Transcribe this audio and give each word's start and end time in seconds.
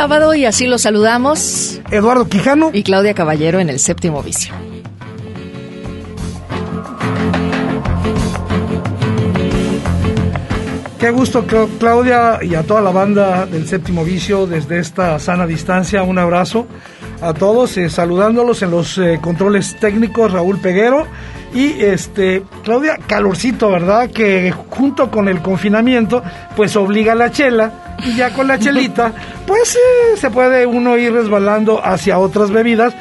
Sábado 0.00 0.32
y 0.32 0.46
así 0.46 0.66
los 0.66 0.80
saludamos. 0.80 1.78
Eduardo 1.90 2.26
Quijano. 2.26 2.70
Y 2.72 2.82
Claudia 2.84 3.12
Caballero 3.12 3.60
en 3.60 3.68
el 3.68 3.78
séptimo 3.78 4.22
vicio. 4.22 4.54
Qué 10.98 11.10
gusto, 11.10 11.44
Claudia, 11.78 12.38
y 12.40 12.54
a 12.54 12.62
toda 12.62 12.80
la 12.80 12.92
banda 12.92 13.44
del 13.44 13.68
séptimo 13.68 14.02
vicio 14.02 14.46
desde 14.46 14.78
esta 14.78 15.18
sana 15.18 15.46
distancia. 15.46 16.02
Un 16.02 16.18
abrazo 16.18 16.66
a 17.20 17.34
todos, 17.34 17.76
eh, 17.76 17.90
saludándolos 17.90 18.62
en 18.62 18.70
los 18.70 18.96
eh, 18.96 19.18
controles 19.20 19.76
técnicos, 19.80 20.32
Raúl 20.32 20.58
Peguero. 20.60 21.06
Y 21.52 21.82
este, 21.82 22.44
Claudia, 22.64 22.96
calorcito, 23.06 23.70
¿verdad? 23.70 24.08
Que 24.10 24.50
junto 24.70 25.10
con 25.10 25.28
el 25.28 25.42
confinamiento, 25.42 26.22
pues 26.56 26.74
obliga 26.76 27.12
a 27.12 27.16
la 27.16 27.30
chela. 27.30 27.89
Y 28.04 28.16
ya 28.16 28.30
con 28.30 28.48
la 28.48 28.58
chelita, 28.58 29.12
pues 29.46 29.76
eh, 29.76 30.16
se 30.16 30.30
puede 30.30 30.66
uno 30.66 30.96
ir 30.96 31.12
resbalando 31.12 31.80
hacia 31.84 32.18
otras 32.18 32.50
bebidas 32.50 32.94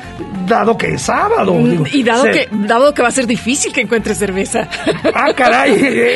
dado 0.50 0.78
que 0.78 0.96
es 0.96 1.04
sábado. 1.04 1.54
Mm, 1.54 1.86
y 1.94 2.04
dado, 2.04 2.24
que, 2.26 2.50
dado 2.52 2.94
que 2.94 3.02
va 3.02 3.08
a 3.08 3.12
ser 3.12 3.28
difícil 3.28 3.72
que 3.72 3.82
encuentres 3.82 4.18
cerveza. 4.18 4.68
Ah, 5.14 5.32
caray, 5.34 5.74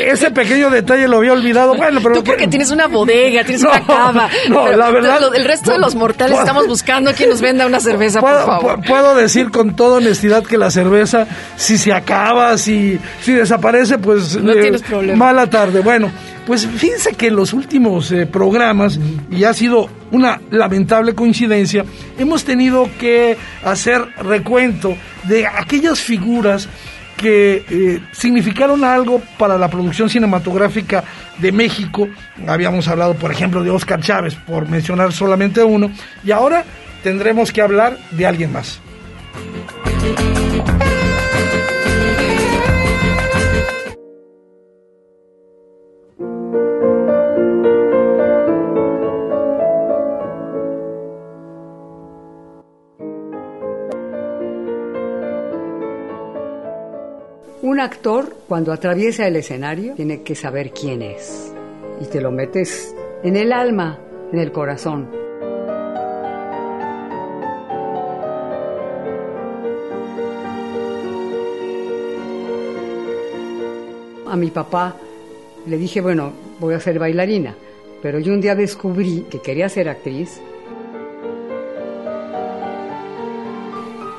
ese 0.09 0.31
pequeño 0.31 0.69
detalle 0.69 1.07
lo 1.07 1.17
había 1.17 1.33
olvidado. 1.33 1.75
Bueno, 1.75 1.99
pero. 2.01 2.15
Tú 2.15 2.23
porque 2.23 2.47
tienes 2.47 2.71
una 2.71 2.87
bodega, 2.87 3.43
tienes 3.43 3.63
una 3.63 3.81
cava. 3.85 4.29
No, 4.49 4.71
la 4.71 4.91
verdad. 4.91 5.19
el 5.33 5.45
resto 5.45 5.71
de 5.71 5.77
los 5.77 5.95
mortales 5.95 6.37
estamos 6.39 6.67
buscando 6.67 7.11
a 7.11 7.13
quien 7.13 7.29
nos 7.29 7.39
venda 7.39 7.65
una 7.65 7.79
cerveza, 7.79 8.19
por 8.19 8.45
favor. 8.45 8.81
Puedo 8.85 9.15
decir 9.15 9.51
con 9.51 9.75
toda 9.75 9.97
honestidad 9.97 10.43
que 10.43 10.57
la 10.57 10.71
cerveza, 10.71 11.27
si 11.55 11.77
se 11.77 11.93
acaba, 11.93 12.57
si, 12.57 12.99
si 13.21 13.33
desaparece, 13.33 13.99
pues. 13.99 14.35
No 14.35 14.53
tienes 14.53 14.81
eh, 14.81 14.85
problema. 14.87 15.25
Mala 15.25 15.47
tarde. 15.47 15.81
Bueno. 15.81 16.11
Pues 16.45 16.67
fíjense 16.67 17.13
que 17.13 17.27
en 17.27 17.37
los 17.37 17.53
últimos 17.53 18.11
eh, 18.11 18.25
programas, 18.25 18.99
y 19.31 19.45
ha 19.45 19.53
sido 19.53 19.89
una 20.11 20.41
lamentable 20.51 21.15
coincidencia, 21.15 21.85
hemos 22.17 22.43
tenido 22.43 22.89
que 22.99 23.37
hacer 23.63 24.01
recuento 24.17 24.95
de 25.23 25.47
aquellas 25.47 25.99
figuras 25.99 26.67
que 27.15 27.63
eh, 27.69 28.01
significaron 28.11 28.83
algo 28.83 29.21
para 29.37 29.57
la 29.57 29.69
producción 29.69 30.09
cinematográfica 30.09 31.05
de 31.37 31.53
México. 31.53 32.09
Habíamos 32.45 32.89
hablado, 32.89 33.13
por 33.13 33.31
ejemplo, 33.31 33.63
de 33.63 33.69
Oscar 33.69 34.01
Chávez, 34.01 34.35
por 34.35 34.67
mencionar 34.67 35.13
solamente 35.13 35.63
uno, 35.63 35.89
y 36.25 36.31
ahora 36.31 36.65
tendremos 37.03 37.53
que 37.53 37.61
hablar 37.61 37.97
de 38.11 38.27
alguien 38.27 38.51
más. 38.51 38.81
Actor, 57.83 58.35
cuando 58.47 58.71
atraviesa 58.71 59.27
el 59.27 59.35
escenario, 59.35 59.93
tiene 59.95 60.23
que 60.23 60.35
saber 60.35 60.71
quién 60.71 61.01
es. 61.01 61.53
Y 62.01 62.05
te 62.05 62.21
lo 62.21 62.31
metes 62.31 62.95
en 63.23 63.35
el 63.35 63.51
alma, 63.51 63.99
en 64.31 64.39
el 64.39 64.51
corazón. 64.51 65.09
A 74.27 74.35
mi 74.35 74.49
papá 74.49 74.95
le 75.67 75.77
dije, 75.77 76.01
bueno, 76.01 76.33
voy 76.59 76.73
a 76.73 76.79
ser 76.79 76.97
bailarina. 76.97 77.55
Pero 78.01 78.19
yo 78.19 78.33
un 78.33 78.41
día 78.41 78.55
descubrí 78.55 79.27
que 79.29 79.39
quería 79.39 79.69
ser 79.69 79.87
actriz 79.87 80.41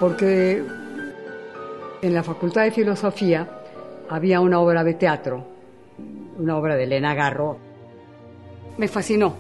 porque 0.00 0.62
en 2.02 2.14
la 2.14 2.22
Facultad 2.22 2.64
de 2.64 2.70
Filosofía 2.70 3.53
había 4.08 4.40
una 4.40 4.60
obra 4.60 4.84
de 4.84 4.94
teatro, 4.94 5.46
una 6.38 6.56
obra 6.56 6.76
de 6.76 6.84
Elena 6.84 7.14
Garro. 7.14 7.58
Me 8.76 8.88
fascinó. 8.88 9.36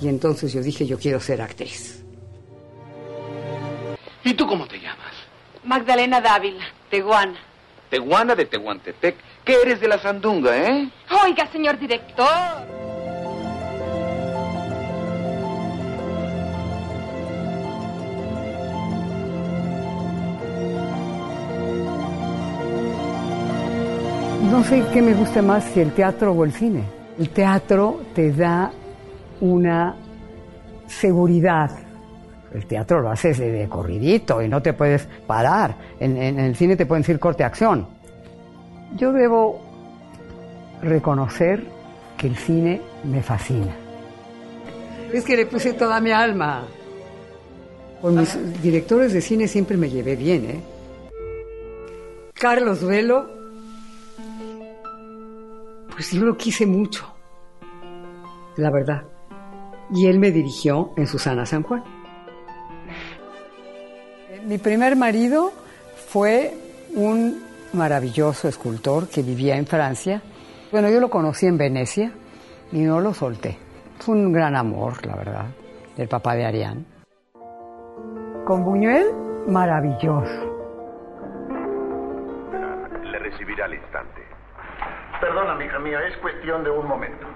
Y 0.00 0.08
entonces 0.08 0.52
yo 0.52 0.62
dije, 0.62 0.86
yo 0.86 0.98
quiero 0.98 1.20
ser 1.20 1.40
actriz. 1.40 2.04
¿Y 4.24 4.34
tú 4.34 4.46
cómo 4.46 4.66
te 4.66 4.78
llamas? 4.78 5.12
Magdalena 5.64 6.20
Dávila, 6.20 6.64
Teguana. 6.90 7.38
Teguana 7.90 8.34
de 8.34 8.46
Tehuantepec. 8.46 9.16
¿Qué 9.44 9.56
eres 9.62 9.80
de 9.80 9.88
la 9.88 9.98
Sandunga, 9.98 10.56
eh? 10.56 10.90
Oiga, 11.24 11.46
señor 11.52 11.78
director. 11.78 12.26
No 24.56 24.64
sé 24.64 24.82
qué 24.90 25.02
me 25.02 25.12
gusta 25.12 25.42
más, 25.42 25.64
si 25.64 25.80
el 25.80 25.92
teatro 25.92 26.32
o 26.32 26.42
el 26.42 26.50
cine. 26.50 26.82
El 27.18 27.28
teatro 27.28 28.00
te 28.14 28.32
da 28.32 28.72
una 29.42 29.94
seguridad. 30.86 31.70
El 32.54 32.64
teatro 32.64 33.02
lo 33.02 33.10
haces 33.10 33.36
de, 33.36 33.68
corridito 33.68 34.40
y 34.40 34.48
no 34.48 34.62
te 34.62 34.72
puedes 34.72 35.06
parar. 35.26 35.76
En, 36.00 36.16
en 36.16 36.38
el 36.38 36.56
cine 36.56 36.74
te 36.74 36.86
pueden 36.86 37.02
decir 37.02 37.18
corte 37.18 37.44
acción. 37.44 37.86
Yo 38.96 39.12
debo 39.12 39.60
reconocer 40.80 41.62
que 42.16 42.28
el 42.28 42.36
cine 42.36 42.80
me 43.04 43.22
fascina. 43.22 43.76
Es 45.12 45.22
que 45.26 45.36
le 45.36 45.44
puse 45.44 45.74
toda 45.74 46.00
mi 46.00 46.12
alma. 46.12 46.64
Con 48.00 48.16
mis 48.16 48.62
directores 48.62 49.12
de 49.12 49.20
cine 49.20 49.48
siempre 49.48 49.76
me 49.76 49.90
llevé 49.90 50.16
bien, 50.16 50.44
¿eh? 50.46 50.60
Carlos 52.32 52.80
Duelo 52.80 53.35
pues 55.96 56.12
yo 56.12 56.26
lo 56.26 56.36
quise 56.36 56.66
mucho, 56.66 57.10
la 58.56 58.70
verdad. 58.70 59.04
Y 59.90 60.06
él 60.06 60.18
me 60.18 60.30
dirigió 60.30 60.92
en 60.98 61.06
Susana 61.06 61.46
San 61.46 61.62
Juan. 61.62 61.82
Mi 64.44 64.58
primer 64.58 64.94
marido 64.94 65.52
fue 66.08 66.52
un 66.94 67.42
maravilloso 67.72 68.46
escultor 68.46 69.08
que 69.08 69.22
vivía 69.22 69.56
en 69.56 69.66
Francia. 69.66 70.20
Bueno, 70.70 70.90
yo 70.90 71.00
lo 71.00 71.08
conocí 71.08 71.46
en 71.46 71.56
Venecia 71.56 72.12
y 72.72 72.80
no 72.80 73.00
lo 73.00 73.14
solté. 73.14 73.56
Fue 73.98 74.14
un 74.14 74.32
gran 74.32 74.54
amor, 74.54 75.04
la 75.06 75.16
verdad, 75.16 75.46
del 75.96 76.08
papá 76.08 76.34
de 76.34 76.44
Arián. 76.44 76.84
Con 78.44 78.64
Buñuel, 78.64 79.06
maravilloso. 79.48 80.44
Le 83.02 83.18
recibirá 83.18 83.64
al 83.64 83.74
instante. 83.74 84.15
Perdona, 85.26 85.64
hija 85.64 85.78
mía, 85.80 85.98
es 86.06 86.16
cuestión 86.18 86.62
de 86.62 86.70
un 86.70 86.86
momento. 86.86 87.26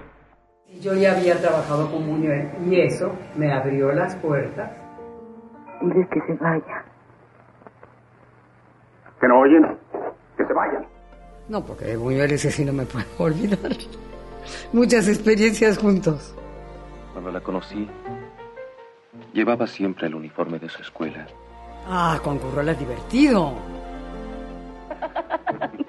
Yo 0.79 0.93
ya 0.93 1.11
había 1.11 1.37
trabajado 1.41 1.91
con 1.91 2.07
Buñuel 2.07 2.49
y 2.65 2.79
eso 2.79 3.11
me 3.35 3.51
abrió 3.51 3.91
las 3.91 4.15
puertas. 4.15 4.71
Dile 5.81 6.07
que 6.09 6.21
se 6.21 6.33
vaya. 6.41 6.85
¿Que 9.19 9.27
no 9.27 9.41
oyen? 9.41 9.77
Que 10.37 10.45
se 10.45 10.53
vayan. 10.53 10.87
No, 11.49 11.65
porque 11.65 11.83
de 11.83 11.97
Buñuel 11.97 12.31
ese 12.31 12.49
sí 12.49 12.63
no 12.63 12.71
me 12.71 12.85
puedo 12.85 13.05
olvidar. 13.17 13.73
Muchas 14.71 15.09
experiencias 15.09 15.77
juntos. 15.77 16.33
Cuando 17.11 17.29
la 17.29 17.41
conocí, 17.41 17.89
llevaba 19.33 19.67
siempre 19.67 20.07
el 20.07 20.15
uniforme 20.15 20.59
de 20.59 20.69
su 20.69 20.81
escuela. 20.81 21.27
Ah, 21.85 22.17
con 22.23 22.39
Currola 22.39 22.73
divertido. 22.73 23.53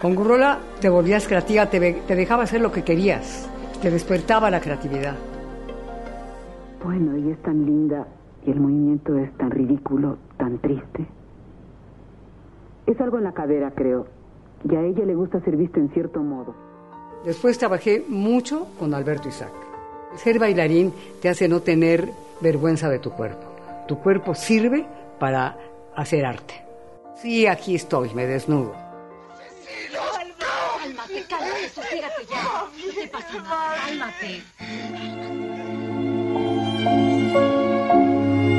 Con 0.00 0.14
Gurrola 0.14 0.58
te 0.80 0.88
volvías 0.88 1.26
creativa, 1.26 1.66
te, 1.66 1.94
te 2.06 2.14
dejaba 2.14 2.42
hacer 2.42 2.60
lo 2.60 2.70
que 2.70 2.82
querías, 2.82 3.48
te 3.80 3.90
despertaba 3.90 4.50
la 4.50 4.60
creatividad. 4.60 5.16
Bueno, 6.84 7.14
ella 7.14 7.32
es 7.32 7.42
tan 7.42 7.64
linda 7.64 8.06
y 8.46 8.50
el 8.50 8.60
movimiento 8.60 9.16
es 9.16 9.32
tan 9.38 9.50
ridículo, 9.50 10.18
tan 10.36 10.58
triste. 10.58 11.06
Es 12.86 13.00
algo 13.00 13.16
en 13.16 13.24
la 13.24 13.32
cadera, 13.32 13.70
creo, 13.74 14.06
y 14.70 14.76
a 14.76 14.82
ella 14.82 15.06
le 15.06 15.14
gusta 15.14 15.40
ser 15.40 15.56
visto 15.56 15.80
en 15.80 15.88
cierto 15.90 16.20
modo. 16.20 16.54
Después 17.24 17.56
trabajé 17.56 18.04
mucho 18.06 18.66
con 18.78 18.92
Alberto 18.92 19.28
Isaac. 19.30 19.52
Ser 20.16 20.38
bailarín 20.38 20.92
te 21.22 21.30
hace 21.30 21.48
no 21.48 21.60
tener 21.60 22.10
vergüenza 22.42 22.90
de 22.90 22.98
tu 22.98 23.10
cuerpo. 23.10 23.53
Tu 23.86 23.98
cuerpo 23.98 24.34
sirve 24.34 24.86
para 25.18 25.56
hacer 25.94 26.24
arte. 26.24 26.64
Sí, 27.20 27.46
aquí 27.46 27.74
estoy, 27.74 28.12
me 28.14 28.26
desnudo. 28.26 28.74
Cálmate, 30.82 31.24
cálmate, 31.28 32.26
ya. 32.30 32.66
No 32.86 32.92
te 33.00 33.08
pasa 33.08 33.42
nada, 33.42 33.74
cálmate. 33.86 34.42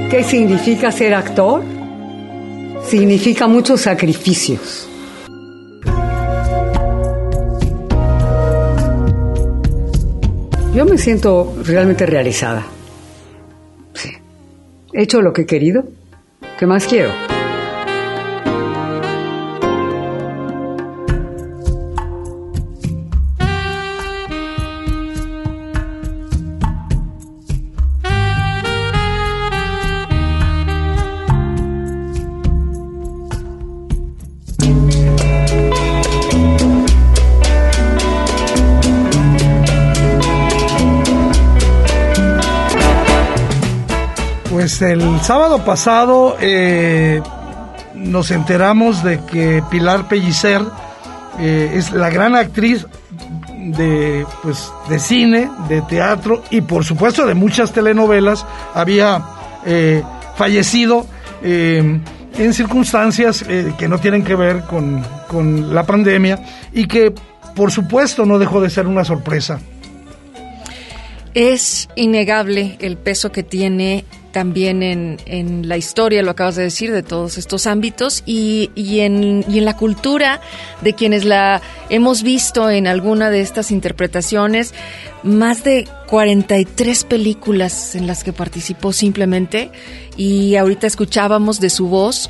¿Qué 0.09 0.23
significa 0.23 0.91
ser 0.91 1.13
actor? 1.13 1.63
Significa 2.83 3.47
muchos 3.47 3.81
sacrificios. 3.81 4.87
Yo 10.73 10.85
me 10.85 10.97
siento 10.97 11.55
realmente 11.63 12.05
realizada. 12.05 12.74
Hecho 14.97 15.21
lo 15.21 15.33
que 15.33 15.41
he 15.41 15.45
querido. 15.45 15.83
¿Qué 16.57 16.65
más 16.65 16.87
quiero? 16.87 17.09
Pues 44.77 44.91
el 44.91 45.21
sábado 45.21 45.63
pasado 45.63 46.35
eh, 46.41 47.21
nos 47.93 48.29
enteramos 48.29 49.05
de 49.05 49.21
que 49.23 49.63
Pilar 49.71 50.09
Pellicer 50.09 50.63
eh, 51.39 51.71
es 51.75 51.93
la 51.93 52.09
gran 52.09 52.35
actriz 52.35 52.85
de, 53.57 54.25
pues, 54.43 54.69
de 54.89 54.99
cine, 54.99 55.49
de 55.69 55.81
teatro 55.83 56.43
y 56.49 56.59
por 56.59 56.83
supuesto 56.83 57.25
de 57.25 57.35
muchas 57.35 57.71
telenovelas. 57.71 58.45
Había 58.73 59.23
eh, 59.65 60.03
fallecido 60.35 61.07
en 61.41 62.03
circunstancias 62.53 63.45
que 63.77 63.87
no 63.87 63.97
tienen 63.99 64.25
que 64.25 64.35
ver 64.35 64.63
con, 64.63 65.05
con 65.29 65.73
la 65.73 65.85
pandemia 65.85 66.43
y 66.73 66.85
que 66.85 67.13
por 67.55 67.71
supuesto 67.71 68.25
no 68.25 68.39
dejó 68.39 68.59
de 68.59 68.69
ser 68.69 68.87
una 68.87 69.05
sorpresa. 69.05 69.57
Es 71.33 71.87
innegable 71.95 72.77
el 72.81 72.97
peso 72.97 73.31
que 73.31 73.43
tiene 73.43 74.03
también 74.35 74.83
en, 74.83 75.17
en, 75.27 75.69
la 75.69 75.77
historia, 75.77 76.21
lo 76.21 76.31
acabas 76.31 76.57
de 76.57 76.63
decir, 76.63 76.91
de 76.91 77.03
todos 77.03 77.37
estos 77.37 77.67
ámbitos 77.67 78.21
y, 78.25 78.69
y, 78.75 78.99
en, 78.99 79.45
y 79.47 79.59
en 79.59 79.63
la 79.63 79.77
cultura 79.77 80.41
de 80.81 80.91
quienes 80.91 81.23
la 81.23 81.61
hemos 81.89 82.21
visto 82.21 82.69
en 82.69 82.85
alguna 82.85 83.29
de 83.29 83.39
estas 83.39 83.71
interpretaciones. 83.71 84.73
Más 85.23 85.63
de 85.63 85.87
43 86.07 87.05
películas 87.05 87.95
en 87.95 88.07
las 88.07 88.25
que 88.25 88.33
participó 88.33 88.91
simplemente 88.91 89.71
y 90.17 90.57
ahorita 90.57 90.85
escuchábamos 90.85 91.61
de 91.61 91.69
su 91.69 91.87
voz 91.87 92.29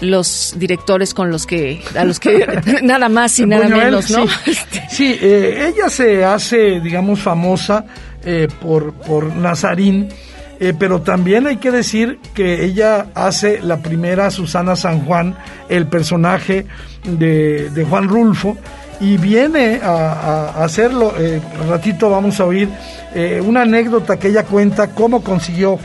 los 0.00 0.56
directores 0.58 1.14
con 1.14 1.30
los 1.30 1.46
que 1.46 1.80
a 1.96 2.04
los 2.04 2.20
que 2.20 2.46
nada 2.82 3.08
más 3.08 3.38
y 3.38 3.46
nada 3.46 3.66
menos, 3.66 4.10
¿no? 4.10 4.26
Sí, 4.26 4.52
sí 4.90 5.18
eh, 5.22 5.72
ella 5.74 5.88
se 5.88 6.22
hace, 6.22 6.80
digamos, 6.80 7.18
famosa 7.18 7.82
eh, 8.22 8.46
por 8.60 8.92
por 8.92 9.34
Nazarín 9.34 10.10
eh, 10.58 10.72
pero 10.78 11.02
también 11.02 11.46
hay 11.46 11.58
que 11.58 11.70
decir 11.70 12.18
que 12.34 12.64
ella 12.64 13.08
hace 13.14 13.60
la 13.60 13.78
primera 13.78 14.30
Susana 14.30 14.74
San 14.74 15.04
Juan, 15.04 15.36
el 15.68 15.86
personaje 15.86 16.66
de, 17.04 17.68
de 17.70 17.84
Juan 17.84 18.08
Rulfo, 18.08 18.56
y 18.98 19.18
viene 19.18 19.80
a, 19.82 20.64
hacerlo. 20.64 21.12
Eh, 21.18 21.42
un 21.62 21.68
ratito 21.68 22.08
vamos 22.08 22.40
a 22.40 22.46
oír 22.46 22.70
eh, 23.14 23.42
una 23.44 23.62
anécdota 23.62 24.18
que 24.18 24.28
ella 24.28 24.44
cuenta 24.44 24.92
cómo 24.92 25.22
consiguió 25.22 25.78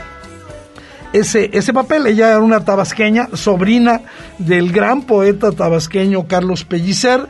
ese, 1.12 1.50
ese 1.52 1.74
papel. 1.74 2.06
Ella 2.06 2.30
era 2.30 2.40
una 2.40 2.64
tabasqueña, 2.64 3.28
sobrina 3.34 4.00
del 4.38 4.72
gran 4.72 5.02
poeta 5.02 5.52
tabasqueño 5.52 6.26
Carlos 6.26 6.64
Pellicer, 6.64 7.26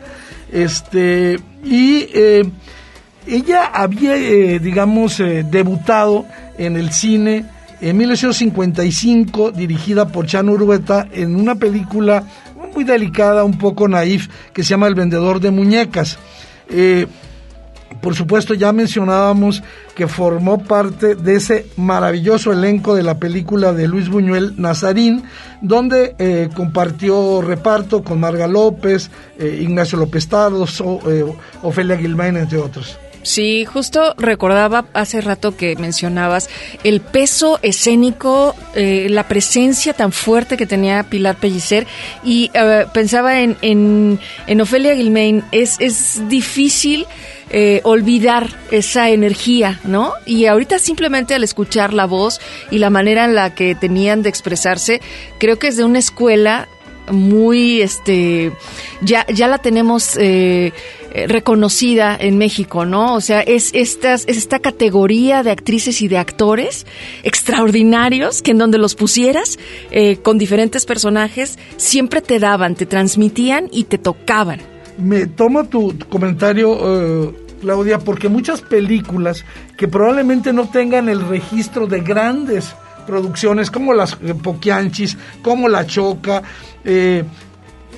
este, 0.52 1.40
y 1.64 2.08
ella 3.26 3.64
había, 3.72 4.14
digamos, 4.60 5.18
debutado 5.18 6.26
en 6.58 6.76
el 6.76 6.92
cine 6.92 7.44
en 7.82 7.96
1955, 7.96 9.50
dirigida 9.50 10.06
por 10.06 10.26
Chano 10.26 10.52
Urueta, 10.52 11.08
en 11.12 11.34
una 11.34 11.56
película 11.56 12.22
muy 12.72 12.84
delicada, 12.84 13.44
un 13.44 13.58
poco 13.58 13.88
naif, 13.88 14.28
que 14.52 14.62
se 14.62 14.70
llama 14.70 14.86
El 14.86 14.94
vendedor 14.94 15.40
de 15.40 15.50
muñecas. 15.50 16.16
Eh, 16.68 17.08
por 18.00 18.14
supuesto, 18.14 18.54
ya 18.54 18.72
mencionábamos 18.72 19.64
que 19.96 20.06
formó 20.06 20.62
parte 20.62 21.16
de 21.16 21.34
ese 21.34 21.66
maravilloso 21.76 22.52
elenco 22.52 22.94
de 22.94 23.02
la 23.02 23.18
película 23.18 23.72
de 23.72 23.88
Luis 23.88 24.08
Buñuel, 24.08 24.54
Nazarín, 24.56 25.24
donde 25.60 26.14
eh, 26.18 26.48
compartió 26.54 27.42
reparto 27.42 28.04
con 28.04 28.20
Marga 28.20 28.46
López, 28.46 29.10
eh, 29.38 29.58
Ignacio 29.60 29.98
López 29.98 30.28
Tardos, 30.28 30.82
Ofelia 31.62 31.98
Gilmain, 31.98 32.36
entre 32.36 32.58
otros. 32.58 32.96
Sí, 33.22 33.64
justo 33.64 34.14
recordaba 34.18 34.86
hace 34.94 35.20
rato 35.20 35.56
que 35.56 35.76
mencionabas 35.76 36.50
el 36.82 37.00
peso 37.00 37.60
escénico, 37.62 38.56
eh, 38.74 39.06
la 39.10 39.28
presencia 39.28 39.92
tan 39.92 40.10
fuerte 40.10 40.56
que 40.56 40.66
tenía 40.66 41.04
Pilar 41.04 41.36
Pellicer 41.36 41.86
y 42.24 42.50
uh, 42.50 42.90
pensaba 42.92 43.40
en, 43.40 43.56
en, 43.62 44.18
en, 44.48 44.60
Ofelia 44.60 44.96
Gilmain, 44.96 45.44
es, 45.52 45.76
es 45.78 46.28
difícil 46.28 47.06
eh, 47.50 47.80
olvidar 47.84 48.48
esa 48.72 49.10
energía, 49.10 49.78
¿no? 49.84 50.14
Y 50.26 50.46
ahorita 50.46 50.80
simplemente 50.80 51.34
al 51.34 51.44
escuchar 51.44 51.94
la 51.94 52.06
voz 52.06 52.40
y 52.72 52.78
la 52.78 52.90
manera 52.90 53.24
en 53.24 53.36
la 53.36 53.54
que 53.54 53.76
tenían 53.76 54.22
de 54.22 54.30
expresarse, 54.30 55.00
creo 55.38 55.60
que 55.60 55.68
es 55.68 55.76
de 55.76 55.84
una 55.84 56.00
escuela 56.00 56.66
muy, 57.10 57.82
este, 57.82 58.52
ya, 59.00 59.26
ya 59.28 59.46
la 59.46 59.58
tenemos... 59.58 60.16
Eh, 60.18 60.72
eh, 61.14 61.26
reconocida 61.26 62.16
en 62.18 62.38
México, 62.38 62.86
¿no? 62.86 63.14
O 63.14 63.20
sea, 63.20 63.40
es, 63.40 63.70
es 63.74 63.98
esta 64.26 64.58
categoría 64.60 65.42
de 65.42 65.50
actrices 65.50 66.00
y 66.00 66.08
de 66.08 66.16
actores 66.16 66.86
extraordinarios 67.22 68.40
que 68.40 68.52
en 68.52 68.58
donde 68.58 68.78
los 68.78 68.94
pusieras 68.94 69.58
eh, 69.90 70.16
con 70.16 70.38
diferentes 70.38 70.86
personajes 70.86 71.58
siempre 71.76 72.22
te 72.22 72.38
daban, 72.38 72.74
te 72.74 72.86
transmitían 72.86 73.68
y 73.70 73.84
te 73.84 73.98
tocaban. 73.98 74.60
Me 74.96 75.26
tomo 75.26 75.64
tu, 75.64 75.94
comentario, 76.08 76.78
eh, 76.80 77.34
Claudia, 77.60 77.98
porque 77.98 78.28
muchas 78.28 78.62
películas 78.62 79.44
que 79.76 79.88
probablemente 79.88 80.52
no 80.52 80.70
tengan 80.70 81.08
el 81.08 81.26
registro 81.28 81.86
de 81.86 82.00
grandes 82.00 82.74
producciones 83.06 83.70
como 83.70 83.92
las 83.92 84.16
Poquianchis, 84.16 85.18
como 85.42 85.68
La 85.68 85.86
Choca, 85.86 86.42
eh, 86.84 87.24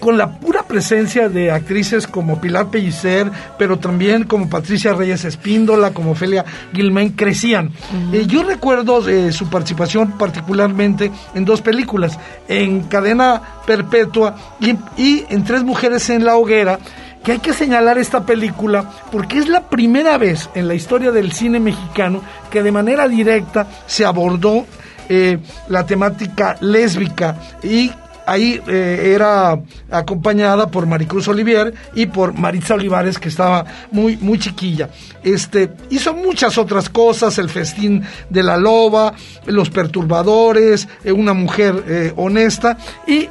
con 0.05 0.19
la 0.19 0.39
pura 0.39 0.65
presencia 0.65 1.31
de 1.31 1.51
actrices 1.51 2.07
como 2.07 2.39
Pilar 2.39 2.69
Pellicer, 2.69 3.31
pero 3.57 3.79
también 3.79 4.25
como 4.25 4.51
Patricia 4.51 4.93
Reyes 4.93 5.25
Espíndola, 5.25 5.95
como 5.95 6.11
Ofelia 6.11 6.45
Gilmain, 6.75 7.13
crecían. 7.13 7.71
Eh, 8.13 8.27
yo 8.27 8.43
recuerdo 8.43 9.09
eh, 9.09 9.33
su 9.33 9.49
participación 9.49 10.19
particularmente 10.19 11.11
en 11.35 11.47
dos 11.47 11.63
películas, 11.63 12.19
en 12.49 12.83
Cadena 12.83 13.41
Perpetua 13.67 14.37
y, 14.61 14.77
y 15.03 15.25
en 15.31 15.43
Tres 15.43 15.65
Mujeres 15.65 16.11
en 16.11 16.27
la 16.27 16.37
Hoguera, 16.37 16.79
que 17.25 17.33
hay 17.33 17.39
que 17.39 17.55
señalar 17.55 17.97
esta 17.97 18.27
película 18.27 18.85
porque 19.11 19.39
es 19.39 19.49
la 19.49 19.71
primera 19.71 20.19
vez 20.19 20.51
en 20.55 20.69
la 20.69 20.75
historia 20.75 21.13
del 21.13 21.33
cine 21.33 21.61
mexicano 21.61 22.21
que 22.51 22.63
de 22.63 22.73
manera 22.73 23.09
directa 23.09 23.67
se 23.87 24.05
abordó 24.05 24.67
eh, 25.09 25.39
la 25.69 25.87
temática 25.87 26.57
lésbica 26.61 27.37
y 27.63 27.91
ahí 28.27 28.61
eh, 28.67 29.13
era 29.15 29.61
acompañada 29.91 30.69
por 30.69 30.87
Maricruz 30.87 31.29
Olivier 31.29 31.75
y 31.95 32.07
por 32.07 32.35
Maritza 32.35 32.75
Olivares, 32.75 33.19
que 33.19 33.29
estaba 33.29 33.65
muy, 33.91 34.17
muy 34.17 34.39
chiquilla. 34.39 34.91
Este, 35.23 35.71
hizo 35.91 36.15
muchas 36.15 36.59
otras 36.59 36.89
cosas, 36.89 37.39
el 37.39 37.49
festín 37.49 38.03
de 38.31 38.43
la 38.43 38.57
loba, 38.57 39.15
los 39.47 39.71
perturbadores, 39.71 40.89
eh, 41.05 41.13
una 41.13 41.35
mujer 41.35 41.85
eh, 41.87 42.13
honesta 42.17 42.77
y 43.07 43.29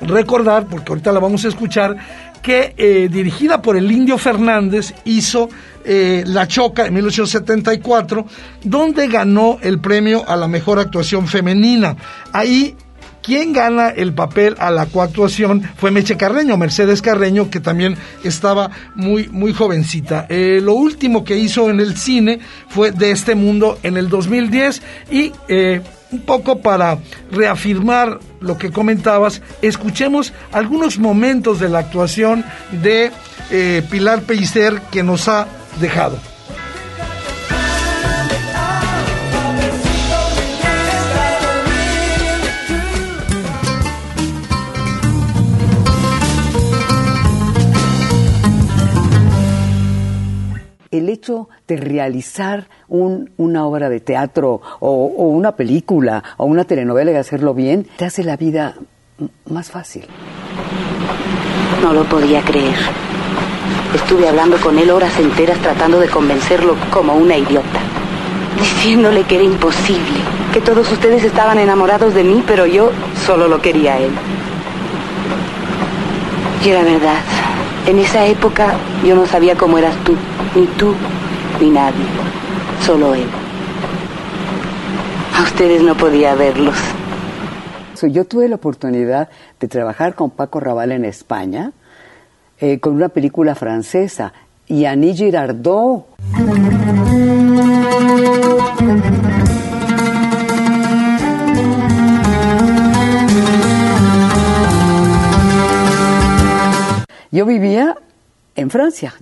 recordar, 0.00 0.66
porque 0.66 0.92
ahorita 0.92 1.12
la 1.12 1.20
vamos 1.20 1.44
a 1.44 1.48
escuchar, 1.48 1.96
que 2.40 3.08
dirigida 3.12 3.60
por 3.60 3.76
el 3.76 3.92
Indio 3.92 4.16
Fernández 4.16 4.94
hizo 5.04 5.50
La 5.84 6.48
Choca 6.48 6.86
en 6.86 6.94
1874, 6.94 8.24
donde 8.64 9.08
ganó 9.08 9.58
el 9.60 9.78
premio 9.78 10.26
a 10.26 10.36
la 10.36 10.48
mejor 10.48 10.78
actuación 10.78 11.28
femenina. 11.28 11.96
Ahí 12.32 12.74
quien 13.22 13.52
gana 13.52 13.88
el 13.88 14.14
papel 14.14 14.56
a 14.58 14.70
la 14.70 14.86
coactuación 14.86 15.62
fue 15.76 15.90
Meche 15.90 16.16
Carreño, 16.16 16.56
Mercedes 16.56 17.02
Carreño, 17.02 17.50
que 17.50 17.60
también 17.60 17.96
estaba 18.24 18.70
muy, 18.94 19.28
muy 19.28 19.52
jovencita. 19.52 20.26
Eh, 20.28 20.60
lo 20.62 20.74
último 20.74 21.24
que 21.24 21.36
hizo 21.36 21.70
en 21.70 21.80
el 21.80 21.96
cine 21.96 22.40
fue 22.68 22.92
De 22.92 23.10
este 23.10 23.34
mundo 23.34 23.78
en 23.82 23.96
el 23.96 24.08
2010 24.08 24.82
y 25.10 25.32
eh, 25.48 25.80
un 26.12 26.20
poco 26.20 26.60
para 26.60 26.98
reafirmar 27.30 28.18
lo 28.40 28.58
que 28.58 28.70
comentabas, 28.70 29.42
escuchemos 29.62 30.32
algunos 30.52 30.98
momentos 30.98 31.60
de 31.60 31.68
la 31.68 31.80
actuación 31.80 32.44
de 32.82 33.12
eh, 33.50 33.82
Pilar 33.90 34.22
Pellicer 34.22 34.80
que 34.90 35.02
nos 35.02 35.28
ha 35.28 35.46
dejado. 35.80 36.18
El 50.90 51.08
hecho 51.08 51.48
de 51.68 51.76
realizar 51.76 52.68
un, 52.88 53.30
una 53.36 53.64
obra 53.64 53.88
de 53.88 54.00
teatro 54.00 54.60
o, 54.80 54.90
o, 54.90 55.28
una 55.28 55.52
película 55.52 56.22
o 56.36 56.46
una 56.46 56.64
telenovela 56.64 57.12
y 57.12 57.16
hacerlo 57.16 57.54
bien, 57.54 57.86
te 57.96 58.04
hace 58.04 58.24
la 58.24 58.36
vida 58.36 58.74
más 59.48 59.70
fácil. 59.70 60.04
No 61.82 61.92
lo 61.92 62.04
podía 62.04 62.42
creer. 62.42 62.74
Estuve 63.94 64.28
hablando 64.28 64.56
con 64.58 64.78
él 64.78 64.90
horas 64.90 65.16
enteras 65.18 65.58
tratando 65.58 66.00
de 66.00 66.08
convencerlo 66.08 66.76
como 66.90 67.14
una 67.14 67.36
idiota, 67.36 67.80
diciéndole 68.58 69.22
que 69.24 69.36
era 69.36 69.44
imposible, 69.44 70.18
que 70.52 70.60
todos 70.60 70.90
ustedes 70.90 71.22
estaban 71.22 71.58
enamorados 71.58 72.14
de 72.14 72.24
mí, 72.24 72.42
pero 72.46 72.66
yo 72.66 72.90
solo 73.26 73.46
lo 73.46 73.60
quería 73.60 73.94
a 73.94 73.98
él. 73.98 74.10
Y 76.64 76.68
era 76.68 76.82
verdad. 76.82 77.49
En 77.86 77.98
esa 77.98 78.26
época 78.26 78.74
yo 79.04 79.14
no 79.14 79.26
sabía 79.26 79.56
cómo 79.56 79.78
eras 79.78 79.96
tú, 80.04 80.14
ni 80.54 80.66
tú, 80.78 80.94
ni 81.60 81.70
nadie, 81.70 82.04
solo 82.84 83.14
él. 83.14 83.26
A 85.36 85.42
ustedes 85.42 85.82
no 85.82 85.96
podía 85.96 86.34
verlos. 86.34 86.76
Yo 88.02 88.24
tuve 88.24 88.48
la 88.48 88.56
oportunidad 88.56 89.28
de 89.58 89.68
trabajar 89.68 90.14
con 90.14 90.30
Paco 90.30 90.58
Raval 90.58 90.92
en 90.92 91.04
España, 91.04 91.72
eh, 92.58 92.80
con 92.80 92.94
una 92.94 93.10
película 93.10 93.54
francesa, 93.54 94.32
y 94.66 94.84
Annie 94.84 95.14
Girardot. 95.14 96.06
Yo 107.30 107.46
vivía 107.46 107.96
en 108.56 108.70
Francia 108.70 109.14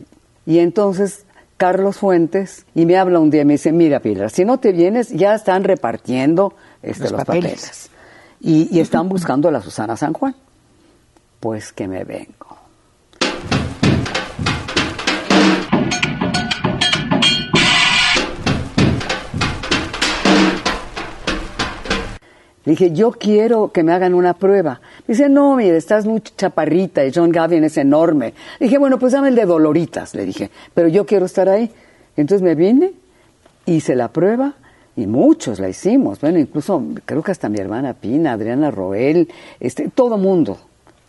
y 0.46 0.58
entonces 0.58 1.24
Carlos 1.56 1.98
Fuentes 1.98 2.64
y 2.74 2.86
me 2.86 2.96
habla 2.96 3.18
un 3.18 3.30
día 3.30 3.42
y 3.42 3.44
me 3.44 3.54
dice, 3.54 3.72
mira 3.72 4.00
Pilar, 4.00 4.30
si 4.30 4.44
no 4.44 4.58
te 4.58 4.72
vienes 4.72 5.10
ya 5.10 5.34
están 5.34 5.64
repartiendo 5.64 6.54
este, 6.82 7.04
los, 7.04 7.12
los, 7.12 7.24
papeles, 7.24 7.52
papeles. 7.52 7.90
Y, 8.40 8.76
y, 8.76 8.80
están 8.80 9.08
buscando 9.10 9.48
a 9.48 9.52
la 9.52 9.60
Susana 9.60 9.96
San 9.96 10.12
Juan. 10.12 10.34
Pues 11.40 11.72
que 11.72 11.86
me 11.86 12.04
vengo. 12.04 12.57
Le 22.68 22.72
dije, 22.72 22.92
yo 22.92 23.12
quiero 23.12 23.72
que 23.72 23.82
me 23.82 23.94
hagan 23.94 24.12
una 24.12 24.34
prueba. 24.34 24.82
Me 25.06 25.14
dice, 25.14 25.30
no, 25.30 25.56
mire, 25.56 25.78
estás 25.78 26.04
muy 26.04 26.20
chaparrita 26.20 27.02
y 27.02 27.10
John 27.14 27.32
Gavin 27.32 27.64
es 27.64 27.78
enorme. 27.78 28.34
Le 28.60 28.66
dije, 28.66 28.76
bueno, 28.76 28.98
pues 28.98 29.14
dame 29.14 29.28
el 29.28 29.36
de 29.36 29.46
Doloritas, 29.46 30.14
le 30.14 30.26
dije, 30.26 30.50
pero 30.74 30.86
yo 30.86 31.06
quiero 31.06 31.24
estar 31.24 31.48
ahí. 31.48 31.72
Entonces 32.14 32.42
me 32.42 32.54
vine, 32.54 32.92
hice 33.64 33.96
la 33.96 34.08
prueba 34.08 34.52
y 34.96 35.06
muchos 35.06 35.60
la 35.60 35.70
hicimos. 35.70 36.20
Bueno, 36.20 36.38
incluso 36.38 36.84
creo 37.06 37.22
que 37.22 37.30
hasta 37.30 37.48
mi 37.48 37.58
hermana 37.58 37.94
Pina, 37.94 38.32
Adriana 38.32 38.70
Roel, 38.70 39.30
este, 39.60 39.88
todo 39.88 40.18
mundo 40.18 40.58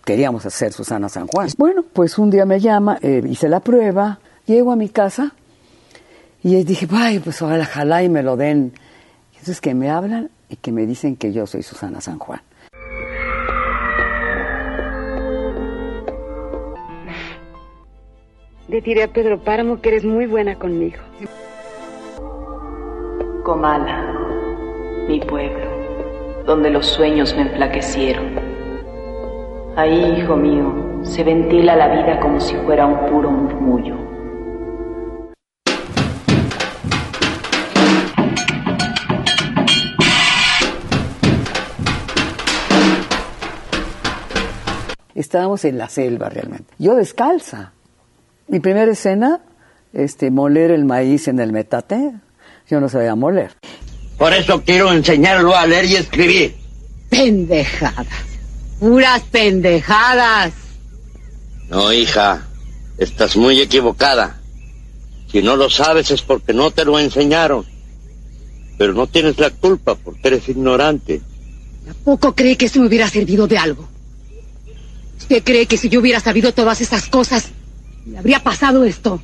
queríamos 0.06 0.46
hacer 0.46 0.72
Susana 0.72 1.10
San 1.10 1.28
Juan. 1.28 1.50
Bueno, 1.58 1.84
pues 1.92 2.18
un 2.18 2.30
día 2.30 2.46
me 2.46 2.62
llama, 2.62 3.00
eh, 3.02 3.22
hice 3.30 3.50
la 3.50 3.60
prueba, 3.60 4.20
llego 4.46 4.72
a 4.72 4.78
mi 4.78 4.88
casa 4.88 5.34
y 6.42 6.64
dije, 6.64 6.88
ay, 6.90 7.20
pues 7.20 7.42
ojalá 7.42 8.02
y 8.02 8.08
me 8.08 8.24
lo 8.24 8.38
den. 8.38 8.72
Entonces 9.34 9.60
que 9.60 9.74
me 9.74 9.90
hablan 9.90 10.30
y 10.50 10.56
que 10.58 10.72
me 10.72 10.86
dicen 10.86 11.16
que 11.16 11.32
yo 11.32 11.46
soy 11.46 11.64
Susana 11.64 12.02
San 12.02 12.20
Juan. 12.20 12.42
Le 18.68 18.82
diré 18.82 19.04
a 19.04 19.08
Pedro 19.08 19.40
Páramo 19.40 19.82
que 19.82 19.90
eres 19.90 20.06
muy 20.06 20.28
buena 20.28 20.56
conmigo. 20.56 20.98
Comala, 23.44 24.14
mi 25.08 25.20
pueblo, 25.22 25.66
donde 26.46 26.70
los 26.70 26.86
sueños 26.86 27.36
me 27.36 27.44
enflaquecieron. 27.44 28.26
Ahí, 29.76 30.20
hijo 30.20 30.36
mío, 30.36 31.02
se 31.04 31.24
ventila 31.24 31.76
la 31.76 31.88
vida 31.88 32.20
como 32.20 32.40
si 32.40 32.56
fuera 32.58 32.86
un 32.86 33.10
puro 33.10 33.32
murmullo. 33.32 34.09
Estábamos 45.20 45.66
en 45.66 45.78
la 45.78 45.90
selva 45.90 46.30
realmente. 46.30 46.74
Yo 46.78 46.96
descalza. 46.96 47.74
Mi 48.48 48.60
primera 48.60 48.92
escena, 48.92 49.42
este, 49.94 50.32
moler 50.32 50.72
el 50.72 50.86
maíz 50.86 51.28
en 51.28 51.40
el 51.40 51.52
metate, 51.52 52.14
yo 52.70 52.80
no 52.80 52.90
sabía 52.90 53.16
moler. 53.16 53.52
Por 54.18 54.34
eso 54.34 54.62
quiero 54.64 54.92
enseñarlo 54.92 55.56
a 55.56 55.66
leer 55.66 55.86
y 55.86 55.96
escribir. 55.96 56.56
Pendejadas. 57.10 58.08
Puras 58.80 59.22
pendejadas. 59.24 60.54
No, 61.70 61.92
hija, 61.92 62.48
estás 62.98 63.36
muy 63.36 63.60
equivocada. 63.60 64.40
Si 65.32 65.42
no 65.42 65.56
lo 65.56 65.70
sabes 65.70 66.12
es 66.12 66.22
porque 66.22 66.54
no 66.54 66.72
te 66.72 66.86
lo 66.86 66.98
enseñaron. 66.98 67.66
Pero 68.78 68.94
no 68.94 69.08
tienes 69.08 69.38
la 69.38 69.50
culpa 69.50 69.96
porque 69.96 70.30
eres 70.30 70.50
ignorante. 70.50 71.22
¿A 71.90 71.94
poco 72.06 72.34
cree 72.34 72.56
que 72.56 72.66
eso 72.66 72.80
me 72.80 72.88
hubiera 72.88 73.08
servido 73.08 73.48
de 73.48 73.58
algo? 73.58 73.88
¿Usted 75.20 75.44
cree 75.44 75.66
que 75.68 75.78
si 75.78 75.90
yo 75.90 76.00
hubiera 76.00 76.20
sabido 76.20 76.54
todas 76.54 76.82
esas 76.82 77.08
cosas, 77.08 77.50
me 78.06 78.18
habría 78.18 78.42
pasado 78.42 78.84
esto? 78.84 79.22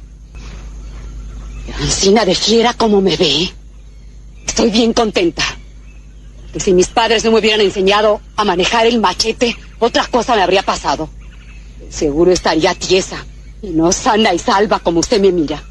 Ancina 1.79 2.25
de 2.25 2.35
fiera 2.35 2.73
como 2.73 3.01
me 3.01 3.15
ve. 3.17 3.51
Estoy 4.45 4.69
bien 4.69 4.93
contenta. 4.93 5.43
Que 6.53 6.59
si 6.59 6.73
mis 6.73 6.87
padres 6.87 7.25
no 7.25 7.31
me 7.31 7.39
hubieran 7.39 7.61
enseñado 7.61 8.21
a 8.35 8.43
manejar 8.43 8.85
el 8.85 8.99
machete, 8.99 9.57
otra 9.79 10.05
cosa 10.07 10.35
me 10.35 10.43
habría 10.43 10.63
pasado. 10.63 11.09
Seguro 11.89 12.31
estaría 12.31 12.73
tiesa 12.75 13.25
y 13.61 13.69
no 13.69 13.91
sana 13.91 14.33
y 14.33 14.39
salva 14.39 14.79
como 14.79 14.99
usted 14.99 15.19
me 15.19 15.31
mira. 15.31 15.63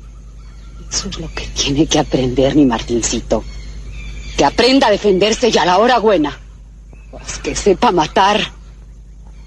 Eso 0.91 1.09
es 1.09 1.19
lo 1.19 1.33
que 1.33 1.47
tiene 1.49 1.87
que 1.87 1.99
aprender 1.99 2.55
mi 2.55 2.67
Martincito. 2.67 3.45
Que 4.37 4.45
aprenda 4.45 4.89
a 4.89 4.91
defenderse 4.91 5.49
y 5.49 5.59
a 5.59 5.65
la 5.65 5.79
hora 5.79 5.99
buena. 5.99 6.39
Pues 7.11 7.39
que 7.39 7.55
sepa 7.55 7.93
matar 7.93 8.41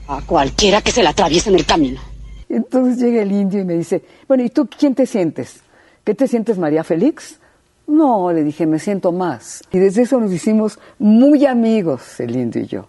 a 0.07 0.21
cualquiera 0.21 0.81
que 0.81 0.91
se 0.91 1.03
la 1.03 1.11
atraviese 1.11 1.49
en 1.49 1.55
el 1.55 1.65
camino. 1.65 2.01
Entonces 2.49 2.97
llega 2.97 3.21
el 3.21 3.31
indio 3.31 3.61
y 3.61 3.65
me 3.65 3.73
dice, 3.75 4.03
bueno, 4.27 4.43
¿y 4.43 4.49
tú 4.49 4.67
quién 4.67 4.95
te 4.95 5.05
sientes? 5.05 5.61
¿Qué 6.03 6.15
te 6.15 6.27
sientes, 6.27 6.57
María 6.57 6.83
Félix? 6.83 7.39
No, 7.87 8.31
le 8.31 8.43
dije, 8.43 8.65
me 8.65 8.79
siento 8.79 9.11
más. 9.11 9.63
Y 9.71 9.79
desde 9.79 10.03
eso 10.03 10.19
nos 10.19 10.31
hicimos 10.31 10.79
muy 10.99 11.45
amigos, 11.45 12.19
el 12.19 12.35
indio 12.35 12.61
y 12.61 12.67
yo. 12.67 12.87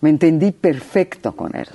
Me 0.00 0.10
entendí 0.10 0.52
perfecto 0.52 1.34
con 1.34 1.54
él. 1.56 1.68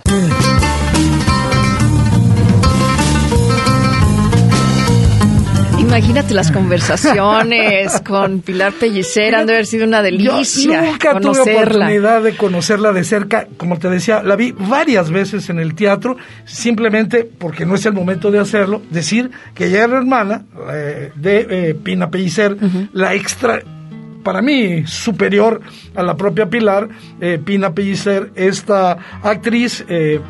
Imagínate 5.83 6.33
las 6.33 6.51
conversaciones 6.51 8.01
con 8.07 8.39
Pilar 8.39 8.73
Pellicer, 8.73 9.35
han 9.35 9.45
de 9.45 9.53
haber 9.53 9.65
sido 9.65 9.85
una 9.85 10.01
delicia. 10.01 10.81
Yo 10.81 10.91
nunca 10.91 11.19
tuve 11.19 11.39
oportunidad 11.41 12.23
de 12.23 12.35
conocerla 12.37 12.93
de 12.93 13.03
cerca, 13.03 13.47
como 13.57 13.77
te 13.77 13.89
decía, 13.89 14.23
la 14.23 14.35
vi 14.35 14.53
varias 14.53 15.11
veces 15.11 15.49
en 15.49 15.59
el 15.59 15.75
teatro, 15.75 16.15
simplemente 16.45 17.23
porque 17.25 17.65
no 17.65 17.75
es 17.75 17.85
el 17.85 17.93
momento 17.93 18.31
de 18.31 18.39
hacerlo, 18.39 18.81
decir 18.89 19.29
que 19.53 19.65
ella 19.65 19.83
era 19.83 19.97
hermana 19.97 20.45
eh, 20.71 21.11
de 21.15 21.47
eh, 21.49 21.75
Pina 21.75 22.09
Pellicer, 22.09 22.53
uh 22.53 22.57
-huh. 22.57 22.89
la 22.93 23.13
extra 23.13 23.59
para 24.23 24.41
mí 24.41 24.87
superior 24.87 25.59
a 25.95 26.01
la 26.01 26.15
propia 26.15 26.49
Pilar, 26.49 26.87
eh, 27.19 27.39
Pina 27.43 27.73
Pellicer, 27.73 28.31
esta 28.35 28.97
actriz 29.21 29.85
eh, 29.89 30.21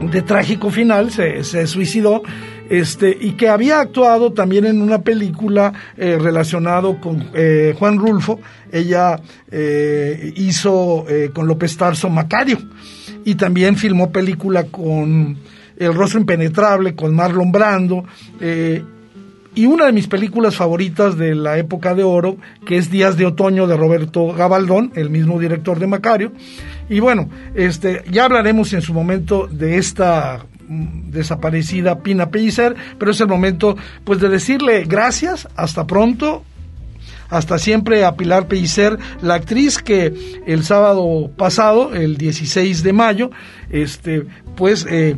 de 0.00 0.22
trágico 0.22 0.70
final, 0.70 1.10
se, 1.10 1.44
se 1.44 1.66
suicidó, 1.66 2.22
este, 2.68 3.16
y 3.20 3.32
que 3.32 3.48
había 3.48 3.80
actuado 3.80 4.32
también 4.32 4.66
en 4.66 4.82
una 4.82 5.02
película 5.02 5.72
eh, 5.96 6.18
relacionado 6.20 7.00
con 7.00 7.30
eh, 7.34 7.74
Juan 7.78 7.98
Rulfo. 7.98 8.40
Ella 8.72 9.20
eh, 9.50 10.32
hizo 10.36 11.06
eh, 11.08 11.30
con 11.32 11.46
López 11.46 11.76
Tarso 11.76 12.08
Macario 12.10 12.58
y 13.24 13.34
también 13.34 13.76
filmó 13.76 14.10
película 14.10 14.64
con 14.64 15.36
El 15.76 15.94
rostro 15.94 16.20
impenetrable, 16.20 16.94
con 16.94 17.14
Marlon 17.14 17.52
Brando. 17.52 18.04
y 19.54 19.66
una 19.66 19.86
de 19.86 19.92
mis 19.92 20.06
películas 20.06 20.54
favoritas 20.54 21.16
de 21.16 21.34
la 21.34 21.58
época 21.58 21.94
de 21.94 22.02
oro, 22.02 22.36
que 22.66 22.76
es 22.76 22.90
Días 22.90 23.16
de 23.16 23.26
Otoño 23.26 23.66
de 23.66 23.76
Roberto 23.76 24.32
Gabaldón, 24.32 24.92
el 24.94 25.10
mismo 25.10 25.38
director 25.38 25.78
de 25.78 25.86
Macario. 25.86 26.32
Y 26.88 27.00
bueno, 27.00 27.28
este, 27.54 28.02
ya 28.10 28.26
hablaremos 28.26 28.72
en 28.72 28.82
su 28.82 28.94
momento 28.94 29.48
de 29.50 29.78
esta 29.78 30.44
desaparecida 30.68 32.00
Pina 32.00 32.30
Pellicer, 32.30 32.74
pero 32.98 33.10
es 33.10 33.20
el 33.20 33.28
momento 33.28 33.76
pues 34.04 34.20
de 34.20 34.28
decirle 34.28 34.84
gracias, 34.84 35.48
hasta 35.56 35.86
pronto, 35.86 36.42
hasta 37.28 37.58
siempre 37.58 38.04
a 38.04 38.14
Pilar 38.16 38.46
Pellicer, 38.48 38.98
la 39.22 39.34
actriz 39.34 39.78
que 39.78 40.14
el 40.46 40.62
sábado 40.64 41.30
pasado, 41.36 41.94
el 41.94 42.16
16 42.16 42.82
de 42.82 42.92
mayo, 42.92 43.30
este, 43.70 44.26
pues 44.56 44.86
eh, 44.88 45.16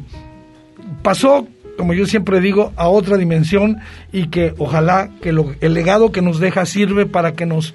pasó, 1.02 1.47
como 1.76 1.93
yo 1.95 2.07
siempre 2.07 2.40
digo, 2.40 2.73
a 2.76 2.88
otra 2.88 3.17
dimensión 3.17 3.78
y 4.12 4.28
que 4.28 4.55
ojalá 4.59 5.11
que 5.21 5.33
lo- 5.33 5.55
el 5.61 5.75
legado 5.75 6.11
que 6.12 6.23
nos 6.23 6.40
deja 6.40 6.64
sirve 6.67 7.07
para 7.07 7.33
que 7.33 7.47
nos, 7.47 7.75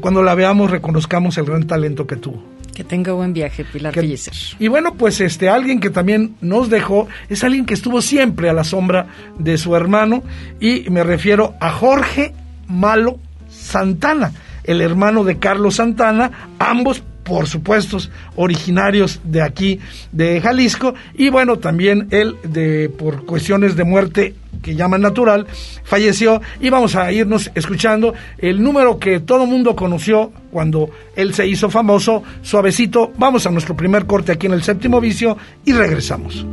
cuando 0.00 0.22
la 0.22 0.34
veamos, 0.34 0.70
reconozcamos 0.70 1.38
el 1.38 1.44
gran 1.44 1.66
talento 1.66 2.06
que 2.06 2.16
tuvo. 2.16 2.42
Que 2.74 2.84
tenga 2.84 3.12
buen 3.12 3.32
viaje, 3.32 3.64
Pilar 3.64 3.92
Que- 3.94 4.00
Pellicer. 4.00 4.34
Y 4.58 4.68
bueno, 4.68 4.94
pues 4.94 5.20
este 5.20 5.48
alguien 5.48 5.80
que 5.80 5.90
también 5.90 6.34
nos 6.40 6.68
dejó 6.70 7.06
es 7.28 7.44
alguien 7.44 7.64
que 7.66 7.74
estuvo 7.74 8.02
siempre 8.02 8.48
a 8.48 8.52
la 8.52 8.64
sombra 8.64 9.06
de 9.38 9.56
su 9.58 9.74
hermano 9.76 10.22
y 10.60 10.90
me 10.90 11.02
refiero 11.04 11.54
a 11.60 11.70
Jorge 11.70 12.32
Malo 12.68 13.18
Santana, 13.48 14.32
el 14.64 14.80
hermano 14.80 15.24
de 15.24 15.38
Carlos 15.38 15.76
Santana, 15.76 16.48
ambos 16.58 17.02
por 17.22 17.46
supuesto 17.46 17.96
originarios 18.36 19.20
de 19.24 19.40
aquí 19.42 19.80
de 20.12 20.40
Jalisco 20.40 20.94
y 21.14 21.30
bueno, 21.30 21.58
también 21.58 22.08
él 22.10 22.36
de 22.42 22.90
por 22.90 23.24
cuestiones 23.24 23.76
de 23.76 23.84
muerte 23.84 24.34
que 24.62 24.74
llaman 24.74 25.02
natural, 25.02 25.46
falleció 25.84 26.40
y 26.60 26.70
vamos 26.70 26.96
a 26.96 27.10
irnos 27.12 27.50
escuchando 27.54 28.14
el 28.38 28.62
número 28.62 28.98
que 28.98 29.20
todo 29.20 29.46
mundo 29.46 29.76
conoció 29.76 30.32
cuando 30.50 30.90
él 31.16 31.34
se 31.34 31.46
hizo 31.46 31.70
famoso, 31.70 32.22
suavecito. 32.42 33.12
Vamos 33.16 33.46
a 33.46 33.50
nuestro 33.50 33.76
primer 33.76 34.06
corte 34.06 34.32
aquí 34.32 34.46
en 34.46 34.52
el 34.52 34.62
séptimo 34.62 35.00
vicio 35.00 35.36
y 35.64 35.72
regresamos. 35.72 36.46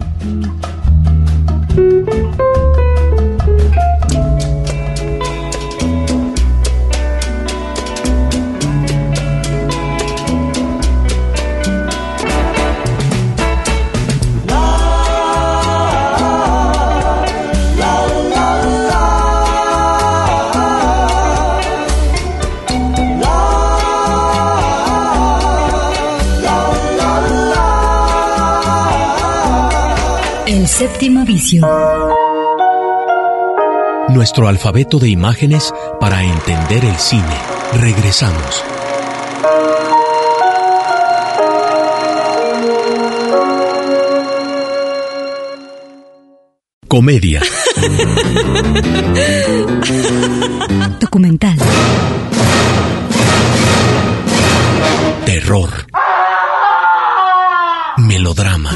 Séptimo 30.81 31.23
vicio. 31.25 31.61
Nuestro 34.09 34.47
alfabeto 34.47 34.97
de 34.97 35.09
imágenes 35.09 35.71
para 35.99 36.23
entender 36.23 36.83
el 36.83 36.95
cine. 36.95 37.37
Regresamos. 37.79 38.63
Comedia, 46.87 47.41
Documental. 50.99 51.57
terror, 55.25 55.69
melodrama, 57.97 58.75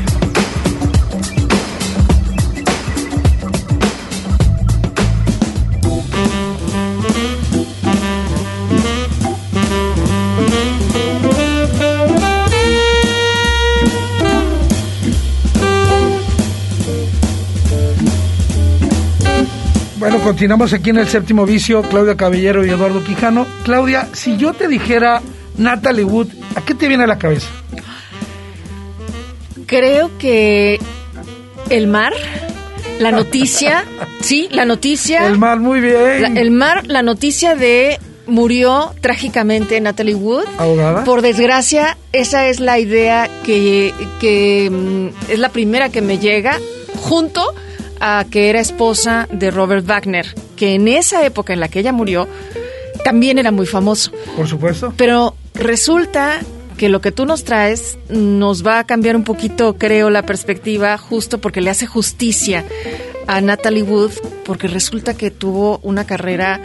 Continuamos 20.31 20.71
aquí 20.71 20.91
en 20.91 20.97
el 20.97 21.09
séptimo 21.09 21.45
vicio, 21.45 21.81
Claudia 21.81 22.15
Caballero 22.15 22.65
y 22.65 22.69
Eduardo 22.69 23.03
Quijano. 23.03 23.45
Claudia, 23.65 24.07
si 24.13 24.37
yo 24.37 24.53
te 24.53 24.69
dijera 24.69 25.21
Natalie 25.57 26.05
Wood, 26.05 26.29
¿a 26.55 26.61
qué 26.61 26.73
te 26.73 26.87
viene 26.87 27.03
a 27.03 27.07
la 27.07 27.17
cabeza? 27.17 27.47
Creo 29.65 30.09
que 30.19 30.79
el 31.69 31.87
mar, 31.87 32.13
la 33.01 33.11
noticia, 33.11 33.83
sí, 34.21 34.47
la 34.51 34.63
noticia. 34.63 35.27
El 35.27 35.37
mar, 35.37 35.59
muy 35.59 35.81
bien. 35.81 36.21
La- 36.21 36.39
el 36.39 36.49
mar, 36.51 36.87
la 36.87 37.01
noticia 37.03 37.55
de 37.55 37.99
murió 38.25 38.93
trágicamente 39.01 39.81
Natalie 39.81 40.15
Wood. 40.15 40.45
¿Ahogada? 40.57 41.03
Por 41.03 41.21
desgracia, 41.21 41.97
esa 42.13 42.47
es 42.47 42.61
la 42.61 42.79
idea 42.79 43.29
que, 43.43 43.93
que 44.21 44.69
mm, 44.71 45.29
es 45.29 45.39
la 45.39 45.49
primera 45.49 45.89
que 45.89 46.01
me 46.01 46.19
llega, 46.19 46.57
junto 46.95 47.53
a 48.01 48.25
que 48.29 48.49
era 48.49 48.59
esposa 48.59 49.29
de 49.31 49.51
Robert 49.51 49.85
Wagner, 49.85 50.35
que 50.57 50.73
en 50.73 50.87
esa 50.87 51.25
época 51.25 51.53
en 51.53 51.59
la 51.59 51.69
que 51.69 51.79
ella 51.79 51.93
murió, 51.93 52.27
también 53.05 53.37
era 53.37 53.51
muy 53.51 53.65
famoso. 53.65 54.11
Por 54.35 54.47
supuesto. 54.47 54.93
Pero 54.97 55.35
resulta 55.53 56.41
que 56.77 56.89
lo 56.89 56.99
que 56.99 57.11
tú 57.11 57.25
nos 57.25 57.43
traes 57.43 57.97
nos 58.09 58.65
va 58.65 58.79
a 58.79 58.83
cambiar 58.85 59.15
un 59.15 59.23
poquito, 59.23 59.77
creo, 59.77 60.09
la 60.09 60.23
perspectiva, 60.23 60.97
justo 60.97 61.39
porque 61.39 61.61
le 61.61 61.69
hace 61.69 61.85
justicia 61.85 62.65
a 63.27 63.39
Natalie 63.39 63.83
Wood, 63.83 64.11
porque 64.45 64.67
resulta 64.67 65.15
que 65.15 65.29
tuvo 65.29 65.79
una 65.83 66.05
carrera 66.05 66.59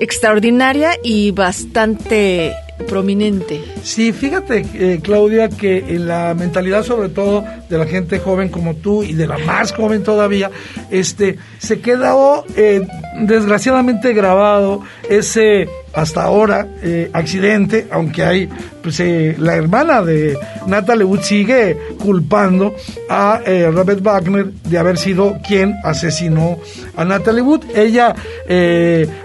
extraordinaria 0.00 0.92
y 1.02 1.32
bastante 1.32 2.54
prominente. 2.88 3.62
Sí, 3.82 4.12
fíjate, 4.12 4.66
eh, 4.74 5.00
Claudia, 5.02 5.48
que 5.48 5.78
en 5.78 6.06
la 6.06 6.34
mentalidad 6.34 6.84
sobre 6.84 7.08
todo 7.08 7.44
de 7.68 7.78
la 7.78 7.86
gente 7.86 8.18
joven 8.18 8.48
como 8.48 8.74
tú 8.74 9.02
y 9.02 9.14
de 9.14 9.26
la 9.26 9.38
más 9.38 9.72
joven 9.72 10.02
todavía, 10.02 10.50
este, 10.90 11.38
se 11.58 11.80
quedó 11.80 12.44
eh, 12.56 12.86
desgraciadamente 13.20 14.12
grabado 14.12 14.82
ese 15.08 15.68
hasta 15.96 16.22
ahora 16.22 16.66
eh, 16.82 17.10
accidente, 17.12 17.86
aunque 17.90 18.22
hay, 18.22 18.48
pues 18.82 19.00
eh, 19.00 19.34
la 19.38 19.56
hermana 19.56 20.02
de 20.02 20.38
Natalie 20.66 21.04
Wood 21.04 21.22
sigue 21.22 21.76
culpando 21.98 22.74
a 23.08 23.40
eh, 23.44 23.68
Robert 23.72 24.00
Wagner 24.02 24.52
de 24.52 24.78
haber 24.78 24.98
sido 24.98 25.38
quien 25.46 25.74
asesinó 25.82 26.58
a 26.96 27.04
Natalie 27.04 27.42
Wood. 27.42 27.64
Ella, 27.74 28.14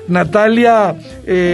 Natalia 0.08 0.96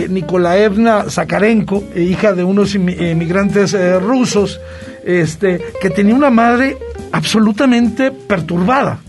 Nikolaevna 0.09 1.09
Zakarenko, 1.09 1.83
hija 1.95 2.33
de 2.33 2.43
unos 2.43 2.75
inmi- 2.75 2.99
emigrantes 2.99 3.73
eh, 3.73 3.99
rusos, 3.99 4.59
este, 5.05 5.59
que 5.81 5.89
tenía 5.89 6.15
una 6.15 6.29
madre 6.29 6.77
absolutamente 7.11 8.11
perturbada. 8.11 8.99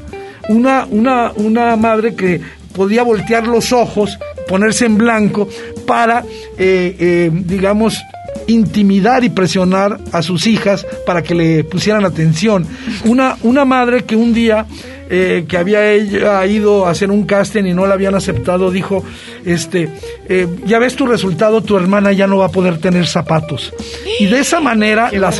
Una, 0.48 0.86
una, 0.90 1.32
una 1.36 1.76
madre 1.76 2.14
que 2.14 2.40
podía 2.74 3.02
voltear 3.02 3.46
los 3.46 3.72
ojos, 3.72 4.18
ponerse 4.48 4.86
en 4.86 4.98
blanco 4.98 5.48
para, 5.86 6.24
eh, 6.56 6.96
eh, 6.98 7.30
digamos, 7.32 8.02
intimidar 8.46 9.24
y 9.24 9.30
presionar 9.30 9.98
a 10.12 10.22
sus 10.22 10.46
hijas 10.46 10.86
para 11.06 11.22
que 11.22 11.34
le 11.34 11.64
pusieran 11.64 12.04
atención. 12.04 12.66
Una, 13.04 13.36
una 13.42 13.64
madre 13.64 14.04
que 14.04 14.16
un 14.16 14.32
día 14.32 14.66
eh, 15.10 15.44
que 15.48 15.56
había 15.56 15.90
ella 15.92 16.44
ido 16.46 16.86
a 16.86 16.90
hacer 16.90 17.10
un 17.10 17.24
casting 17.24 17.64
y 17.64 17.74
no 17.74 17.86
la 17.86 17.94
habían 17.94 18.14
aceptado, 18.14 18.70
dijo, 18.70 19.04
este, 19.44 19.90
eh, 20.28 20.46
ya 20.66 20.78
ves 20.78 20.96
tu 20.96 21.06
resultado, 21.06 21.62
tu 21.62 21.76
hermana 21.76 22.12
ya 22.12 22.26
no 22.26 22.38
va 22.38 22.46
a 22.46 22.50
poder 22.50 22.78
tener 22.78 23.06
zapatos. 23.06 23.72
Y 24.20 24.26
de 24.26 24.40
esa 24.40 24.60
manera 24.60 25.10
la, 25.12 25.30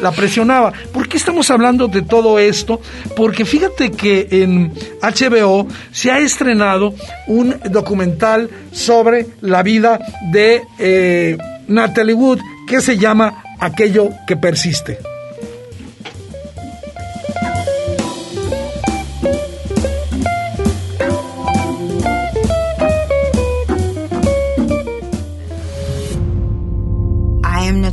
la, 0.00 0.12
presionaba. 0.12 0.72
¿Por 0.92 1.08
qué 1.08 1.16
estamos 1.16 1.50
hablando 1.50 1.88
de 1.88 2.02
todo 2.02 2.38
esto? 2.38 2.80
Porque 3.16 3.44
fíjate 3.44 3.90
que 3.90 4.28
en 4.30 4.72
HBO 5.00 5.66
se 5.92 6.10
ha 6.10 6.18
estrenado 6.18 6.94
un 7.26 7.56
documental 7.70 8.50
sobre 8.72 9.26
la 9.40 9.62
vida 9.62 9.98
de 10.32 10.62
eh, 10.78 11.38
Natalie 11.68 12.14
Wood 12.14 12.40
que 12.66 12.80
se 12.80 12.98
llama 12.98 13.42
Aquello 13.60 14.10
que 14.26 14.36
persiste. 14.36 14.98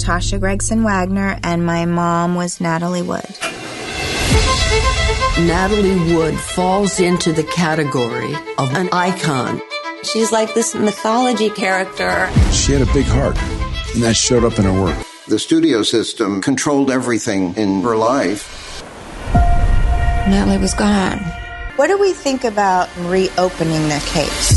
Natasha 0.06 0.38
Gregson 0.38 0.84
Wagner, 0.84 1.40
and 1.42 1.66
my 1.66 1.86
mom 1.86 2.36
was 2.36 2.62
Natalie 2.62 3.02
Wood. 3.02 3.26
Natalie 5.40 6.14
Wood 6.14 6.36
falls 6.36 7.00
into 7.00 7.34
the 7.34 7.44
category 7.44 8.36
of 8.60 8.72
an 8.76 8.88
icon. 8.92 9.60
She's 10.04 10.32
like 10.32 10.54
this 10.54 10.76
mythology 10.76 11.50
character. 11.50 12.30
She 12.52 12.74
had 12.74 12.84
a 12.84 12.94
big 12.94 13.08
heart, 13.08 13.36
and 13.96 14.04
that 14.04 14.16
showed 14.16 14.44
up 14.44 14.60
in 14.60 14.66
her 14.66 14.80
work. 14.80 14.96
The 15.28 15.40
studio 15.40 15.82
system 15.82 16.40
controlled 16.40 16.92
everything 16.92 17.56
in 17.56 17.82
her 17.82 17.98
life. 17.98 18.84
Natalie 19.34 20.60
was 20.60 20.76
gone. 20.76 21.18
What 21.78 21.88
do 21.88 21.98
we 21.98 22.14
think 22.14 22.44
about 22.44 22.96
reopening 23.00 23.90
the 23.90 24.04
case? 24.14 24.55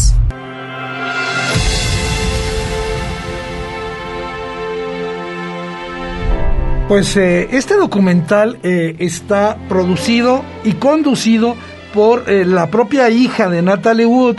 Pues 6.89 7.19
eh, 7.19 7.49
este 7.53 7.77
documental 7.77 8.59
eh, 8.63 8.97
está 8.99 9.59
producido 9.69 10.43
y 10.65 10.73
conducido 10.73 11.55
por 11.93 12.25
eh, 12.31 12.47
la 12.47 12.71
propia 12.71 13.11
hija 13.11 13.51
de 13.51 13.61
Natalie 13.61 14.07
Wood, 14.07 14.37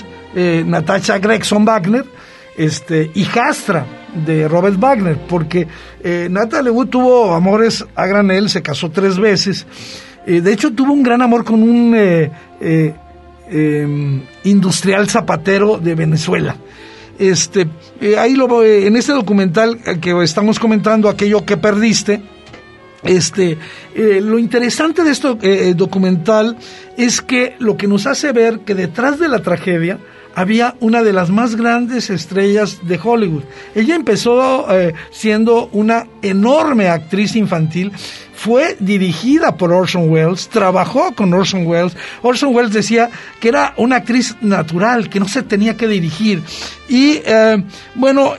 Natasha 0.66 1.20
Gregson 1.20 1.64
Wagner, 1.64 2.06
este, 2.58 3.12
hijastra 3.14 3.86
de 4.26 4.48
Robert 4.48 4.80
Wagner, 4.80 5.18
porque 5.28 5.68
Natalie 6.30 6.72
Wood 6.72 6.88
tuvo 6.88 7.34
amores 7.34 7.86
a 7.96 8.06
granel, 8.06 8.50
se 8.50 8.62
casó 8.62 8.92
tres 8.92 9.18
veces. 9.18 9.66
de 10.26 10.54
hecho, 10.54 10.72
tuvo 10.72 10.94
un 10.94 11.02
gran 11.02 11.24
amor 11.24 11.44
con 11.44 11.64
un 11.64 11.96
em, 12.62 14.22
industrial 14.44 15.10
zapatero 15.10 15.80
de 15.80 15.96
Venezuela. 15.96 16.56
Este, 17.18 17.68
ahí 18.18 18.36
lo, 18.36 18.64
en 18.64 18.96
este 18.96 19.14
documental 19.14 19.80
que 20.00 20.24
estamos 20.24 20.60
comentando, 20.60 21.10
aquello 21.10 21.44
que 21.44 21.58
perdiste, 21.58 22.22
este, 23.04 23.58
eh, 23.96 24.20
lo 24.22 24.40
interesante 24.40 25.04
de 25.04 25.12
este 25.12 25.74
documental 25.74 26.58
es 26.98 27.22
que 27.22 27.56
lo 27.60 27.78
que 27.78 27.88
nos 27.88 28.08
hace 28.08 28.32
ver 28.32 28.60
que 28.60 28.76
detrás 28.76 29.20
de 29.20 29.28
la 29.28 29.40
tragedia 29.40 30.00
había 30.36 30.76
una 30.80 31.04
de 31.04 31.12
las 31.12 31.30
más 31.30 31.56
grandes 31.56 32.10
estrellas 32.10 32.80
de 32.84 33.00
Hollywood. 33.02 33.44
Ella 33.76 33.96
empezó 33.96 34.68
siendo 35.12 35.70
una 35.74 36.08
enorme 36.22 36.88
actriz 36.88 37.36
infantil, 37.36 37.92
fue 38.36 38.78
dirigida 38.80 39.58
por 39.58 39.74
Orson 39.74 40.10
Welles, 40.10 40.48
trabajó 40.48 41.14
con 41.14 41.34
Orson 41.34 41.68
Welles. 41.68 41.98
Orson 42.22 42.56
Welles 42.56 42.72
decía 42.72 43.10
que 43.42 43.50
era 43.50 43.74
una 43.76 43.98
actriz 43.98 44.38
natural, 44.40 45.10
que 45.10 45.20
no 45.20 45.28
se 45.28 45.44
tenía 45.44 45.76
que 45.76 45.90
dirigir. 45.90 46.42
Y 46.88 47.20
bueno, 47.96 48.36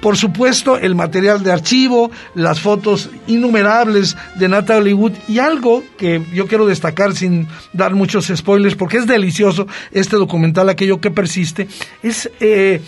por 0.00 0.16
supuesto, 0.16 0.78
el 0.78 0.94
material 0.94 1.42
de 1.42 1.52
archivo, 1.52 2.10
las 2.34 2.60
fotos 2.60 3.10
innumerables 3.26 4.16
de 4.36 4.48
Natalie 4.48 4.94
Wood 4.94 5.12
y 5.26 5.38
algo 5.38 5.82
que 5.96 6.22
yo 6.32 6.46
quiero 6.46 6.66
destacar 6.66 7.14
sin 7.14 7.48
dar 7.72 7.94
muchos 7.94 8.32
spoilers 8.34 8.76
porque 8.76 8.98
es 8.98 9.06
delicioso 9.06 9.66
este 9.92 10.16
documental, 10.16 10.68
aquello 10.68 11.00
que 11.00 11.10
persiste, 11.10 11.68
es 12.02 12.30
eh, 12.40 12.80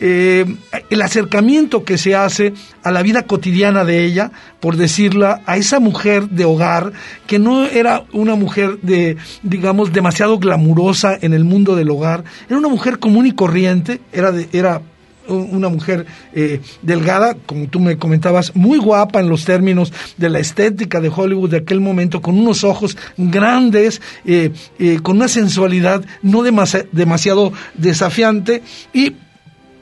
eh, 0.00 0.46
el 0.90 1.02
acercamiento 1.02 1.84
que 1.84 1.98
se 1.98 2.14
hace 2.14 2.52
a 2.84 2.92
la 2.92 3.02
vida 3.02 3.22
cotidiana 3.22 3.84
de 3.84 4.04
ella, 4.04 4.30
por 4.60 4.76
decirla, 4.76 5.40
a 5.46 5.56
esa 5.56 5.80
mujer 5.80 6.28
de 6.28 6.44
hogar 6.44 6.92
que 7.26 7.40
no 7.40 7.66
era 7.66 8.04
una 8.12 8.36
mujer 8.36 8.78
de, 8.82 9.16
digamos, 9.42 9.92
demasiado 9.92 10.38
glamurosa 10.38 11.18
en 11.20 11.32
el 11.32 11.44
mundo 11.44 11.74
del 11.74 11.90
hogar, 11.90 12.22
era 12.48 12.58
una 12.58 12.68
mujer 12.68 12.98
común 13.00 13.26
y 13.26 13.32
corriente, 13.32 14.00
era, 14.12 14.30
de, 14.30 14.48
era 14.52 14.82
una 15.28 15.68
mujer 15.68 16.06
eh, 16.32 16.60
delgada, 16.82 17.36
como 17.46 17.68
tú 17.68 17.80
me 17.80 17.96
comentabas, 17.98 18.54
muy 18.54 18.78
guapa 18.78 19.20
en 19.20 19.28
los 19.28 19.44
términos 19.44 19.92
de 20.16 20.30
la 20.30 20.38
estética 20.38 21.00
de 21.00 21.12
Hollywood 21.14 21.50
de 21.50 21.58
aquel 21.58 21.80
momento, 21.80 22.20
con 22.20 22.38
unos 22.38 22.64
ojos 22.64 22.96
grandes, 23.16 24.00
eh, 24.24 24.52
eh, 24.78 25.00
con 25.02 25.16
una 25.16 25.28
sensualidad 25.28 26.04
no 26.22 26.42
demasiado 26.42 27.52
desafiante. 27.74 28.62
Y 28.92 29.14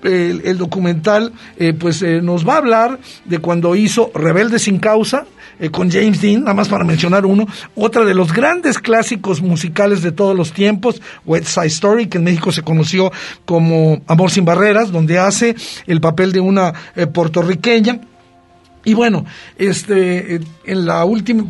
el, 0.03 0.57
documental 0.57 1.33
pues 1.81 2.01
nos 2.23 2.47
va 2.47 2.55
a 2.55 2.59
hablar 2.59 3.01
de 3.25 3.39
cuando 3.41 3.75
hizo 3.75 4.13
Rebelde 4.15 4.61
sin 4.61 4.79
causa, 4.79 5.27
eh, 5.59 5.71
con 5.71 5.91
James 5.91 6.21
Dean, 6.21 6.41
nada 6.41 6.55
más 6.55 6.69
para 6.69 6.85
mencionar 6.85 7.25
uno, 7.25 7.47
otra 7.75 8.05
de 8.05 8.15
los 8.15 8.33
grandes 8.33 8.79
clásicos 8.79 9.41
musicales 9.41 10.03
de 10.03 10.13
todos 10.13 10.37
los 10.37 10.53
tiempos, 10.53 11.01
West 11.25 11.47
Side 11.47 11.67
Story, 11.67 12.07
que 12.09 12.19
en 12.19 12.25
México 12.25 12.53
se 12.53 12.63
conoció 12.63 13.13
como 13.45 14.03
Amor 14.07 14.31
sin 14.31 14.45
Barreras, 14.45 14.93
donde 14.93 15.19
hace 15.19 15.57
el 15.87 16.01
papel 16.01 16.33
de 16.33 16.41
una 16.41 16.73
eh, 16.95 17.07
puertorriqueña. 17.07 18.01
Y 18.85 18.95
bueno, 18.95 19.25
este, 19.59 20.41
en 20.65 20.87
la 20.87 21.05
última, 21.05 21.45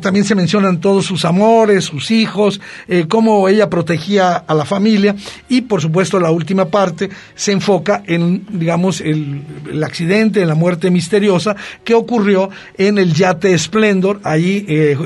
también 0.00 0.24
se 0.24 0.34
mencionan 0.34 0.80
todos 0.80 1.06
sus 1.06 1.24
amores, 1.24 1.84
sus 1.84 2.10
hijos, 2.10 2.60
eh, 2.88 3.06
cómo 3.08 3.48
ella 3.48 3.70
protegía 3.70 4.36
a 4.36 4.54
la 4.54 4.64
familia 4.64 5.14
y 5.48 5.62
por 5.62 5.80
supuesto 5.80 6.18
la 6.20 6.30
última 6.30 6.66
parte 6.66 7.10
se 7.34 7.52
enfoca 7.52 8.02
en, 8.06 8.46
digamos, 8.50 9.00
el, 9.00 9.44
accidente, 9.84 10.42
en 10.42 10.48
la 10.48 10.54
muerte 10.54 10.90
misteriosa 10.90 11.54
que 11.84 11.94
ocurrió 11.94 12.50
en 12.76 12.98
el 12.98 13.12
yate 13.12 13.56
Splendor, 13.56 14.20
ahí 14.24 14.64
eh, 14.68 14.96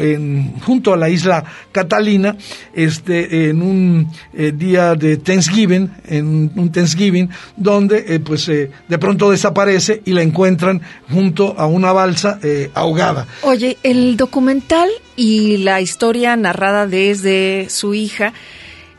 junto 0.65 0.93
a 0.93 0.97
la 0.97 1.09
isla 1.09 1.45
Catalina, 1.73 2.37
este, 2.75 3.51
en 3.51 3.63
un 3.63 4.09
eh, 4.33 4.53
día 4.55 4.95
de 4.95 5.17
Thanksgiving, 5.19 5.91
en 6.09 6.51
un 6.55 6.73
Thanksgiving, 6.73 7.29
donde 7.57 8.21
pues 8.21 8.47
de 8.47 8.99
pronto 8.99 9.31
desaparece 9.31 10.03
y 10.05 10.13
la 10.13 10.23
encuentran 10.23 10.81
junto 11.11 11.55
a 11.59 11.67
una 11.67 11.93
balsa 11.93 12.39
ahogada. 12.75 13.27
Oye, 13.43 13.77
el 13.83 14.17
documento 14.17 14.70
y 15.17 15.59
la 15.59 15.81
historia 15.81 16.37
narrada 16.37 16.87
desde 16.87 17.67
su 17.69 17.95
hija. 17.95 18.33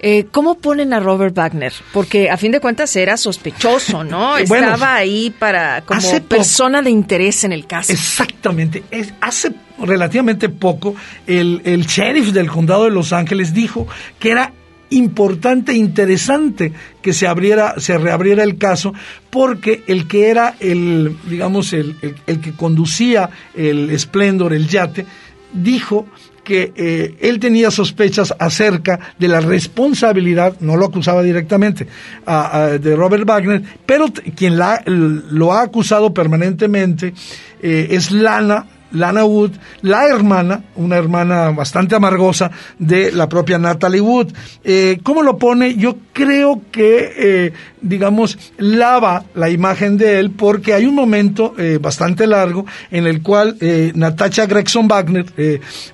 Eh, 0.03 0.25
¿Cómo 0.31 0.57
ponen 0.57 0.93
a 0.93 0.99
Robert 0.99 1.35
Wagner? 1.35 1.71
Porque 1.93 2.29
a 2.29 2.37
fin 2.37 2.51
de 2.51 2.59
cuentas 2.59 2.95
era 2.95 3.17
sospechoso, 3.17 4.03
¿no? 4.03 4.35
Estaba 4.37 4.95
ahí 4.95 5.29
para 5.29 5.81
como 5.81 6.01
persona 6.27 6.81
de 6.81 6.89
interés 6.89 7.43
en 7.43 7.53
el 7.53 7.67
caso. 7.67 7.93
Exactamente. 7.93 8.83
Es, 8.89 9.13
hace 9.21 9.53
relativamente 9.79 10.49
poco 10.49 10.95
el, 11.27 11.61
el 11.65 11.85
sheriff 11.85 12.31
del 12.31 12.49
condado 12.49 12.85
de 12.85 12.91
Los 12.91 13.13
Ángeles 13.13 13.53
dijo 13.53 13.87
que 14.19 14.31
era 14.31 14.53
importante 14.89 15.71
e 15.71 15.75
interesante 15.75 16.73
que 17.01 17.13
se 17.13 17.27
abriera, 17.27 17.75
se 17.77 17.97
reabriera 17.97 18.43
el 18.43 18.57
caso, 18.57 18.93
porque 19.29 19.83
el 19.87 20.07
que 20.07 20.29
era 20.29 20.55
el, 20.59 21.15
digamos, 21.29 21.73
el, 21.73 21.95
el 22.27 22.41
que 22.41 22.51
conducía 22.53 23.29
el 23.55 23.97
Splendor, 23.97 24.53
el 24.53 24.67
yate, 24.67 25.05
dijo 25.53 26.05
que 26.43 26.73
eh, 26.75 27.15
él 27.21 27.39
tenía 27.39 27.69
sospechas 27.71 28.33
acerca 28.39 29.13
de 29.17 29.27
la 29.27 29.41
responsabilidad, 29.41 30.55
no 30.59 30.75
lo 30.75 30.85
acusaba 30.85 31.21
directamente, 31.21 31.87
de 32.25 32.95
Robert 32.95 33.25
Wagner, 33.25 33.61
pero 33.85 34.07
quien 34.35 34.57
la, 34.57 34.81
lo 34.85 35.53
ha 35.53 35.61
acusado 35.61 36.13
permanentemente 36.13 37.13
eh, 37.61 37.87
es 37.91 38.11
Lana, 38.11 38.65
Lana 38.91 39.25
Wood, 39.25 39.51
la 39.81 40.07
hermana, 40.07 40.63
una 40.75 40.97
hermana 40.97 41.49
bastante 41.51 41.95
amargosa 41.95 42.51
de 42.77 43.11
la 43.11 43.27
propia 43.29 43.57
Natalie 43.57 44.01
Wood. 44.01 44.33
Eh, 44.63 44.99
¿Cómo 45.03 45.23
lo 45.23 45.37
pone? 45.37 45.75
Yo 45.75 45.97
creo 46.13 46.61
que, 46.71 47.13
eh, 47.17 47.53
digamos, 47.81 48.37
lava 48.57 49.25
la 49.35 49.49
imagen 49.49 49.97
de 49.97 50.19
él 50.19 50.31
porque 50.31 50.73
hay 50.73 50.85
un 50.85 50.95
momento 50.95 51.53
eh, 51.57 51.79
bastante 51.81 52.27
largo 52.27 52.65
en 52.89 53.07
el 53.07 53.21
cual 53.21 53.57
eh, 53.61 53.91
Natasha 53.95 54.45
Gregson 54.45 54.87
Wagner, 54.87 55.25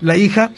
la 0.02 0.18
hija, 0.18 0.52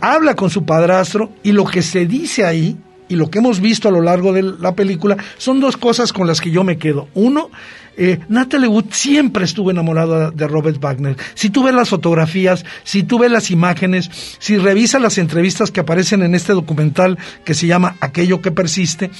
habla 0.00 0.34
con 0.34 0.50
su 0.50 0.64
padrastro 0.64 1.30
y 1.42 1.52
lo 1.52 1.64
que 1.64 1.82
se 1.82 2.06
dice 2.06 2.44
ahí 2.44 2.76
y 3.08 3.16
lo 3.16 3.30
que 3.30 3.38
hemos 3.38 3.60
visto 3.60 3.88
a 3.88 3.92
lo 3.92 4.00
largo 4.00 4.32
de 4.32 4.42
la 4.42 4.74
película 4.74 5.16
son 5.36 5.60
dos 5.60 5.76
cosas 5.76 6.12
con 6.12 6.26
las 6.26 6.40
que 6.40 6.50
yo 6.50 6.64
me 6.64 6.78
quedo. 6.78 7.08
Uno, 7.14 7.50
eh, 7.96 8.20
Natalie 8.28 8.68
Wood 8.68 8.92
siempre 8.92 9.44
estuvo 9.44 9.72
enamorada 9.72 10.30
de 10.30 10.46
Robert 10.46 10.80
Wagner. 10.80 11.16
Si 11.34 11.50
tú 11.50 11.64
ves 11.64 11.74
las 11.74 11.88
fotografías, 11.88 12.64
si 12.84 13.02
tú 13.02 13.18
ves 13.18 13.30
las 13.30 13.50
imágenes, 13.50 14.08
si 14.38 14.56
revisas 14.56 15.02
las 15.02 15.18
entrevistas 15.18 15.72
que 15.72 15.80
aparecen 15.80 16.22
en 16.22 16.36
este 16.36 16.52
documental 16.52 17.18
que 17.44 17.54
se 17.54 17.66
llama 17.66 17.96
Aquello 18.00 18.40
que 18.40 18.52
persiste, 18.52 19.10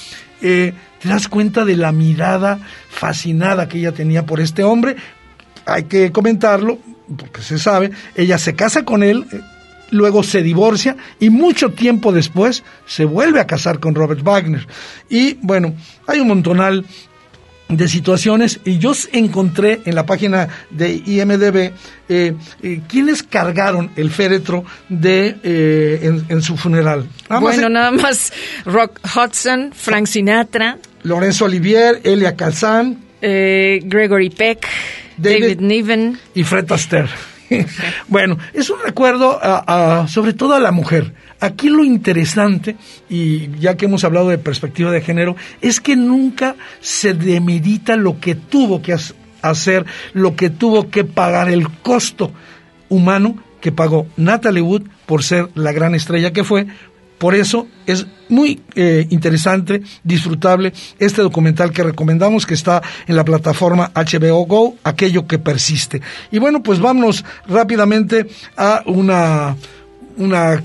eh, 0.41 0.73
te 1.01 1.09
das 1.09 1.27
cuenta 1.27 1.65
de 1.65 1.75
la 1.75 1.91
mirada 1.91 2.59
fascinada 2.89 3.67
que 3.67 3.79
ella 3.79 3.91
tenía 3.91 4.25
por 4.25 4.39
este 4.39 4.63
hombre. 4.63 4.95
Hay 5.65 5.83
que 5.83 6.13
comentarlo, 6.13 6.79
porque 7.17 7.41
se 7.41 7.59
sabe, 7.59 7.91
ella 8.15 8.37
se 8.37 8.55
casa 8.55 8.85
con 8.85 9.03
él, 9.03 9.25
eh, 9.31 9.41
luego 9.91 10.23
se 10.23 10.41
divorcia 10.41 10.95
y 11.19 11.29
mucho 11.29 11.71
tiempo 11.71 12.11
después 12.11 12.63
se 12.85 13.05
vuelve 13.05 13.39
a 13.39 13.47
casar 13.47 13.79
con 13.79 13.95
Robert 13.95 14.21
Wagner. 14.23 14.67
Y 15.09 15.35
bueno, 15.41 15.73
hay 16.07 16.19
un 16.19 16.27
montonal 16.27 16.85
de 17.69 17.87
situaciones 17.87 18.59
y 18.65 18.79
yo 18.79 18.93
encontré 19.13 19.81
en 19.85 19.93
la 19.93 20.05
página 20.05 20.49
de 20.71 20.91
IMDB 21.05 21.71
eh, 22.09 22.33
eh, 22.63 22.81
quienes 22.87 23.21
cargaron 23.21 23.91
el 23.95 24.09
féretro 24.09 24.65
de 24.89 25.37
eh, 25.43 26.21
en, 26.27 26.41
su 26.41 26.57
funeral. 26.57 27.07
bueno, 27.39 27.69
nada 27.69 27.91
más 27.91 28.33
Rock 28.65 28.99
Hudson, 29.15 29.71
Frank 29.73 30.07
Sinatra, 30.07 30.79
Lorenzo 31.03 31.45
Olivier, 31.45 32.01
Elia 32.03 32.35
Calzán, 32.35 32.97
Gregory 33.21 34.31
Peck, 34.31 34.67
David, 35.17 35.59
Niven 35.59 36.19
y 36.33 36.43
Fred 36.43 36.71
Astaire. 36.71 37.09
bueno, 38.07 38.37
es 38.53 38.69
un 38.69 38.79
recuerdo 38.83 39.39
sobre 40.07 40.33
todo 40.33 40.53
a 40.53 40.59
la 40.59 40.71
mujer. 40.71 41.13
Aquí 41.39 41.69
lo 41.69 41.83
interesante, 41.83 42.75
y 43.09 43.49
ya 43.59 43.77
que 43.77 43.85
hemos 43.85 44.03
hablado 44.03 44.29
de 44.29 44.37
perspectiva 44.37 44.91
de 44.91 45.01
género, 45.01 45.35
es 45.61 45.79
que 45.79 45.95
nunca 45.95 46.55
se 46.81 47.13
demerita 47.13 47.95
lo 47.95 48.19
que 48.19 48.35
tuvo 48.35 48.81
que 48.81 48.95
hacer, 49.41 49.85
lo 50.13 50.35
que 50.35 50.49
tuvo 50.49 50.89
que 50.89 51.05
pagar, 51.05 51.49
el 51.49 51.69
costo 51.69 52.31
humano 52.89 53.37
que 53.61 53.71
pagó 53.71 54.07
Natalie 54.17 54.61
Wood 54.61 54.83
por 55.05 55.23
ser 55.23 55.49
la 55.55 55.71
gran 55.71 55.95
estrella 55.95 56.31
que 56.31 56.43
fue, 56.43 56.67
por 57.19 57.35
eso 57.35 57.67
es 57.85 58.07
muy 58.29 58.61
eh, 58.75 59.05
interesante, 59.09 59.81
disfrutable 60.03 60.73
este 60.97 61.21
documental 61.21 61.71
que 61.71 61.83
recomendamos 61.83 62.45
que 62.45 62.53
está 62.53 62.81
en 63.07 63.15
la 63.15 63.25
plataforma 63.25 63.91
HBO 63.93 64.45
Go, 64.45 64.75
aquello 64.83 65.27
que 65.27 65.37
persiste. 65.37 66.01
Y 66.31 66.39
bueno, 66.39 66.63
pues 66.63 66.79
vámonos 66.79 67.25
rápidamente 67.47 68.27
a 68.55 68.83
una, 68.85 69.55
una 70.17 70.63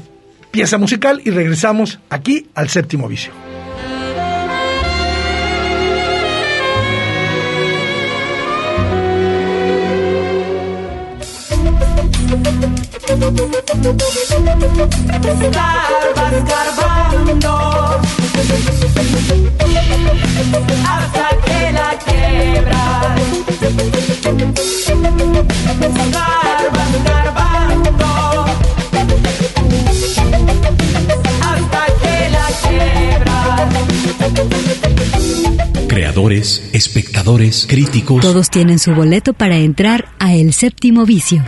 pieza 0.50 0.78
musical 0.78 1.20
y 1.24 1.30
regresamos 1.30 1.98
aquí 2.08 2.48
al 2.54 2.68
séptimo 2.68 3.08
vicio. 3.08 3.53
Hasta 13.24 13.32
que 21.44 21.72
la 21.72 21.98
hasta 31.40 31.86
que. 32.02 32.14
Creadores, 35.88 36.68
espectadores, 36.74 37.66
críticos. 37.66 38.20
Todos 38.20 38.50
tienen 38.50 38.78
su 38.78 38.94
boleto 38.94 39.32
para 39.32 39.56
entrar 39.56 40.10
a 40.18 40.34
El 40.34 40.52
Séptimo 40.52 41.06
Vicio. 41.06 41.42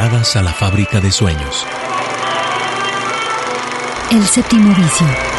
A 0.00 0.42
la 0.42 0.54
fábrica 0.54 0.98
de 0.98 1.12
sueños. 1.12 1.66
El 4.10 4.26
séptimo 4.26 4.74
vicio. 4.74 5.29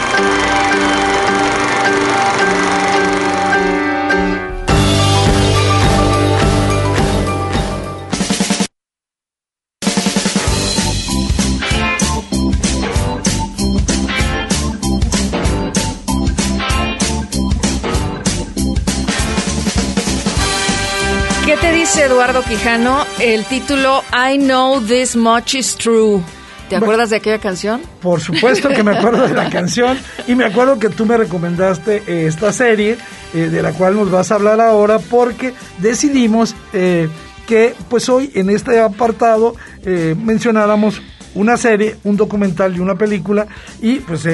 Eduardo 22.01 22.41
Quijano 22.41 23.05
el 23.19 23.45
título 23.45 24.03
I 24.11 24.39
Know 24.39 24.81
This 24.81 25.15
Much 25.15 25.53
Is 25.53 25.75
True. 25.75 26.19
¿Te 26.67 26.75
acuerdas 26.75 27.11
de 27.11 27.17
aquella 27.17 27.37
canción? 27.37 27.79
Por 28.01 28.19
supuesto 28.19 28.69
que 28.69 28.81
me 28.81 28.97
acuerdo 28.97 29.27
de 29.27 29.35
la 29.35 29.49
canción 29.51 29.99
y 30.27 30.33
me 30.33 30.45
acuerdo 30.45 30.79
que 30.79 30.89
tú 30.89 31.05
me 31.05 31.15
recomendaste 31.15 32.01
eh, 32.07 32.25
esta 32.25 32.51
serie 32.53 32.97
eh, 33.35 33.37
de 33.49 33.61
la 33.61 33.73
cual 33.73 33.95
nos 33.95 34.09
vas 34.09 34.31
a 34.31 34.35
hablar 34.35 34.59
ahora 34.59 34.97
porque 34.97 35.53
decidimos 35.77 36.55
eh, 36.73 37.07
que 37.45 37.75
pues 37.87 38.09
hoy 38.09 38.31
en 38.33 38.49
este 38.49 38.79
apartado 38.79 39.55
mencionáramos 39.83 41.01
una 41.35 41.57
serie, 41.57 41.97
un 42.03 42.17
documental 42.17 42.75
y 42.75 42.79
una 42.79 42.95
película 42.95 43.47
y 43.81 43.99
pues 43.99 44.27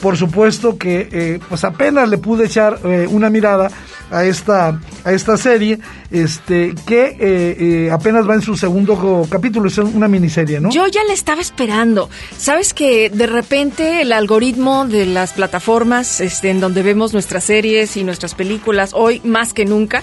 por 0.00 0.16
supuesto 0.16 0.76
que 0.76 1.40
pues 1.48 1.64
apenas 1.64 2.08
le 2.08 2.18
pude 2.18 2.46
echar 2.46 2.78
una 3.10 3.30
mirada 3.30 3.70
a 4.10 4.24
esta, 4.24 4.80
a 5.04 5.12
esta 5.12 5.36
serie, 5.36 5.78
este, 6.10 6.74
que 6.86 7.04
eh, 7.04 7.16
eh, 7.20 7.90
apenas 7.90 8.28
va 8.28 8.34
en 8.34 8.42
su 8.42 8.56
segundo 8.56 9.26
capítulo, 9.28 9.68
es 9.68 9.78
una 9.78 10.08
miniserie, 10.08 10.60
¿no? 10.60 10.70
Yo 10.70 10.86
ya 10.86 11.02
le 11.04 11.12
estaba 11.12 11.40
esperando. 11.40 12.08
Sabes 12.36 12.72
que 12.72 13.10
de 13.10 13.26
repente 13.26 14.02
el 14.02 14.12
algoritmo 14.12 14.86
de 14.86 15.06
las 15.06 15.32
plataformas, 15.32 16.20
este, 16.20 16.50
en 16.50 16.60
donde 16.60 16.82
vemos 16.82 17.12
nuestras 17.12 17.44
series 17.44 17.96
y 17.96 18.04
nuestras 18.04 18.34
películas, 18.34 18.90
hoy 18.94 19.20
más 19.24 19.52
que 19.52 19.64
nunca, 19.64 20.02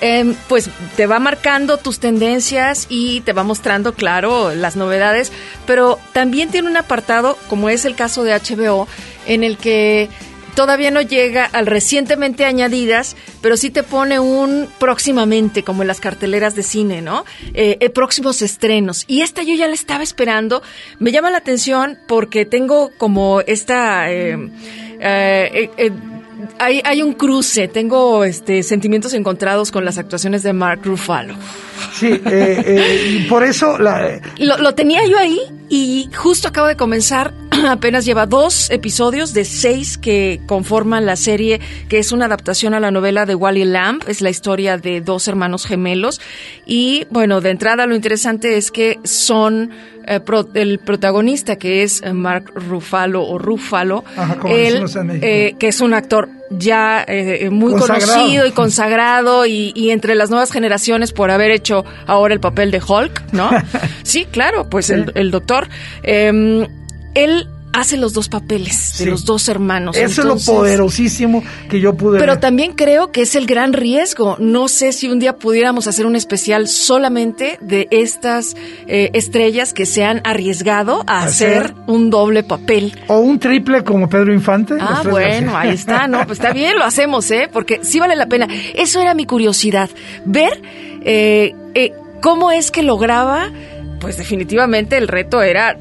em, 0.00 0.34
pues 0.48 0.70
te 0.96 1.06
va 1.06 1.18
marcando 1.18 1.78
tus 1.78 1.98
tendencias 1.98 2.86
y 2.88 3.20
te 3.22 3.32
va 3.32 3.42
mostrando, 3.42 3.94
claro, 3.94 4.54
las 4.54 4.76
novedades, 4.76 5.32
pero 5.66 5.98
también 6.12 6.50
tiene 6.50 6.68
un 6.68 6.76
apartado, 6.76 7.38
como 7.48 7.68
es 7.68 7.84
el 7.84 7.94
caso 7.94 8.24
de 8.24 8.32
HBO, 8.34 8.88
en 9.26 9.44
el 9.44 9.58
que 9.58 10.08
todavía 10.56 10.90
no 10.90 11.02
llega 11.02 11.44
al 11.44 11.66
recientemente 11.66 12.44
añadidas, 12.46 13.14
pero 13.42 13.56
sí 13.56 13.70
te 13.70 13.82
pone 13.82 14.18
un 14.18 14.68
próximamente, 14.78 15.62
como 15.62 15.82
en 15.82 15.88
las 15.88 16.00
carteleras 16.00 16.56
de 16.56 16.62
cine, 16.62 17.02
¿no? 17.02 17.24
Eh, 17.54 17.76
eh 17.80 17.90
próximos 17.90 18.42
estrenos. 18.42 19.04
Y 19.06 19.20
esta 19.20 19.42
yo 19.42 19.54
ya 19.54 19.68
la 19.68 19.74
estaba 19.74 20.02
esperando. 20.02 20.62
Me 20.98 21.12
llama 21.12 21.30
la 21.30 21.38
atención 21.38 21.98
porque 22.08 22.44
tengo 22.46 22.90
como 22.96 23.42
esta... 23.42 24.10
Eh, 24.10 24.50
hay, 26.58 26.82
hay 26.84 27.02
un 27.02 27.12
cruce, 27.12 27.68
tengo 27.68 28.24
este, 28.24 28.62
sentimientos 28.62 29.14
encontrados 29.14 29.70
con 29.70 29.84
las 29.84 29.98
actuaciones 29.98 30.42
de 30.42 30.52
Mark 30.52 30.80
Ruffalo. 30.84 31.34
Sí, 31.92 32.08
eh, 32.08 32.20
eh, 32.26 33.26
por 33.28 33.44
eso... 33.44 33.78
La... 33.78 34.20
Lo, 34.38 34.58
lo, 34.58 34.74
tenía 34.74 35.06
yo 35.06 35.18
ahí 35.18 35.40
y 35.68 36.08
justo 36.14 36.48
acabo 36.48 36.68
de 36.68 36.76
comenzar, 36.76 37.34
apenas 37.68 38.04
lleva 38.04 38.26
dos 38.26 38.70
episodios 38.70 39.34
de 39.34 39.44
seis 39.44 39.98
que 39.98 40.40
conforman 40.46 41.06
la 41.06 41.16
serie, 41.16 41.60
que 41.88 41.98
es 41.98 42.12
una 42.12 42.26
adaptación 42.26 42.74
a 42.74 42.80
la 42.80 42.90
novela 42.90 43.26
de 43.26 43.34
Wally 43.34 43.64
Lamb, 43.64 44.02
es 44.06 44.20
la 44.20 44.30
historia 44.30 44.78
de 44.78 45.00
dos 45.00 45.26
hermanos 45.28 45.66
gemelos. 45.66 46.20
Y 46.66 47.06
bueno, 47.10 47.40
de 47.40 47.50
entrada 47.50 47.86
lo 47.86 47.94
interesante 47.94 48.56
es 48.56 48.70
que 48.70 48.98
son 49.04 49.70
eh, 50.06 50.20
el 50.54 50.78
protagonista, 50.78 51.56
que 51.56 51.82
es 51.82 52.02
eh, 52.02 52.12
Mark 52.12 52.52
Ruffalo 52.54 53.24
o 53.24 53.38
Ruffalo, 53.38 54.04
él, 54.48 54.84
eh, 55.22 55.56
que 55.58 55.68
es 55.68 55.80
un 55.80 55.94
actor 55.94 56.28
ya 56.50 57.04
muy 57.50 57.72
conocido 57.74 58.46
y 58.46 58.52
consagrado 58.52 59.46
y, 59.46 59.90
entre 59.90 60.14
las 60.14 60.30
nuevas 60.30 60.52
generaciones 60.52 61.12
por 61.12 61.30
haber 61.30 61.50
hecho 61.50 61.84
ahora 62.06 62.34
el 62.34 62.40
papel 62.40 62.70
de 62.70 62.80
Hulk, 62.86 63.32
¿no? 63.32 63.50
sí, 64.04 64.26
claro, 64.30 64.68
pues 64.70 64.90
El, 64.90 65.10
el, 65.16 65.30
doctor. 65.30 65.68
Em, 66.02 66.66
él 67.14 67.48
hace 67.78 67.96
los 67.96 68.12
dos 68.12 68.28
papeles 68.28 68.92
de 68.98 69.04
Sí. 69.04 69.10
los 69.10 69.24
dos 69.24 69.48
hermanos. 69.48 69.96
Eso 69.96 70.22
Entonces- 70.22 70.48
es 70.48 70.54
lo 70.54 70.54
poderosísimo 70.60 71.42
que 71.68 71.80
yo 71.80 71.94
pude 71.94 72.18
Pero 72.18 72.32
ver. 72.32 72.40
también 72.40 72.72
creo 72.72 73.12
que 73.12 73.22
es 73.22 73.34
el 73.34 73.46
gran 73.46 73.72
riesgo. 73.72 74.36
No 74.38 74.68
sé 74.68 74.92
si 74.92 75.08
un 75.08 75.18
día 75.18 75.36
pudiéramos 75.36 75.86
hacer 75.86 76.06
un 76.06 76.16
especial 76.16 76.68
solamente 76.68 77.58
de 77.60 77.88
estas 77.90 78.56
eh, 78.88 79.10
estrellas 79.14 79.72
que 79.72 79.84
se 79.86 80.04
han 80.04 80.20
arriesgado 80.24 81.04
a 81.06 81.24
Hacer- 81.24 81.58
hacer 81.62 81.74
un 81.86 82.10
doble 82.10 82.42
papel. 82.42 82.98
O 83.08 83.18
un 83.18 83.38
triple 83.38 83.82
como 83.84 84.08
Pedro 84.08 84.32
Infante. 84.32 84.74
Ah, 84.80 85.02
bueno, 85.08 85.56
así. 85.56 85.68
ahí 85.68 85.74
está, 85.74 86.06
¿no? 86.06 86.26
Pues 86.26 86.38
está 86.38 86.52
bien, 86.52 86.76
lo 86.78 86.84
hacemos, 86.84 87.30
¿eh? 87.30 87.48
Porque 87.52 87.80
sí 87.82 87.98
vale 88.00 88.16
la 88.16 88.26
pena. 88.26 88.48
Eso 88.74 89.00
era 89.00 89.14
mi 89.14 89.26
curiosidad, 89.26 89.90
ver 90.24 90.60
eh, 91.04 91.54
eh, 91.74 91.92
cómo 92.20 92.50
es 92.50 92.70
que 92.70 92.82
lograba, 92.82 93.50
pues 94.00 94.16
definitivamente 94.16 94.96
el 94.98 95.08
reto 95.08 95.42
era 95.42 95.76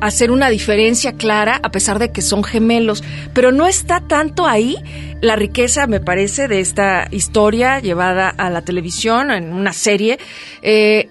hacer 0.00 0.30
una 0.30 0.50
diferencia 0.50 1.12
clara 1.12 1.60
a 1.62 1.70
pesar 1.70 1.98
de 1.98 2.10
que 2.12 2.22
son 2.22 2.44
gemelos, 2.44 3.02
pero 3.34 3.52
no 3.52 3.66
está 3.66 4.00
tanto 4.00 4.46
ahí 4.46 4.76
la 5.20 5.36
riqueza, 5.36 5.86
me 5.86 6.00
parece, 6.00 6.48
de 6.48 6.60
esta 6.60 7.08
historia 7.10 7.80
llevada 7.80 8.28
a 8.28 8.50
la 8.50 8.62
televisión, 8.62 9.30
en 9.30 9.52
una 9.52 9.72
serie. 9.72 10.18
Eh, 10.62 11.08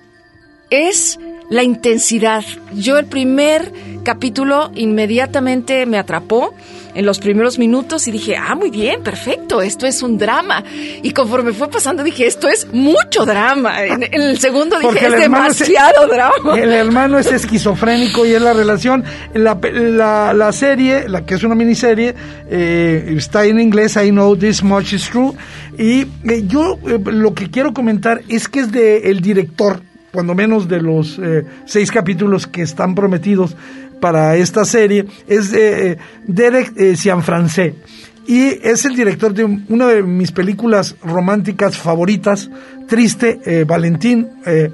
es 0.69 1.19
la 1.49 1.63
intensidad. 1.63 2.43
Yo 2.73 2.97
el 2.97 3.05
primer 3.05 3.71
capítulo 4.03 4.71
inmediatamente 4.75 5.85
me 5.85 5.97
atrapó 5.97 6.53
en 6.97 7.05
los 7.05 7.19
primeros 7.19 7.59
minutos 7.59 8.07
y 8.07 8.11
dije, 8.11 8.35
ah, 8.35 8.55
muy 8.55 8.71
bien, 8.71 9.03
perfecto, 9.03 9.61
esto 9.61 9.85
es 9.85 10.01
un 10.01 10.17
drama. 10.17 10.63
Y 11.03 11.11
conforme 11.11 11.53
fue 11.53 11.69
pasando 11.69 12.03
dije, 12.03 12.25
esto 12.25 12.47
es 12.47 12.67
mucho 12.73 13.23
drama. 13.23 13.83
En, 13.85 14.01
en 14.01 14.21
el 14.21 14.39
segundo 14.39 14.79
dije, 14.79 15.05
es 15.05 15.17
demasiado 15.19 16.07
drama. 16.07 16.59
El 16.59 16.73
hermano 16.73 17.19
es 17.19 17.31
esquizofrénico 17.31 18.25
y 18.25 18.33
es 18.33 18.41
la 18.41 18.53
relación. 18.53 19.03
La, 19.35 19.59
la, 19.61 20.33
la 20.33 20.51
serie, 20.51 21.07
la 21.07 21.23
que 21.23 21.35
es 21.35 21.43
una 21.43 21.53
miniserie, 21.53 22.15
eh, 22.49 23.13
está 23.15 23.45
en 23.45 23.59
inglés, 23.59 23.95
I 23.95 24.09
know 24.09 24.35
this 24.35 24.63
much 24.63 24.93
is 24.93 25.07
true. 25.07 25.33
Y 25.77 26.01
eh, 26.01 26.45
yo 26.47 26.79
eh, 26.87 26.99
lo 27.05 27.35
que 27.35 27.51
quiero 27.51 27.75
comentar 27.75 28.23
es 28.27 28.47
que 28.47 28.61
es 28.61 28.71
de 28.71 29.11
el 29.11 29.21
director, 29.21 29.81
cuando 30.11 30.33
menos 30.33 30.67
de 30.67 30.81
los 30.81 31.19
eh, 31.19 31.45
seis 31.65 31.91
capítulos 31.91 32.47
que 32.47 32.63
están 32.63 32.95
prometidos 32.95 33.55
para 33.99 34.35
esta 34.37 34.65
serie, 34.65 35.05
es 35.27 35.51
de 35.51 35.91
eh, 35.91 35.97
Derek 36.27 36.73
eh, 36.77 36.95
Cianfrancé. 36.95 37.75
Y 38.27 38.43
es 38.61 38.83
el 38.85 38.95
director 38.95 39.33
de 39.33 39.45
un- 39.45 39.65
una 39.69 39.87
de 39.87 40.03
mis 40.03 40.31
películas 40.31 40.95
románticas 41.03 41.77
favoritas, 41.77 42.49
Triste, 42.87 43.39
eh, 43.45 43.63
Valentín, 43.65 44.27
eh, 44.45 44.69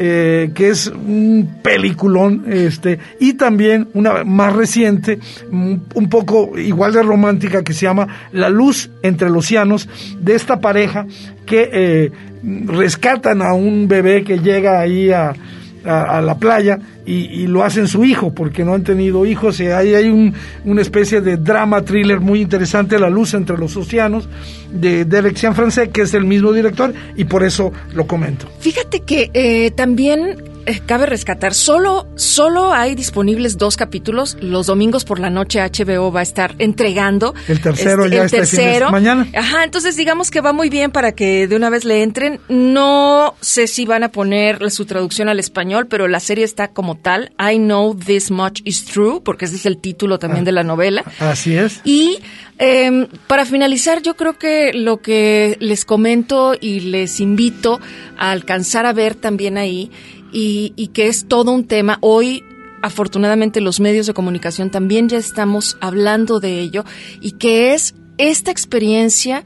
eh, 0.00 0.50
que 0.54 0.68
es 0.68 0.86
un 0.86 1.58
peliculón, 1.62 2.44
este, 2.48 3.00
y 3.18 3.34
también 3.34 3.88
una 3.94 4.22
más 4.22 4.52
reciente, 4.54 5.18
un, 5.50 6.08
poco 6.08 6.56
igual 6.56 6.92
de 6.92 7.02
romántica, 7.02 7.64
que 7.64 7.72
se 7.72 7.86
llama 7.86 8.06
La 8.32 8.48
luz 8.48 8.90
entre 9.02 9.28
los 9.28 9.44
océanos, 9.46 9.88
de 10.20 10.34
esta 10.36 10.60
pareja 10.60 11.04
que 11.46 11.68
eh, 11.72 12.12
rescatan 12.66 13.42
a 13.42 13.54
un 13.54 13.88
bebé 13.88 14.22
que 14.22 14.38
llega 14.38 14.78
ahí 14.80 15.10
a, 15.10 15.32
a, 15.88 16.20
la 16.20 16.38
playa 16.38 16.78
y, 17.06 17.46
lo 17.46 17.64
hacen 17.64 17.88
su 17.88 18.04
hijo 18.04 18.34
porque 18.34 18.64
no 18.64 18.74
han 18.74 18.84
tenido 18.84 19.24
hijos. 19.24 19.60
Y 19.60 19.66
hay 19.66 20.08
un, 20.08 20.34
una 20.64 20.82
especie 20.82 21.20
de 21.20 21.36
drama 21.36 21.82
thriller 21.82 22.20
muy 22.20 22.40
interesante 22.40 22.98
La 22.98 23.10
luz 23.10 23.34
entre 23.34 23.56
los 23.56 23.76
océanos 23.76 24.28
de 24.70 25.04
Derek 25.04 25.36
Cianfrancé 25.36 25.90
que 25.90 26.02
es 26.02 26.14
el 26.14 26.24
mismo 26.24 26.52
director 26.52 26.92
y 27.16 27.24
por 27.24 27.42
eso 27.42 27.72
lo 27.94 28.06
comento. 28.06 28.46
Fíjate 28.60 29.00
que 29.00 29.30
eh, 29.32 29.70
también 29.72 30.36
cabe 30.86 31.06
rescatar, 31.06 31.54
solo, 31.54 32.06
solo 32.16 32.72
hay 32.72 32.94
disponibles 32.94 33.58
dos 33.58 33.76
capítulos. 33.76 34.36
Los 34.40 34.66
domingos 34.66 35.04
por 35.04 35.20
la 35.20 35.30
noche 35.30 35.60
HBO 35.60 36.12
va 36.12 36.20
a 36.20 36.22
estar 36.22 36.54
entregando. 36.58 37.34
El 37.46 37.60
tercero 37.60 38.04
este, 38.04 38.16
ya 38.16 38.22
el 38.22 38.26
este 38.26 38.46
fin 38.46 38.58
de 38.58 38.64
tercero. 38.64 38.90
mañana. 38.90 39.26
Ajá, 39.34 39.64
entonces 39.64 39.96
digamos 39.96 40.30
que 40.30 40.40
va 40.40 40.52
muy 40.52 40.68
bien 40.68 40.90
para 40.90 41.12
que 41.12 41.48
de 41.48 41.56
una 41.56 41.70
vez 41.70 41.84
le 41.84 42.02
entren. 42.02 42.40
No 42.48 43.34
sé 43.40 43.66
si 43.66 43.86
van 43.86 44.04
a 44.04 44.10
poner 44.10 44.70
su 44.70 44.84
traducción 44.86 45.28
al 45.28 45.38
español, 45.40 45.86
pero 45.86 46.08
la 46.08 46.20
serie 46.20 46.44
está 46.44 46.68
como 46.68 46.96
tal. 46.96 47.32
I 47.38 47.58
know 47.58 47.94
this 47.94 48.30
much 48.30 48.60
is 48.64 48.84
true, 48.84 49.20
porque 49.24 49.46
ese 49.46 49.56
es 49.56 49.66
el 49.66 49.78
título 49.78 50.18
también 50.18 50.44
de 50.44 50.52
la 50.52 50.62
novela. 50.62 51.04
así 51.18 51.56
es 51.56 51.80
Y 51.84 52.18
eh, 52.58 53.06
para 53.26 53.44
finalizar, 53.44 54.02
yo 54.02 54.16
creo 54.16 54.38
que 54.38 54.72
lo 54.74 54.98
que 54.98 55.56
les 55.60 55.84
comento 55.84 56.54
y 56.60 56.80
les 56.80 57.20
invito 57.20 57.80
a 58.16 58.32
alcanzar 58.32 58.84
a 58.84 58.92
ver 58.92 59.14
también 59.14 59.58
ahí, 59.58 59.90
y, 60.32 60.72
y 60.76 60.88
que 60.88 61.08
es 61.08 61.26
todo 61.26 61.52
un 61.52 61.66
tema, 61.66 61.98
hoy 62.00 62.44
afortunadamente 62.82 63.60
los 63.60 63.80
medios 63.80 64.06
de 64.06 64.14
comunicación 64.14 64.70
también 64.70 65.08
ya 65.08 65.18
estamos 65.18 65.76
hablando 65.80 66.40
de 66.40 66.60
ello, 66.60 66.84
y 67.20 67.32
que 67.32 67.74
es 67.74 67.94
esta 68.18 68.50
experiencia 68.50 69.44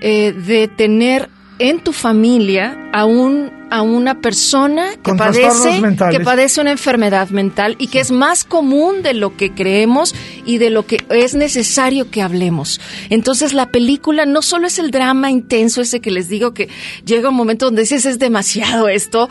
eh, 0.00 0.32
de 0.32 0.68
tener 0.68 1.28
en 1.58 1.80
tu 1.80 1.92
familia 1.92 2.90
a 2.92 3.04
un 3.04 3.62
a 3.70 3.80
una 3.80 4.20
persona 4.20 4.88
que 5.02 5.14
padece 5.14 5.80
que 6.10 6.20
padece 6.20 6.60
una 6.60 6.72
enfermedad 6.72 7.30
mental 7.30 7.74
y 7.78 7.86
que 7.86 8.00
es 8.00 8.10
más 8.10 8.44
común 8.44 9.02
de 9.02 9.14
lo 9.14 9.34
que 9.34 9.54
creemos 9.54 10.14
y 10.44 10.58
de 10.58 10.68
lo 10.68 10.86
que 10.86 10.98
es 11.08 11.34
necesario 11.34 12.10
que 12.10 12.20
hablemos. 12.20 12.82
Entonces 13.08 13.54
la 13.54 13.70
película 13.70 14.26
no 14.26 14.42
solo 14.42 14.66
es 14.66 14.78
el 14.78 14.90
drama 14.90 15.30
intenso 15.30 15.80
ese 15.80 16.00
que 16.00 16.10
les 16.10 16.28
digo 16.28 16.52
que 16.52 16.68
llega 17.06 17.30
un 17.30 17.34
momento 17.34 17.64
donde 17.64 17.82
dices 17.82 18.04
es 18.04 18.18
demasiado 18.18 18.88
esto, 18.88 19.30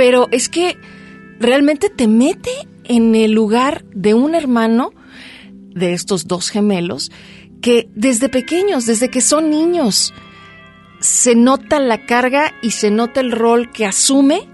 pero 0.00 0.28
es 0.30 0.48
que 0.48 0.78
realmente 1.40 1.90
te 1.90 2.08
mete 2.08 2.66
en 2.84 3.14
el 3.14 3.32
lugar 3.32 3.84
de 3.92 4.14
un 4.14 4.34
hermano 4.34 4.94
de 5.52 5.92
estos 5.92 6.26
dos 6.26 6.48
gemelos 6.48 7.12
que 7.60 7.90
desde 7.94 8.30
pequeños, 8.30 8.86
desde 8.86 9.10
que 9.10 9.20
son 9.20 9.50
niños, 9.50 10.14
se 11.00 11.34
nota 11.34 11.78
la 11.80 12.06
carga 12.06 12.54
y 12.62 12.70
se 12.70 12.90
nota 12.90 13.20
el 13.20 13.30
rol 13.30 13.72
que 13.72 13.84
asume 13.84 14.48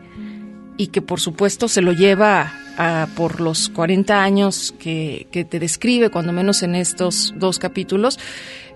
y 0.79 0.89
que 0.89 1.01
por 1.01 1.21
supuesto 1.21 1.69
se 1.69 1.81
lo 1.81 1.93
lleva 1.93 2.53
a, 2.77 3.07
por 3.15 3.41
los 3.41 3.69
40 3.69 4.21
años 4.21 4.75
que, 4.81 5.29
te 5.31 5.61
describe, 5.61 6.11
cuando 6.11 6.33
menos 6.33 6.65
en 6.65 6.75
estos 6.75 7.33
dos 7.37 7.61
capítulos, 7.61 8.19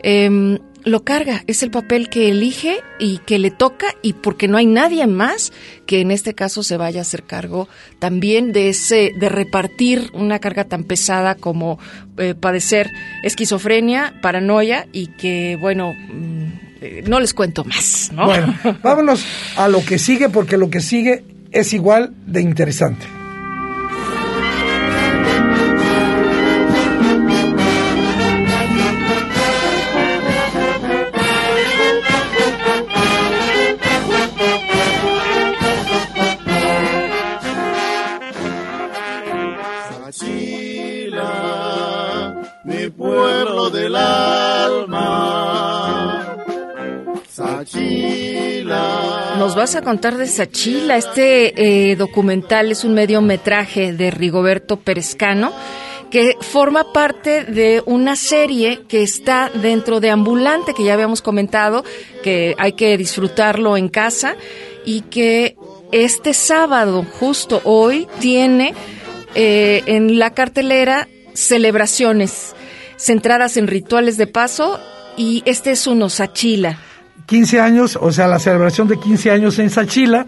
em, 0.04 0.60
lo 0.84 1.04
carga, 1.04 1.42
es 1.46 1.62
el 1.62 1.70
papel 1.70 2.08
que 2.08 2.28
elige 2.30 2.78
y 2.98 3.18
que 3.18 3.38
le 3.38 3.50
toca 3.50 3.86
y 4.02 4.14
porque 4.14 4.48
no 4.48 4.56
hay 4.56 4.66
nadie 4.66 5.06
más 5.06 5.52
que 5.86 6.00
en 6.00 6.10
este 6.10 6.34
caso 6.34 6.62
se 6.62 6.76
vaya 6.76 7.00
a 7.00 7.02
hacer 7.02 7.24
cargo 7.24 7.68
también 7.98 8.52
de 8.52 8.70
ese, 8.70 9.12
de 9.18 9.28
repartir 9.28 10.10
una 10.14 10.38
carga 10.38 10.64
tan 10.64 10.84
pesada 10.84 11.34
como 11.34 11.78
eh, 12.18 12.34
padecer 12.34 12.90
esquizofrenia, 13.22 14.14
paranoia 14.22 14.86
y 14.92 15.08
que 15.08 15.56
bueno, 15.60 15.92
mm, 15.92 16.44
eh, 16.80 17.04
no 17.06 17.20
les 17.20 17.34
cuento 17.34 17.64
más, 17.64 18.10
¿no? 18.12 18.26
bueno 18.26 18.54
vámonos 18.82 19.24
a 19.56 19.68
lo 19.68 19.84
que 19.84 19.98
sigue 19.98 20.28
porque 20.28 20.56
lo 20.56 20.70
que 20.70 20.80
sigue 20.80 21.24
es 21.52 21.72
igual 21.72 22.14
de 22.26 22.40
interesante 22.40 23.19
pueblo 43.00 43.70
del 43.70 43.96
alma. 43.96 44.96
Sachila. 47.26 49.36
Nos 49.38 49.54
vas 49.54 49.74
a 49.74 49.80
contar 49.80 50.18
de 50.18 50.26
Sachila. 50.26 50.98
Este 50.98 51.90
eh, 51.90 51.96
documental 51.96 52.70
es 52.70 52.84
un 52.84 52.92
mediometraje 52.92 53.94
de 53.94 54.10
Rigoberto 54.10 54.76
Perezcano 54.76 55.50
que 56.10 56.36
forma 56.40 56.92
parte 56.92 57.44
de 57.44 57.82
una 57.86 58.16
serie 58.16 58.82
que 58.86 59.02
está 59.02 59.48
dentro 59.48 60.00
de 60.00 60.10
Ambulante, 60.10 60.74
que 60.74 60.84
ya 60.84 60.92
habíamos 60.92 61.22
comentado, 61.22 61.84
que 62.22 62.54
hay 62.58 62.72
que 62.72 62.98
disfrutarlo 62.98 63.78
en 63.78 63.88
casa 63.88 64.36
y 64.84 65.02
que 65.02 65.56
este 65.92 66.34
sábado, 66.34 67.06
justo 67.18 67.62
hoy, 67.64 68.06
tiene 68.18 68.74
eh, 69.36 69.84
en 69.86 70.18
la 70.18 70.34
cartelera 70.34 71.08
celebraciones 71.32 72.54
centradas 73.00 73.56
en 73.56 73.66
rituales 73.66 74.16
de 74.16 74.26
paso 74.26 74.78
y 75.16 75.42
este 75.46 75.72
es 75.72 75.86
uno, 75.86 76.08
Sachila. 76.08 76.78
15 77.26 77.60
años, 77.60 77.98
o 78.00 78.10
sea, 78.10 78.26
la 78.26 78.38
celebración 78.38 78.88
de 78.88 78.98
15 78.98 79.30
años 79.30 79.58
en 79.60 79.70
Sachila, 79.70 80.26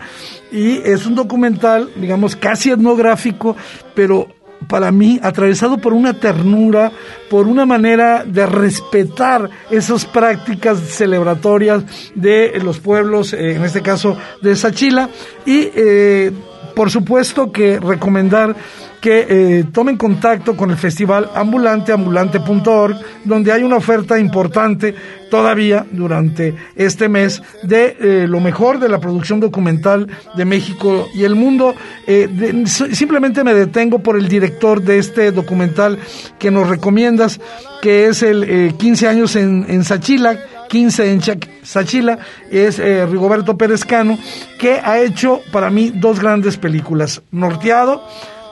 y 0.53 0.77
es 0.85 1.05
un 1.05 1.17
documental, 1.17 1.91
digamos, 1.97 2.37
casi 2.37 2.71
etnográfico, 2.71 3.57
pero 3.95 4.29
para 4.69 4.93
mí 4.93 5.19
atravesado 5.21 5.79
por 5.79 5.93
una 5.93 6.15
ternura, 6.15 6.93
por 7.29 7.49
una 7.49 7.67
manera 7.67 8.25
de 8.25 8.47
respetar 8.47 9.51
esas 9.71 10.05
prácticas 10.05 10.79
celebratorias 10.79 11.83
de 12.15 12.61
los 12.63 12.79
pueblos, 12.79 13.33
eh, 13.33 13.57
en 13.57 13.65
este 13.65 13.83
caso 13.83 14.17
de 14.41 14.55
Sachila, 14.55 15.09
y 15.45 15.71
eh, 15.75 16.31
por 16.77 16.91
supuesto 16.91 17.51
que 17.51 17.81
recomendar 17.81 18.55
que 19.03 19.27
eh, 19.29 19.65
tomen 19.73 19.97
contacto 19.97 20.57
con 20.57 20.71
el 20.71 20.77
festival 20.77 21.29
ambulante, 21.35 21.91
ambulante.org, 21.91 22.97
donde 23.25 23.53
hay 23.53 23.65
una 23.65 23.77
oferta 23.77 24.19
importante 24.19 24.95
todavía 25.29 25.85
durante 25.91 26.55
este 26.77 27.09
mes 27.09 27.43
de 27.65 27.97
eh, 27.99 28.27
lo 28.29 28.39
mejor 28.39 28.79
de 28.79 28.89
la 28.89 29.01
producción 29.01 29.41
documental 29.41 30.07
de 30.37 30.45
México 30.45 31.09
y 31.15 31.25
el 31.25 31.35
mundo. 31.35 31.75
Eh, 32.07 32.65
simplemente 32.67 33.43
me 33.43 33.55
detengo 33.55 33.99
por 33.99 34.17
el 34.17 34.29
director 34.29 34.81
de 34.81 34.99
este 34.99 35.33
documental 35.33 35.99
que 36.39 36.53
nos 36.53 36.69
recomiendas, 36.69 37.41
que 37.83 38.07
es 38.07 38.23
el 38.23 38.45
eh, 38.45 38.75
15 38.79 39.09
años 39.09 39.35
en, 39.35 39.67
en 39.69 39.83
Sachila, 39.83 40.39
15 40.73 41.13
en 41.13 41.21
Sachila, 41.63 42.19
es 42.51 42.79
eh, 42.79 43.05
Rigoberto 43.05 43.59
Pérez 43.59 43.85
Cano, 43.85 44.19
que 44.59 44.81
ha 44.83 45.01
hecho 45.01 45.41
para 45.53 45.69
mí 45.69 45.93
dos 45.95 46.19
grandes 46.19 46.57
películas, 46.57 47.21
Norteado, 47.31 48.03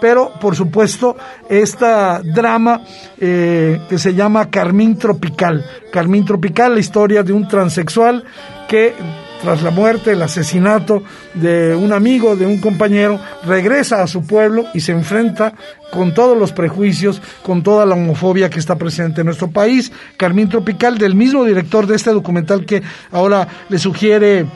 pero 0.01 0.32
por 0.40 0.57
supuesto 0.57 1.16
esta 1.48 2.20
drama 2.22 2.82
eh, 3.18 3.80
que 3.88 3.98
se 3.98 4.14
llama 4.14 4.51
Carmín 4.51 4.96
Tropical. 4.96 5.64
Carmín 5.92 6.24
Tropical, 6.24 6.74
la 6.74 6.80
historia 6.80 7.22
de 7.22 7.32
un 7.32 7.46
transexual 7.46 8.24
que 8.68 8.94
tras 9.42 9.62
la 9.62 9.70
muerte, 9.70 10.12
el 10.12 10.22
asesinato 10.22 11.03
de 11.34 11.74
un 11.74 11.92
amigo, 11.92 12.36
de 12.36 12.46
un 12.46 12.61
compañero, 12.61 13.18
regresa 13.44 14.03
a 14.03 14.07
su 14.07 14.26
pueblo 14.26 14.66
y 14.74 14.80
se 14.80 14.92
enfrenta 14.92 15.55
con 15.90 16.12
todos 16.12 16.36
los 16.36 16.53
prejuicios, 16.53 17.22
con 17.42 17.62
toda 17.62 17.86
la 17.86 17.94
homofobia 17.94 18.51
que 18.51 18.59
está 18.59 18.76
presente 18.76 19.22
en 19.22 19.26
nuestro 19.26 19.51
país. 19.51 19.92
Carmín 20.16 20.48
Tropical, 20.48 20.98
del 20.98 21.14
mismo 21.14 21.44
director 21.44 21.86
de 21.86 21.96
este 21.96 22.11
documental 22.11 22.66
que 22.66 22.82
ahora 23.11 23.48
le 23.68 23.78
sugiere 23.78 24.46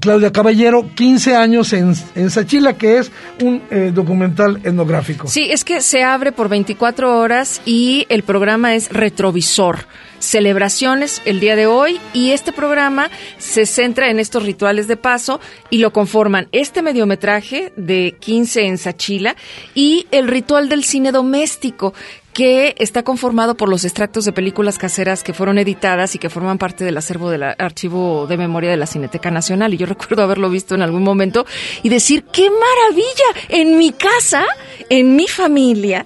Claudia 0.00 0.32
Caballero, 0.32 0.86
15 0.94 1.36
años 1.36 1.72
en, 1.72 1.94
en 2.14 2.30
Sachila, 2.30 2.76
que 2.76 2.98
es 2.98 3.12
un 3.40 3.62
eh, 3.70 3.92
documental 3.94 4.60
etnográfico. 4.64 5.28
Sí, 5.28 5.50
es 5.50 5.64
que 5.64 5.80
se 5.80 6.02
abre 6.02 6.32
por 6.32 6.48
24 6.48 7.18
horas 7.18 7.62
y 7.64 8.06
el 8.08 8.22
programa 8.22 8.74
es 8.74 8.90
retrovisor. 8.92 9.86
Celebraciones 10.18 11.20
el 11.26 11.38
día 11.38 11.54
de 11.54 11.66
hoy 11.66 12.00
y 12.14 12.30
este 12.30 12.52
programa 12.52 13.10
se 13.36 13.66
centra 13.66 14.10
en 14.10 14.18
estos 14.18 14.42
rituales 14.42 14.88
de 14.88 14.96
paso 14.96 15.38
y 15.68 15.78
lo 15.78 15.92
conforman 15.92 16.48
este 16.50 16.80
mediometraje 16.80 17.72
de 17.76 18.16
15 18.18 18.62
en 18.62 18.78
Sachila 18.78 19.36
y 19.74 20.06
el 20.12 20.28
ritual 20.28 20.70
del 20.70 20.84
cine 20.84 21.12
doméstico 21.12 21.92
que 22.34 22.74
está 22.78 23.04
conformado 23.04 23.56
por 23.56 23.68
los 23.68 23.84
extractos 23.84 24.24
de 24.24 24.32
películas 24.32 24.76
caseras 24.76 25.22
que 25.22 25.32
fueron 25.32 25.56
editadas 25.56 26.14
y 26.14 26.18
que 26.18 26.28
forman 26.28 26.58
parte 26.58 26.84
del 26.84 26.98
acervo 26.98 27.30
del 27.30 27.44
archivo 27.44 28.26
de 28.26 28.36
memoria 28.36 28.70
de 28.70 28.76
la 28.76 28.86
Cineteca 28.86 29.30
Nacional. 29.30 29.72
Y 29.72 29.76
yo 29.78 29.86
recuerdo 29.94 30.22
haberlo 30.22 30.50
visto 30.50 30.74
en 30.74 30.82
algún 30.82 31.04
momento 31.04 31.46
y 31.82 31.88
decir, 31.88 32.24
¡qué 32.24 32.50
maravilla! 32.50 33.48
En 33.48 33.78
mi 33.78 33.92
casa, 33.92 34.44
en 34.90 35.16
mi 35.16 35.28
familia, 35.28 36.04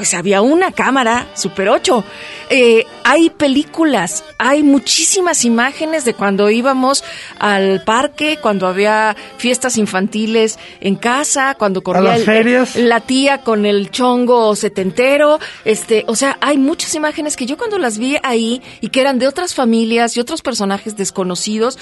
pues 0.00 0.14
había 0.14 0.40
una 0.40 0.72
cámara 0.72 1.26
Super 1.34 1.68
8. 1.68 2.02
Eh, 2.48 2.86
hay 3.04 3.28
películas, 3.28 4.24
hay 4.38 4.62
muchísimas 4.62 5.44
imágenes 5.44 6.06
de 6.06 6.14
cuando 6.14 6.48
íbamos 6.48 7.04
al 7.38 7.84
parque, 7.84 8.38
cuando 8.40 8.66
había 8.66 9.14
fiestas 9.36 9.76
infantiles 9.76 10.58
en 10.80 10.96
casa, 10.96 11.54
cuando 11.58 11.82
corría 11.82 12.02
las 12.02 12.20
el- 12.20 12.24
ferias. 12.24 12.76
la 12.76 13.00
tía 13.00 13.42
con 13.42 13.66
el 13.66 13.90
chongo 13.90 14.56
setentero, 14.56 15.38
este, 15.66 16.04
o 16.08 16.16
sea, 16.16 16.38
hay 16.40 16.56
muchas 16.56 16.94
imágenes 16.94 17.36
que 17.36 17.44
yo 17.44 17.58
cuando 17.58 17.76
las 17.76 17.98
vi 17.98 18.16
ahí 18.22 18.62
y 18.80 18.88
que 18.88 19.02
eran 19.02 19.18
de 19.18 19.28
otras 19.28 19.54
familias 19.54 20.16
y 20.16 20.20
otros 20.20 20.40
personajes 20.40 20.96
desconocidos, 20.96 21.78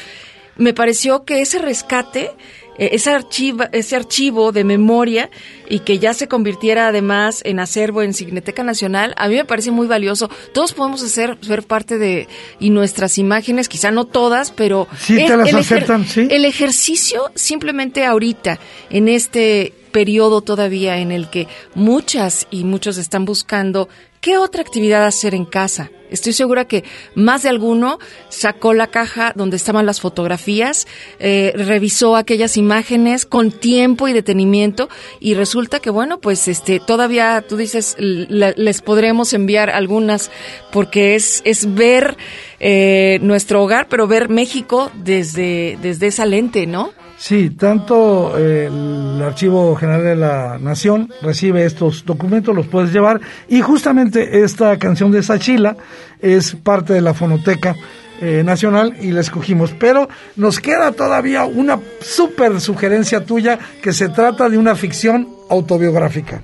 me 0.57 0.75
pareció 0.75 1.25
que 1.25 1.41
ese 1.41 1.61
rescate, 1.61 2.33
ese 2.79 3.11
archivo, 3.11 3.65
ese 3.73 3.97
archivo 3.97 4.53
de 4.53 4.65
memoria 4.65 5.31
y 5.69 5.81
que 5.81 5.99
ya 5.99 6.15
se 6.15 6.29
convirtiera 6.29 6.89
además 6.89 7.43
en 7.45 7.61
acervo 7.61 8.03
en 8.03 8.15
Signeteca 8.15 8.63
Nacional, 8.63 9.15
a 9.17 9.29
mí 9.29 9.35
me 9.35 9.45
parece 9.45 9.71
muy 9.71 9.87
valioso. 9.87 10.31
Todos 10.55 10.73
podemos 10.73 11.03
hacer 11.03 11.37
ser 11.41 11.63
parte 11.65 11.99
de 11.99 12.29
y 12.61 12.71
nuestras 12.71 13.19
imágenes, 13.19 13.69
quizá 13.69 13.91
no 13.91 14.05
todas, 14.05 14.51
pero 14.53 14.87
Sí, 14.99 15.17
te 15.17 15.37
las 15.37 15.49
el 15.49 15.55
ejer- 15.57 15.59
aceptan, 15.61 16.07
sí. 16.07 16.29
el 16.31 16.45
ejercicio 16.45 17.31
simplemente 17.35 18.05
ahorita, 18.05 18.59
en 18.91 19.09
este 19.09 19.73
periodo 19.89 20.41
todavía 20.41 20.99
en 20.99 21.13
el 21.13 21.31
que 21.31 21.49
muchas 21.75 22.47
y 22.51 22.65
muchos 22.65 22.99
están 22.99 23.25
buscando 23.25 23.89
qué 24.21 24.39
otra 24.39 24.63
actividad 24.63 25.05
hacer 25.05 25.35
en 25.35 25.45
casa. 25.45 25.91
Estoy 26.11 26.33
segura 26.33 26.65
que 26.65 26.85
más 27.15 27.43
de 27.43 27.51
alguno 27.51 27.99
sacó 28.31 28.73
la 28.73 28.87
caja 28.87 29.33
donde 29.37 29.57
estaban 29.57 29.85
las 29.85 30.01
fotografías, 30.01 30.87
eh, 31.19 31.53
revisó 31.55 32.17
aquellas 32.17 32.57
imágenes 32.57 33.27
con 33.27 33.51
tiempo 33.51 34.09
y 34.09 34.15
detenimiento 34.15 34.89
y 35.21 35.35
resulta 35.35 35.81
que 35.81 35.91
bueno, 35.91 36.19
pues 36.19 36.49
este 36.49 36.81
todavía 36.81 37.45
tú 37.47 37.59
dices 37.59 37.97
les 37.99 38.81
podremos 38.81 39.35
enviar 39.35 39.69
algunas 39.69 40.31
porque 40.73 41.15
es 41.15 41.43
es 41.45 41.75
ver 41.75 42.17
eh, 42.59 43.19
nuestro 43.21 43.63
hogar, 43.63 43.89
pero 43.89 44.07
ver 44.07 44.31
México 44.31 44.91
desde 44.95 45.79
desde 45.83 46.07
esa 46.07 46.25
lente, 46.25 46.67
¿no? 46.67 46.93
Sí, 47.19 47.51
tanto 47.51 48.39
eh, 48.39 48.67
el 48.67 49.21
Archivo 49.21 49.75
General 49.75 50.05
de 50.05 50.15
la 50.15 50.59
Nación 50.59 51.13
recibe 51.21 51.65
estos 51.65 52.05
documentos, 52.05 52.55
los 52.55 52.69
puedes 52.69 52.93
llevar, 52.93 53.21
y 53.49 53.61
justamente 53.61 54.45
esta 54.45 54.79
canción 54.79 55.11
de 55.11 55.25
Sachila 55.25 55.77
es 56.21 56.55
parte 56.55 56.93
de 56.93 57.01
la 57.01 57.15
Fonoteca 57.15 57.75
eh, 58.21 58.45
Nacional 58.45 58.97
y 59.01 59.11
la 59.11 59.21
escogimos. 59.21 59.75
Pero 59.79 60.09
nos 60.37 60.61
queda 60.61 60.93
todavía 60.93 61.45
una 61.45 61.81
súper 62.01 62.61
sugerencia 62.61 63.25
tuya 63.25 63.59
que 63.83 63.93
se 63.93 64.09
trata 64.09 64.49
de 64.49 64.57
una 64.57 64.77
ficción 64.77 65.29
autobiográfica. 65.51 66.43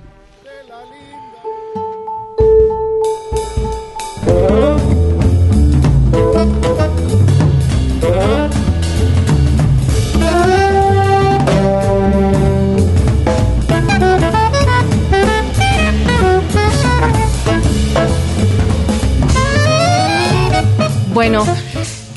Bueno, 21.15 21.45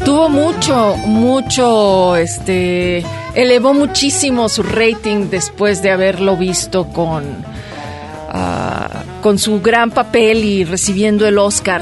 tuvo 0.05 0.29
mucho, 0.29 0.97
mucho, 0.97 2.17
este, 2.17 3.05
elevó 3.33 3.73
muchísimo 3.73 4.49
su 4.49 4.65
rating 4.65 5.31
después 5.31 5.83
de 5.83 5.93
haberlo 5.93 6.37
visto 6.37 6.89
con, 6.89 7.23
ah, 8.29 9.05
con 9.23 9.39
su 9.39 9.61
gran 9.61 9.93
papel 9.93 10.43
y 10.43 10.65
recibiendo 10.65 11.29
el 11.29 11.39
Oscar. 11.39 11.81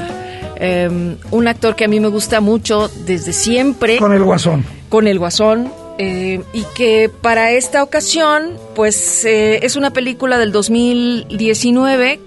Em, 0.57 1.17
un 1.31 1.47
actor 1.47 1.75
que 1.75 1.85
a 1.85 1.87
mí 1.87 1.99
me 1.99 2.09
gusta 2.09 2.39
mucho 2.39 2.87
desde 3.07 3.33
siempre. 3.33 3.97
Con 3.97 4.13
el 4.13 4.23
Guasón. 4.23 4.63
Con 4.87 5.07
el 5.07 5.17
Guasón. 5.17 5.73
eh, 5.97 6.43
y 6.53 6.65
que 6.75 7.09
para 7.09 7.49
esta 7.49 7.81
ocasión, 7.81 8.51
pues 8.75 9.25
eh, 9.25 9.65
es 9.65 9.75
una 9.75 9.89
película 9.89 10.37
del 10.37 10.51
2019 10.51 12.19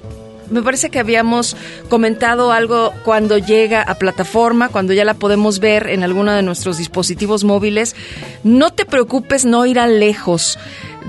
me 0.51 0.63
parece 0.63 0.91
que 0.91 0.99
habíamos 0.99 1.57
comentado 1.89 2.53
algo 2.53 2.93
cuando 3.05 3.39
llega 3.39 3.83
a 3.83 3.95
plataforma, 3.97 4.69
cuando 4.69 4.93
ya 4.93 5.05
la 5.05 5.15
podemos 5.15 5.61
ver 5.61 5.89
en 5.89 6.03
alguno 6.03 6.33
de 6.33 6.43
nuestros 6.43 6.79
dispositivos 6.79 7.45
móviles. 7.45 7.97
No 8.45 8.71
te 8.73 8.85
preocupes, 8.85 9.45
no 9.45 9.67
irá 9.67 9.87
lejos 9.87 10.59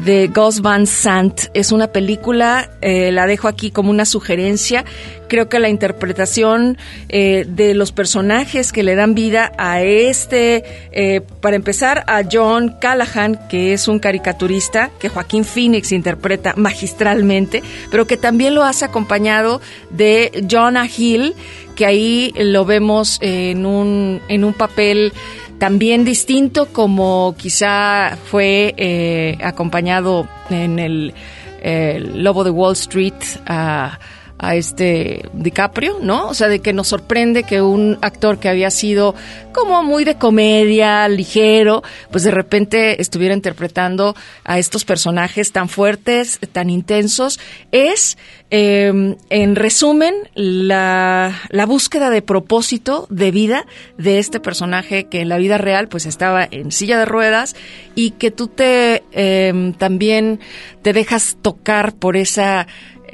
de 0.05 0.27
Gus 0.27 0.61
Van 0.61 0.87
Sant. 0.87 1.47
Es 1.53 1.71
una 1.71 1.87
película, 1.87 2.69
eh, 2.81 3.11
la 3.11 3.27
dejo 3.27 3.47
aquí 3.47 3.71
como 3.71 3.89
una 3.89 4.05
sugerencia. 4.05 4.85
Creo 5.27 5.47
que 5.47 5.59
la 5.59 5.69
interpretación 5.69 6.77
eh, 7.09 7.45
de 7.47 7.73
los 7.73 7.91
personajes 7.91 8.71
que 8.71 8.83
le 8.83 8.95
dan 8.95 9.15
vida 9.15 9.51
a 9.57 9.81
este, 9.81 10.63
eh, 10.91 11.21
para 11.39 11.55
empezar, 11.55 12.03
a 12.07 12.23
John 12.29 12.75
Callahan, 12.81 13.47
que 13.47 13.73
es 13.73 13.87
un 13.87 13.99
caricaturista 13.99 14.89
que 14.99 15.09
Joaquín 15.09 15.45
Phoenix 15.45 15.91
interpreta 15.91 16.53
magistralmente, 16.57 17.63
pero 17.89 18.07
que 18.07 18.17
también 18.17 18.55
lo 18.55 18.63
hace 18.63 18.85
acompañado 18.85 19.61
de 19.89 20.45
Jonah 20.49 20.87
Hill, 20.87 21.33
que 21.75 21.85
ahí 21.85 22.33
lo 22.37 22.65
vemos 22.65 23.17
en 23.21 23.65
un, 23.65 24.21
en 24.27 24.43
un 24.43 24.53
papel 24.53 25.13
también 25.62 26.05
distinto 26.05 26.70
como 26.74 27.36
quizá 27.38 28.18
fue 28.32 28.74
eh, 28.78 29.38
acompañado 29.43 30.28
en 30.49 30.80
el, 30.80 31.14
el 31.62 32.24
Lobo 32.24 32.43
de 32.43 32.49
Wall 32.49 32.74
Street 32.74 33.14
a, 33.45 33.99
a 34.41 34.55
este 34.55 35.29
DiCaprio, 35.33 35.99
¿no? 36.01 36.27
O 36.27 36.33
sea, 36.33 36.47
de 36.47 36.59
que 36.59 36.73
nos 36.73 36.87
sorprende 36.87 37.43
que 37.43 37.61
un 37.61 37.99
actor 38.01 38.39
que 38.39 38.49
había 38.49 38.71
sido 38.71 39.13
como 39.53 39.83
muy 39.83 40.03
de 40.03 40.15
comedia, 40.15 41.07
ligero, 41.07 41.83
pues 42.09 42.23
de 42.23 42.31
repente 42.31 42.99
estuviera 42.99 43.35
interpretando 43.35 44.15
a 44.43 44.57
estos 44.57 44.83
personajes 44.83 45.51
tan 45.51 45.69
fuertes, 45.69 46.39
tan 46.51 46.71
intensos. 46.71 47.39
Es, 47.71 48.17
eh, 48.49 49.15
en 49.29 49.55
resumen, 49.55 50.15
la, 50.33 51.39
la 51.49 51.65
búsqueda 51.67 52.09
de 52.09 52.23
propósito 52.23 53.05
de 53.11 53.29
vida 53.29 53.67
de 53.99 54.17
este 54.17 54.39
personaje 54.39 55.03
que 55.03 55.21
en 55.21 55.29
la 55.29 55.37
vida 55.37 55.59
real 55.59 55.87
pues 55.87 56.07
estaba 56.07 56.47
en 56.49 56.71
silla 56.71 56.97
de 56.97 57.05
ruedas 57.05 57.55
y 57.93 58.11
que 58.11 58.31
tú 58.31 58.47
te 58.47 59.03
eh, 59.11 59.73
también 59.77 60.39
te 60.81 60.93
dejas 60.93 61.37
tocar 61.41 61.93
por 61.93 62.17
esa 62.17 62.67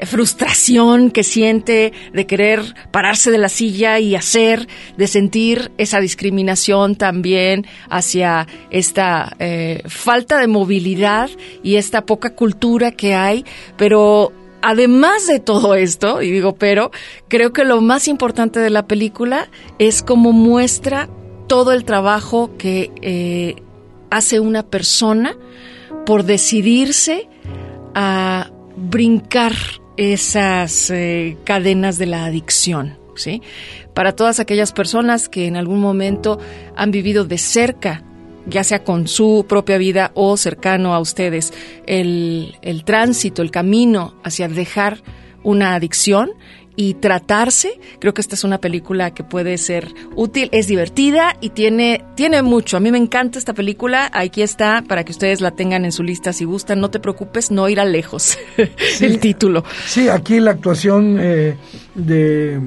frustración 0.06 1.12
que 1.12 1.24
siente 1.24 1.93
de 2.14 2.28
querer 2.28 2.62
pararse 2.91 3.32
de 3.32 3.38
la 3.38 3.50
silla 3.50 4.00
y 4.00 4.16
hacer, 4.16 4.68
de 4.98 5.08
sentir 5.08 5.72
esa 5.78 6.00
discriminación 6.00 6.95
también 6.95 7.66
hacia 7.89 8.48
esta 8.70 9.36
eh, 9.39 9.82
falta 9.88 10.39
de 10.39 10.48
movilidad 10.48 11.30
y 11.64 11.76
esta 11.76 12.06
poca 12.06 12.36
cultura 12.36 12.91
que 12.91 13.16
hay, 13.16 13.45
pero 13.78 14.32
además 14.62 15.28
de 15.28 15.39
todo 15.39 15.76
esto, 15.76 16.22
y 16.22 16.32
digo 16.32 16.56
pero, 16.56 16.91
creo 17.28 17.54
que 17.54 17.64
lo 17.64 17.82
más 17.82 18.08
importante 18.08 18.60
de 18.60 18.70
la 18.70 18.88
película 18.88 19.50
es 19.80 20.04
cómo 20.04 20.32
muestra 20.32 21.10
todo 21.48 21.72
el 21.72 21.86
trabajo 21.86 22.52
que 22.58 22.91
eh, 23.02 23.56
hace 24.10 24.39
una 24.39 24.64
persona 24.64 25.36
por 26.06 26.24
decidirse 26.24 27.30
a 27.95 28.52
brincar 28.76 29.54
esas 29.98 30.89
eh, 30.91 31.38
cadenas 31.43 31.98
de 31.98 32.06
la 32.06 32.26
adicción, 32.26 32.98
¿sí? 33.16 33.41
Para 33.93 34.16
todas 34.16 34.39
aquellas 34.39 34.72
personas 34.72 35.28
que 35.28 35.48
en 35.48 35.58
algún 35.58 35.82
momento 35.82 36.39
han 36.76 36.91
vivido 36.91 37.26
de 37.26 37.38
cerca, 37.38 38.04
ya 38.45 38.64
sea 38.64 38.84
con 38.84 39.08
su 39.08 39.45
propia 39.50 39.78
vida 39.78 40.12
o 40.14 40.38
cercano 40.38 40.93
a 40.93 41.00
ustedes, 41.00 41.52
el, 41.86 42.56
el 42.62 42.84
tránsito, 42.86 43.41
el 43.41 43.52
camino 43.52 44.16
hacia 44.24 44.48
dejar 44.48 45.02
una 45.43 45.74
adicción, 45.74 46.32
y 46.78 46.93
tratarse. 46.93 47.78
Creo 47.99 48.13
que 48.13 48.21
esta 48.21 48.36
es 48.36 48.45
una 48.45 48.59
película 48.59 49.11
que 49.13 49.23
puede 49.25 49.57
ser 49.57 49.93
útil, 50.15 50.47
es 50.53 50.67
divertida 50.67 51.36
y 51.41 51.49
tiene, 51.49 52.05
tiene 52.15 52.41
mucho. 52.43 52.78
A 52.78 52.80
mí 52.80 52.91
me 52.91 52.97
encanta 52.99 53.38
esta 53.39 53.53
película. 53.53 54.09
Aquí 54.13 54.41
está 54.43 54.84
para 54.88 55.03
que 55.03 55.11
ustedes 55.11 55.41
la 55.41 55.51
tengan 55.51 55.84
en 55.84 55.91
su 55.91 56.03
lista 56.03 56.32
si 56.32 56.45
gustan. 56.45 56.80
No 56.80 56.89
te 56.89 56.99
preocupes, 57.01 57.51
no 57.51 57.67
irá 57.67 57.84
lejos 57.84 58.38
Sí. 58.97 59.05
el 59.05 59.19
título. 59.19 59.63
Sí, 59.86 60.07
aquí 60.07 60.39
la 60.39 60.51
actuación 60.51 61.17
eh, 61.19 61.55
de 61.95 62.59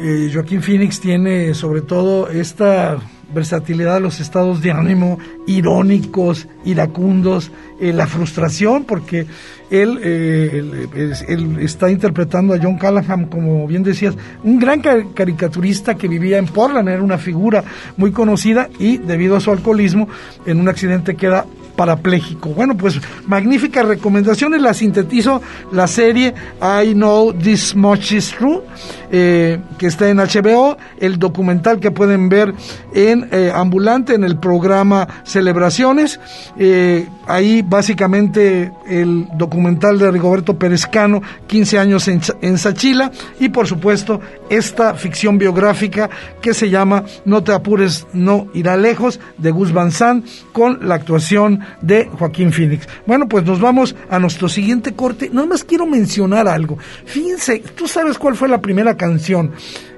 eh, 0.00 0.30
Joaquín 0.32 0.62
Phoenix 0.62 1.00
tiene 1.00 1.54
sobre 1.54 1.82
todo 1.82 2.28
esta 2.30 2.98
versatilidad 3.34 3.94
de 3.94 4.00
los 4.00 4.20
estados 4.20 4.62
de 4.62 4.70
ánimo 4.72 5.18
irónicos, 5.46 6.46
iracundos, 6.64 7.50
eh, 7.80 7.92
la 7.92 8.06
frustración, 8.06 8.84
porque 8.84 9.26
él, 9.70 9.98
eh, 10.02 10.50
él, 10.94 11.10
es- 11.12 11.22
él 11.28 11.58
está 11.60 11.90
interpretando 11.90 12.54
a 12.54 12.58
John 12.60 12.78
Callahan, 12.78 13.26
como 13.26 13.66
bien 13.66 13.82
decías, 13.82 14.16
un 14.42 14.58
gran 14.58 14.80
ca- 14.80 15.04
caricaturista 15.14 15.94
que 15.94 16.08
vivía 16.08 16.38
en 16.38 16.46
Portland, 16.46 16.88
era 16.88 17.02
una 17.02 17.18
figura 17.18 17.62
muy 17.96 18.12
conocida 18.12 18.68
y 18.78 18.96
debido 18.96 19.36
a 19.36 19.40
su 19.40 19.50
alcoholismo, 19.50 20.08
en 20.46 20.60
un 20.60 20.68
accidente 20.68 21.14
queda 21.14 21.44
parapléjico. 21.76 22.48
Bueno, 22.48 22.76
pues 22.76 23.00
magníficas 23.28 23.86
recomendaciones, 23.86 24.60
las 24.60 24.78
sintetizo 24.78 25.40
la 25.70 25.86
serie 25.86 26.34
I 26.60 26.92
Know 26.94 27.32
This 27.32 27.76
Much 27.76 28.10
Is 28.12 28.32
True, 28.36 28.62
eh, 29.10 29.58
que 29.78 29.86
está 29.86 30.08
en 30.08 30.18
HBO, 30.18 30.76
el 30.98 31.18
documental 31.18 31.80
que 31.80 31.90
pueden 31.90 32.28
ver 32.28 32.54
en 32.94 33.28
eh, 33.32 33.52
Ambulante, 33.54 34.14
en 34.14 34.24
el 34.24 34.38
programa 34.38 35.08
Celebraciones, 35.24 36.20
eh, 36.58 37.08
ahí 37.26 37.62
básicamente 37.62 38.72
el 38.86 39.26
documental 39.36 39.98
de 39.98 40.10
Rigoberto 40.10 40.58
Perezcano, 40.58 41.22
15 41.46 41.78
años 41.78 42.08
en, 42.08 42.20
en 42.42 42.58
Sachila, 42.58 43.10
y 43.40 43.48
por 43.48 43.66
supuesto 43.66 44.20
esta 44.50 44.94
ficción 44.94 45.38
biográfica 45.38 46.10
que 46.40 46.54
se 46.54 46.70
llama 46.70 47.04
No 47.24 47.42
te 47.42 47.52
apures, 47.52 48.06
no 48.12 48.48
irá 48.54 48.76
lejos, 48.76 49.20
de 49.36 49.50
Gus 49.50 49.72
Van 49.72 49.92
Sant, 49.92 50.26
con 50.52 50.86
la 50.88 50.96
actuación 50.96 51.60
de 51.80 52.10
Joaquín 52.18 52.52
Phoenix. 52.52 52.88
Bueno, 53.06 53.28
pues 53.28 53.44
nos 53.44 53.60
vamos 53.60 53.94
a 54.10 54.18
nuestro 54.18 54.48
siguiente 54.48 54.94
corte. 54.94 55.30
Nada 55.32 55.46
más 55.46 55.64
quiero 55.64 55.86
mencionar 55.86 56.48
algo. 56.48 56.78
Fíjense, 57.04 57.62
¿tú 57.74 57.86
sabes 57.86 58.18
cuál 58.18 58.36
fue 58.36 58.48
la 58.48 58.60
primera 58.60 58.96
canción 58.98 59.52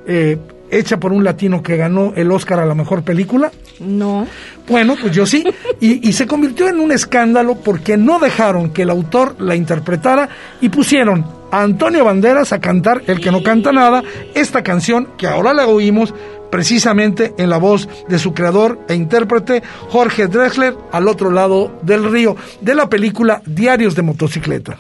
eh, 0.07 0.39
hecha 0.71 1.01
por 1.01 1.13
un 1.13 1.25
latino 1.25 1.63
que 1.63 1.77
ganó 1.77 2.13
el 2.15 2.31
Oscar 2.31 2.61
a 2.61 2.67
la 2.67 2.77
mejor 2.77 3.03
película? 3.03 3.51
No. 3.81 4.27
Bueno, 4.69 4.95
pues 5.01 5.13
yo 5.13 5.27
sí. 5.27 5.45
Y, 5.81 6.09
y 6.09 6.13
se 6.13 6.29
convirtió 6.29 6.69
en 6.69 6.79
un 6.79 6.93
escándalo 6.93 7.57
porque 7.57 7.97
no 7.97 8.21
dejaron 8.21 8.71
que 8.71 8.83
el 8.83 8.91
autor 8.91 9.35
la 9.41 9.57
interpretara 9.57 10.29
y 10.61 10.69
pusieron 10.69 11.25
a 11.51 11.63
Antonio 11.63 12.05
Banderas 12.05 12.53
a 12.53 12.61
cantar 12.61 13.03
El 13.07 13.21
que 13.21 13.33
no 13.33 13.43
canta 13.43 13.73
nada, 13.73 14.05
esta 14.35 14.63
canción 14.63 15.09
que 15.19 15.27
ahora 15.27 15.53
la 15.53 15.67
oímos 15.67 16.15
precisamente 16.51 17.33
en 17.39 17.49
la 17.49 17.59
voz 17.59 17.89
de 18.09 18.19
su 18.19 18.35
creador 18.35 18.81
e 18.89 18.95
intérprete 18.95 19.63
Jorge 19.89 20.27
Drexler 20.27 20.75
al 20.93 21.09
otro 21.09 21.31
lado 21.31 21.79
del 21.83 22.11
río 22.11 22.37
de 22.61 22.75
la 22.75 22.89
película 22.89 23.41
Diarios 23.47 23.95
de 23.95 24.03
motocicleta. 24.03 24.79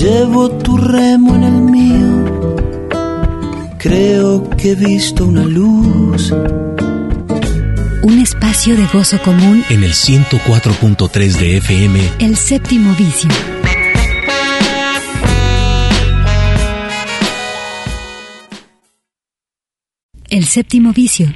Llevo 0.00 0.50
tu 0.50 0.76
remo 0.76 1.34
en 1.34 1.42
el 1.42 1.60
mío. 1.60 2.86
Creo 3.78 4.48
que 4.50 4.72
he 4.72 4.74
visto 4.74 5.26
una 5.26 5.44
luz. 5.44 6.32
Un 8.02 8.20
espacio 8.20 8.76
de 8.76 8.86
gozo 8.86 9.20
común, 9.22 9.64
En 9.68 9.82
el 9.82 9.92
104.3 9.92 11.32
de 11.38 11.56
FM, 11.58 12.00
el 12.20 12.36
séptimo 12.36 12.94
vicio. 12.94 13.30
El 20.30 20.44
séptimo 20.44 20.92
vicio. 20.92 21.32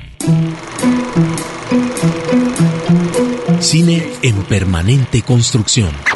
cine 3.61 4.03
en 4.23 4.43
permanente 4.43 5.23
construcción. 5.23 6.12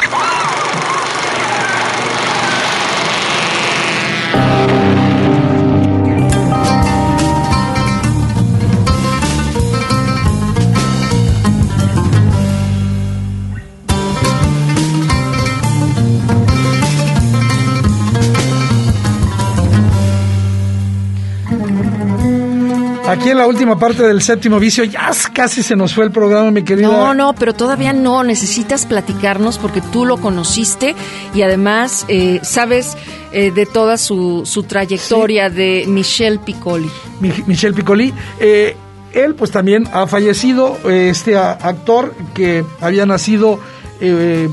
Aquí 23.27 23.33
en 23.33 23.39
la 23.39 23.49
última 23.49 23.77
parte 23.77 24.05
del 24.05 24.23
séptimo 24.23 24.61
vicio, 24.61 24.85
ya 24.85 25.11
casi 25.35 25.61
se 25.61 25.75
nos 25.75 25.93
fue 25.93 26.05
el 26.05 26.13
programa, 26.13 26.53
mi 26.53 26.63
querida. 26.63 26.87
No, 26.87 27.13
no, 27.13 27.35
pero 27.35 27.55
todavía 27.55 27.93
no. 27.93 28.23
Necesitas 28.23 28.87
platicarnos 28.87 29.59
porque 29.59 29.81
tú 29.81 30.05
lo 30.07 30.19
conociste 30.19 30.95
y 31.35 31.43
además 31.43 32.05
eh, 32.07 32.39
sabes 32.45 32.97
eh, 33.33 33.51
de 33.51 33.67
toda 33.67 33.99
su, 33.99 34.43
su 34.47 34.63
trayectoria 34.63 35.51
de 35.51 35.87
Michel 35.89 36.39
Piccoli. 36.39 36.89
Mi- 37.19 37.33
Michel 37.49 37.75
Piccoli. 37.75 38.15
Eh, 38.39 38.77
él 39.13 39.35
pues 39.35 39.51
también 39.51 39.89
ha 39.93 40.07
fallecido, 40.07 40.79
este 40.89 41.37
actor 41.37 42.15
que 42.33 42.65
había 42.81 43.07
nacido 43.07 43.59
en 44.01 44.53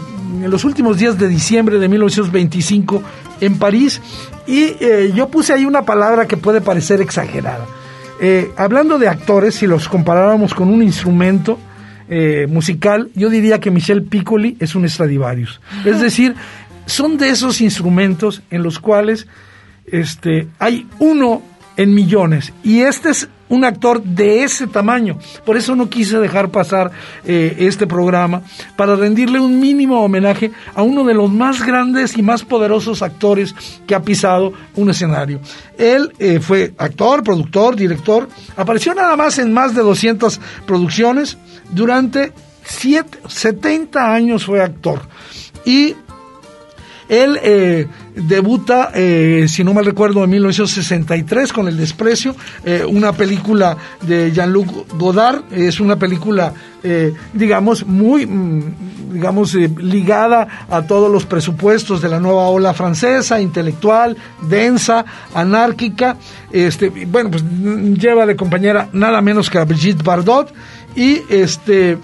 los 0.50 0.64
últimos 0.64 0.98
días 0.98 1.20
de 1.20 1.28
diciembre 1.28 1.78
de 1.78 1.88
1925 1.90 3.04
en 3.40 3.60
París 3.60 4.02
y 4.48 4.64
eh, 4.80 5.12
yo 5.14 5.28
puse 5.28 5.54
ahí 5.54 5.64
una 5.66 5.84
palabra 5.84 6.26
que 6.28 6.38
puede 6.38 6.60
parecer 6.60 7.02
exagerada. 7.02 7.68
Eh, 8.26 8.54
hablando 8.56 9.00
de 9.00 9.10
actores, 9.10 9.56
si 9.56 9.68
los 9.68 9.90
comparáramos 9.90 10.54
con 10.54 10.70
un 10.70 10.82
instrumento 10.82 11.60
eh, 12.08 12.48
musical, 12.50 13.10
yo 13.16 13.30
diría 13.30 13.60
que 13.60 13.70
Michel 13.70 14.04
Piccoli 14.04 14.56
es 14.62 14.76
un 14.76 14.88
Stradivarius. 14.88 15.60
Es 15.84 16.00
decir, 16.00 16.34
son 16.86 17.18
de 17.18 17.28
esos 17.28 17.60
instrumentos 17.60 18.42
en 18.50 18.64
los 18.64 18.80
cuales 18.80 19.28
este, 19.88 20.48
hay 20.58 20.88
uno 21.00 21.42
en 21.76 21.94
millones. 21.94 22.54
Y 22.64 22.80
este 22.84 23.10
es 23.10 23.28
un 23.50 23.64
actor 23.64 24.02
de 24.02 24.44
ese 24.44 24.68
tamaño. 24.68 25.18
Por 25.46 25.58
eso 25.58 25.76
no 25.76 25.90
quise 25.90 26.18
dejar 26.18 26.50
pasar 26.50 26.92
eh, 27.26 27.56
este 27.60 27.88
programa 27.88 28.42
para 28.76 28.96
rendirle 28.96 29.40
un 29.40 29.60
mínimo 29.60 30.02
homenaje 30.04 30.52
a 30.74 30.82
uno 30.82 31.04
de 31.04 31.14
los 31.14 31.32
más 31.32 31.64
grandes 31.66 32.18
y 32.18 32.22
más 32.22 32.44
poderosos 32.44 33.02
actores 33.02 33.56
que 33.86 33.96
ha 33.96 34.02
pisado 34.02 34.54
un 34.76 34.90
escenario. 34.90 35.40
Él 35.78 36.14
eh, 36.20 36.40
fue 36.40 36.74
actor, 36.78 37.24
productor, 37.24 37.76
director, 37.76 38.28
apareció 38.56 38.94
nada 38.94 39.16
más 39.16 39.38
en 39.40 39.54
más 39.54 39.76
de 39.76 39.82
200 39.82 40.40
producciones, 40.66 41.38
durante 41.72 42.32
siete, 42.64 43.18
70 43.28 44.14
años 44.14 44.46
fue 44.46 44.62
actor. 44.62 45.02
Y 45.66 45.96
él 47.10 47.40
eh, 47.42 47.88
debuta, 48.16 48.92
eh, 48.94 49.46
si 49.48 49.64
no 49.64 49.74
mal 49.74 49.86
recuerdo, 49.86 50.24
en 50.24 50.30
1963 50.30 51.52
con 51.52 51.68
El 51.68 51.78
Desprecio, 51.78 52.36
eh, 52.64 52.86
una 52.88 53.14
película 53.14 53.78
de 54.02 54.32
Jean-Luc 54.32 54.94
Godard, 54.98 55.44
es 55.52 55.80
una 55.80 55.98
película, 55.98 56.54
digamos, 57.34 57.86
muy, 57.86 58.26
mm, 58.26 59.14
digamos, 59.14 59.54
ligada 59.54 60.66
a 60.70 60.82
todos 60.82 61.10
los 61.10 61.26
presupuestos 61.26 62.02
de 62.02 62.10
la 62.10 62.20
nueva 62.20 62.50
ola 62.50 62.74
francesa, 62.74 63.40
intelectual, 63.40 64.18
densa, 64.42 65.06
anárquica, 65.34 66.18
este, 66.52 66.90
bueno, 66.90 67.32
pues 67.32 67.44
lleva 67.98 68.26
de 68.26 68.36
compañera 68.36 68.90
nada 68.92 69.22
menos 69.22 69.50
que 69.50 69.60
a 69.60 69.64
Brigitte 69.64 70.04
Bardot, 70.04 70.54
y 70.96 71.22
este 71.30 71.98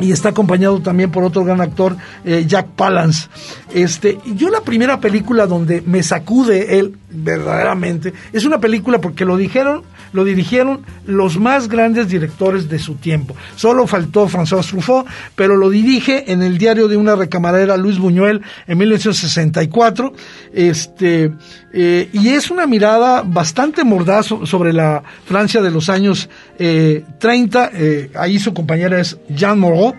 y 0.00 0.12
está 0.12 0.30
acompañado 0.30 0.80
también 0.80 1.10
por 1.10 1.22
otro 1.24 1.44
gran 1.44 1.60
actor, 1.60 1.96
eh, 2.24 2.44
Jack 2.46 2.68
Palance. 2.68 3.28
Este, 3.74 4.18
yo 4.34 4.48
la 4.48 4.60
primera 4.62 5.00
película 5.00 5.46
donde 5.46 5.82
me 5.82 6.02
sacude 6.02 6.78
él 6.78 6.96
verdaderamente 7.10 8.12
es 8.32 8.44
una 8.44 8.58
película 8.58 9.00
porque 9.00 9.24
lo 9.24 9.36
dijeron, 9.36 9.82
lo 10.12 10.24
dirigieron 10.24 10.84
los 11.06 11.38
más 11.38 11.68
grandes 11.68 12.08
directores 12.08 12.68
de 12.68 12.78
su 12.78 12.94
tiempo. 12.96 13.34
Solo 13.56 13.86
faltó 13.86 14.28
François 14.28 14.66
Truffaut, 14.66 15.06
pero 15.34 15.56
lo 15.56 15.70
dirige 15.70 16.30
en 16.32 16.42
el 16.42 16.58
diario 16.58 16.88
de 16.88 16.96
una 16.96 17.16
recamarera 17.16 17.76
Luis 17.76 17.98
Buñuel 17.98 18.42
en 18.66 18.78
1964. 18.78 20.12
Este, 20.52 21.32
eh, 21.72 22.08
y 22.12 22.28
es 22.28 22.50
una 22.50 22.66
mirada 22.66 23.22
bastante 23.22 23.84
mordaz 23.84 24.26
sobre 24.44 24.72
la 24.72 25.02
Francia 25.24 25.62
de 25.62 25.70
los 25.70 25.88
años 25.88 26.28
30. 26.56 27.70
Eh, 27.74 28.10
ahí 28.14 28.38
su 28.38 28.52
compañera 28.54 29.00
es 29.00 29.18
Jean 29.28 29.58
Moreau 29.58 29.94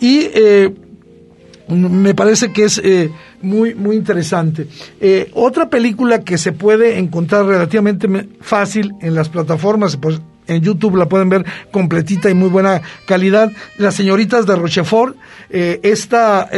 y 0.00 0.28
eh, 0.34 0.74
me 1.68 2.14
parece 2.14 2.52
que 2.52 2.64
es 2.64 2.78
eh, 2.78 3.10
muy, 3.42 3.74
muy 3.74 3.96
interesante. 3.96 4.66
Eh, 5.00 5.30
otra 5.34 5.68
película 5.68 6.22
que 6.22 6.38
se 6.38 6.52
puede 6.52 6.98
encontrar 6.98 7.46
relativamente 7.46 8.08
fácil 8.40 8.94
en 9.00 9.14
las 9.14 9.28
plataformas, 9.28 9.96
pues 9.96 10.20
en 10.46 10.62
YouTube 10.62 10.96
la 10.96 11.08
pueden 11.08 11.28
ver 11.28 11.44
completita 11.70 12.30
y 12.30 12.34
muy 12.34 12.48
buena 12.48 12.80
calidad. 13.06 13.50
Las 13.76 13.94
señoritas 13.94 14.46
de 14.46 14.56
Rochefort, 14.56 15.16
esta 15.50 16.48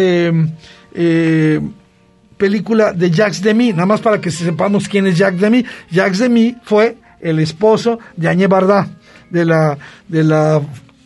película 2.41 2.93
de 2.93 3.11
Jacques 3.11 3.43
Demy, 3.43 3.73
nada 3.73 3.87
más 3.87 4.01
para 4.01 4.21
que 4.21 4.31
sepamos 4.31 4.89
quién 4.89 5.07
es 5.07 5.19
Jacques 5.19 5.41
Demy. 5.41 5.65
Jacques 5.91 6.19
Demy 6.19 6.57
fue 6.63 6.97
el 7.21 7.39
esposo 7.39 7.99
de 8.17 8.29
Añé 8.29 8.47
Barda, 8.47 8.89
de 9.29 9.45
la, 9.45 9.77
de 10.09 10.25
la 10.25 10.63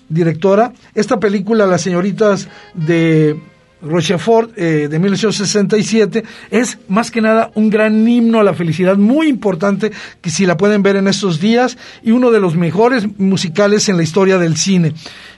directora. 0.09 0.73
Esta 0.95 1.19
película, 1.19 1.67
Las 1.67 1.83
señoritas 1.83 2.49
de 2.75 3.37
Rochefort 3.85 4.53
eh, 4.57 4.89
de 4.89 4.99
1967 4.99 6.25
es 6.51 6.79
más 6.89 7.11
que 7.11 7.21
nada 7.21 7.51
un 7.55 7.71
gran 7.71 8.07
himno 8.07 8.41
a 8.41 8.45
la 8.45 8.55
felicidad 8.55 8.97
muy 8.97 9.29
importante 9.29 9.93
que 10.21 10.31
si 10.31 10.47
la 10.47 10.57
pueden 10.57 10.83
ver 10.83 10.97
en 10.97 11.09
estos 11.09 11.41
días 11.41 11.79
y 12.03 12.11
uno 12.11 12.31
de 12.31 12.41
los 12.41 12.57
mejores 12.57 13.07
musicales 13.19 13.89
en 13.89 13.97
la 13.97 14.03
historia 14.03 14.39
del 14.39 14.57
cine. 14.57 14.95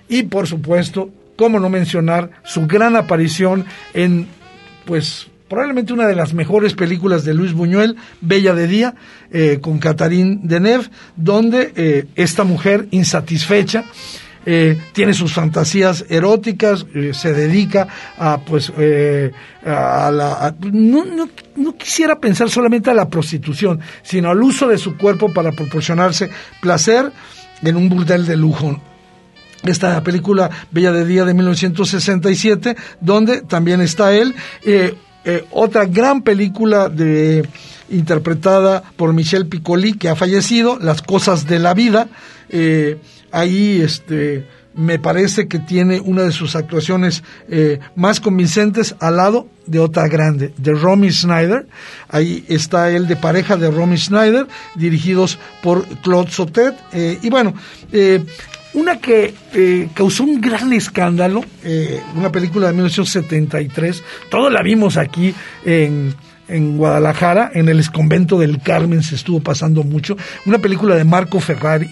Y 0.09 0.25
por 0.25 0.47
supuesto, 0.47 1.11
cómo 1.37 1.61
no 1.61 1.69
mencionar 1.69 2.31
su 2.45 2.67
gran 2.67 2.97
aparición 2.97 3.65
en 3.95 4.27
pues 4.85 5.27
probablemente 5.49 5.93
una 5.93 6.07
de 6.07 6.17
las 6.17 6.35
mejores 6.35 6.75
películas 6.75 7.25
de 7.25 7.35
Luis 7.35 7.53
Buñuel, 7.53 7.97
Bella 8.21 8.55
de 8.55 8.67
Día, 8.67 8.95
eh, 9.31 9.59
con 9.61 9.79
Catherine 9.79 10.41
Deneuve, 10.43 10.89
donde 11.17 11.73
eh, 11.77 12.07
esta 12.17 12.45
mujer 12.45 12.89
insatisfecha 12.91 13.85
eh, 14.49 14.79
tiene 14.93 15.13
sus 15.13 15.33
fantasías 15.33 16.05
eróticas, 16.09 16.87
eh, 16.95 17.11
se 17.13 17.33
dedica 17.33 17.89
a, 18.17 18.39
pues, 18.39 18.73
eh, 18.79 19.33
a 19.65 20.09
la... 20.13 20.55
no, 20.73 21.05
no, 21.57 21.77
quisiera 21.77 22.21
pensar 22.21 22.49
solamente 22.49 22.91
a 22.91 22.95
la 22.95 23.09
prostitución, 23.09 23.81
sino 24.03 24.31
al 24.31 24.41
uso 24.41 24.69
de 24.69 24.79
su 24.79 24.97
cuerpo 24.97 25.33
para 25.33 25.51
proporcionarse 25.51 26.31
placer 26.61 27.11
en 27.63 27.77
un 27.77 27.89
burdel 27.89 28.25
de 28.25 28.37
lujo. 28.37 28.81
Esta 29.65 30.01
película 30.05 30.49
Bella 30.71 30.93
de 30.93 31.05
Día 31.05 31.25
de 31.25 31.35
1967, 31.35 32.77
donde 33.01 33.43
también 33.43 33.81
está 33.81 34.15
él. 34.15 34.35
otra 35.51 35.87
gran 35.87 36.23
película 36.23 36.89
de 36.89 37.49
interpretada 37.91 38.83
por 38.97 39.13
Michel 39.13 39.47
Piccoli, 39.47 39.95
que 39.95 40.09
ha 40.09 40.17
fallecido, 40.17 40.79
Las 40.81 41.03
cosas 41.03 41.47
de 41.47 41.59
la 41.59 41.75
vida. 41.75 42.09
Eh, 42.49 42.99
ahí 43.37 43.83
este 43.83 44.47
me 44.75 44.99
parece 44.99 45.49
que 45.49 45.59
tiene 45.59 46.01
una 46.01 46.23
de 46.23 46.33
sus 46.33 46.55
actuaciones 46.55 47.23
eh, 47.49 47.79
más 47.95 48.21
convincentes 48.21 48.95
al 49.01 49.17
lado 49.17 49.49
de 49.67 49.79
otra 49.79 50.07
grande, 50.07 50.53
de 50.59 50.73
Romy 50.73 51.11
Schneider. 51.11 51.67
Ahí 52.09 52.45
está 52.49 52.91
él 52.91 53.07
de 53.09 53.17
pareja 53.17 53.57
de 53.57 53.71
Romy 53.71 53.97
Schneider, 53.97 54.47
dirigidos 54.75 55.39
por 55.63 55.87
Claude 56.03 56.31
Sautet. 56.31 56.75
Eh, 56.93 57.19
y 57.23 57.31
bueno, 57.31 57.55
eh, 57.91 58.23
una 58.75 59.01
que 59.01 59.33
causó 59.95 60.25
un 60.25 60.39
gran 60.39 60.75
escándalo, 60.75 61.43
una 62.15 62.31
película 62.31 62.67
de 62.67 62.75
1973, 62.75 64.03
todos 64.29 64.53
la 64.53 64.63
vimos 64.63 64.99
aquí 64.99 65.35
en, 65.65 66.15
en 66.47 66.77
Guadalajara, 66.77 67.53
en 67.55 67.71
el 67.71 67.91
convento 67.91 68.39
del 68.39 68.61
Carmen 68.61 69.03
se 69.03 69.15
estuvo 69.15 69.41
pasando 69.41 69.83
mucho, 69.83 70.19
una 70.45 70.59
película 70.59 70.95
de 70.95 71.05
Marco 71.05 71.41
Ferrari 71.41 71.89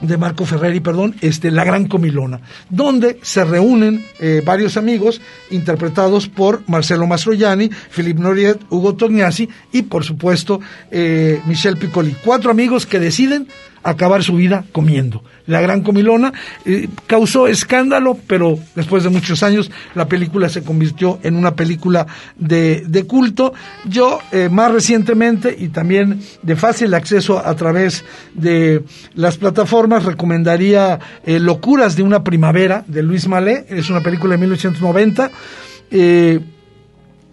de 0.00 0.16
Marco 0.16 0.44
Ferreri, 0.44 0.80
perdón, 0.80 1.16
este, 1.20 1.50
La 1.50 1.64
Gran 1.64 1.86
Comilona, 1.86 2.40
donde 2.70 3.18
se 3.22 3.44
reúnen 3.44 4.04
eh, 4.20 4.42
varios 4.44 4.76
amigos 4.76 5.20
interpretados 5.50 6.28
por 6.28 6.62
Marcelo 6.68 7.06
Mastroianni, 7.06 7.70
Philippe 7.90 8.20
Noriet, 8.20 8.60
Hugo 8.70 8.94
Tognazzi 8.94 9.48
y, 9.72 9.82
por 9.82 10.04
supuesto, 10.04 10.60
eh, 10.90 11.40
Michel 11.46 11.76
Piccoli. 11.76 12.14
Cuatro 12.24 12.50
amigos 12.50 12.86
que 12.86 13.00
deciden 13.00 13.48
acabar 13.82 14.22
su 14.22 14.34
vida 14.34 14.64
comiendo. 14.72 15.22
La 15.48 15.62
Gran 15.62 15.82
Comilona 15.82 16.32
eh, 16.64 16.88
causó 17.06 17.48
escándalo, 17.48 18.16
pero 18.26 18.58
después 18.76 19.02
de 19.02 19.08
muchos 19.08 19.42
años 19.42 19.70
la 19.94 20.06
película 20.06 20.48
se 20.50 20.62
convirtió 20.62 21.18
en 21.22 21.36
una 21.36 21.56
película 21.56 22.06
de, 22.36 22.84
de 22.86 23.04
culto. 23.04 23.54
Yo 23.86 24.20
eh, 24.30 24.50
más 24.50 24.70
recientemente 24.70 25.56
y 25.58 25.68
también 25.68 26.20
de 26.42 26.54
fácil 26.54 26.92
acceso 26.92 27.38
a 27.44 27.56
través 27.56 28.04
de 28.34 28.84
las 29.14 29.38
plataformas 29.38 30.04
recomendaría 30.04 31.00
eh, 31.24 31.40
Locuras 31.40 31.96
de 31.96 32.02
una 32.02 32.22
primavera 32.22 32.84
de 32.86 33.02
Luis 33.02 33.26
Malé, 33.26 33.64
es 33.70 33.88
una 33.88 34.00
película 34.00 34.32
de 34.32 34.38
1990. 34.38 35.30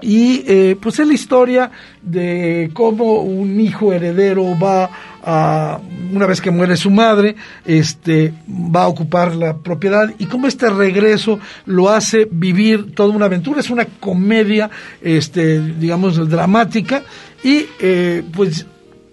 y 0.01 0.75
pues 0.75 0.99
es 0.99 1.07
la 1.07 1.13
historia 1.13 1.71
de 2.01 2.69
cómo 2.73 3.21
un 3.21 3.59
hijo 3.59 3.91
heredero 3.91 4.57
va 4.57 4.89
una 5.25 6.25
vez 6.27 6.39
que 6.39 6.51
muere 6.51 6.77
su 6.77 6.91
madre, 6.91 7.35
este, 7.65 8.33
va 8.47 8.83
a 8.83 8.87
ocupar 8.87 9.35
la 9.35 9.57
propiedad 9.57 10.13
y 10.19 10.25
cómo 10.25 10.47
este 10.47 10.69
regreso 10.69 11.39
lo 11.65 11.89
hace 11.89 12.27
vivir 12.29 12.93
toda 12.93 13.09
una 13.15 13.25
aventura. 13.25 13.59
Es 13.59 13.69
una 13.69 13.85
comedia, 13.85 14.69
este, 15.01 15.59
digamos, 15.59 16.29
dramática 16.29 17.03
y 17.43 17.65
eh, 17.79 18.23
pues 18.33 18.65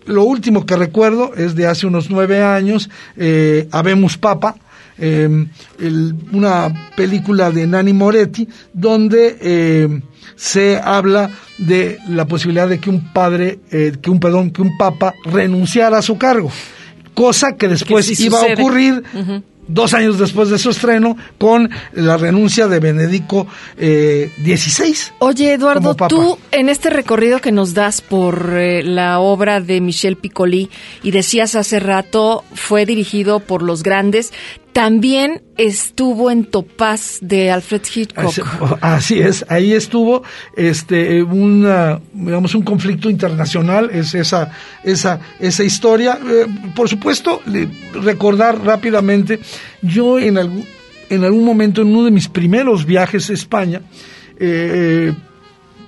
lo 0.06 0.24
último 0.24 0.66
que 0.66 0.76
recuerdo 0.76 1.34
es 1.34 1.54
de 1.54 1.66
hace 1.66 1.86
unos 1.86 2.10
nueve 2.10 2.42
años, 2.42 2.90
eh, 3.16 3.68
Habemos 3.70 4.18
Papa, 4.18 4.56
em, 4.98 5.48
una 6.32 6.90
película 6.96 7.50
de 7.50 7.66
Nani 7.66 7.92
Moretti, 7.92 8.48
donde 8.72 9.38
eh, 9.40 10.00
se 10.36 10.78
habla 10.82 11.30
de 11.58 11.98
la 12.08 12.26
posibilidad 12.26 12.68
de 12.68 12.80
que 12.80 12.90
un 12.90 13.12
padre, 13.12 13.60
eh, 13.70 13.92
que 14.00 14.10
un 14.10 14.20
perdón, 14.20 14.50
que 14.50 14.62
un 14.62 14.76
papa 14.76 15.14
renunciara 15.24 15.98
a 15.98 16.02
su 16.02 16.18
cargo, 16.18 16.50
cosa 17.14 17.56
que 17.56 17.68
después 17.68 18.20
iba 18.20 18.40
a 18.40 18.52
ocurrir 18.54 19.02
dos 19.68 19.94
años 19.94 20.18
después 20.18 20.48
de 20.50 20.58
su 20.58 20.70
estreno, 20.70 21.16
con 21.38 21.70
la 21.92 22.16
renuncia 22.16 22.66
de 22.66 22.80
Benedicto 22.80 23.46
XVI. 23.76 24.90
Eh, 24.90 24.94
Oye, 25.20 25.54
Eduardo, 25.54 25.94
tú 26.08 26.38
en 26.50 26.68
este 26.68 26.90
recorrido 26.90 27.40
que 27.40 27.52
nos 27.52 27.74
das 27.74 28.00
por 28.00 28.52
eh, 28.54 28.82
la 28.82 29.20
obra 29.20 29.60
de 29.60 29.80
Michel 29.80 30.16
Piccoli, 30.16 30.70
y 31.02 31.10
decías 31.10 31.54
hace 31.54 31.80
rato, 31.80 32.44
fue 32.54 32.86
dirigido 32.86 33.40
por 33.40 33.62
los 33.62 33.82
grandes, 33.82 34.32
también 34.72 35.42
estuvo 35.56 36.30
en 36.30 36.44
Topaz 36.44 37.18
de 37.20 37.50
Alfred 37.50 37.82
Hitchcock. 37.94 38.78
Así 38.80 39.20
es, 39.20 39.44
ahí 39.48 39.72
estuvo 39.72 40.22
este 40.56 41.22
una, 41.22 42.00
digamos 42.12 42.54
un 42.54 42.62
conflicto 42.62 43.10
internacional, 43.10 43.90
es 43.92 44.14
esa 44.14 44.50
esa 44.82 45.20
esa 45.38 45.64
historia. 45.64 46.18
Eh, 46.24 46.46
por 46.74 46.88
supuesto, 46.88 47.42
recordar 47.94 48.64
rápidamente, 48.64 49.40
yo 49.82 50.18
en 50.18 50.38
algún 50.38 50.64
en 51.10 51.24
algún 51.24 51.44
momento 51.44 51.82
en 51.82 51.88
uno 51.88 52.04
de 52.04 52.10
mis 52.10 52.28
primeros 52.28 52.86
viajes 52.86 53.28
a 53.28 53.34
España, 53.34 53.82
eh, 54.38 55.12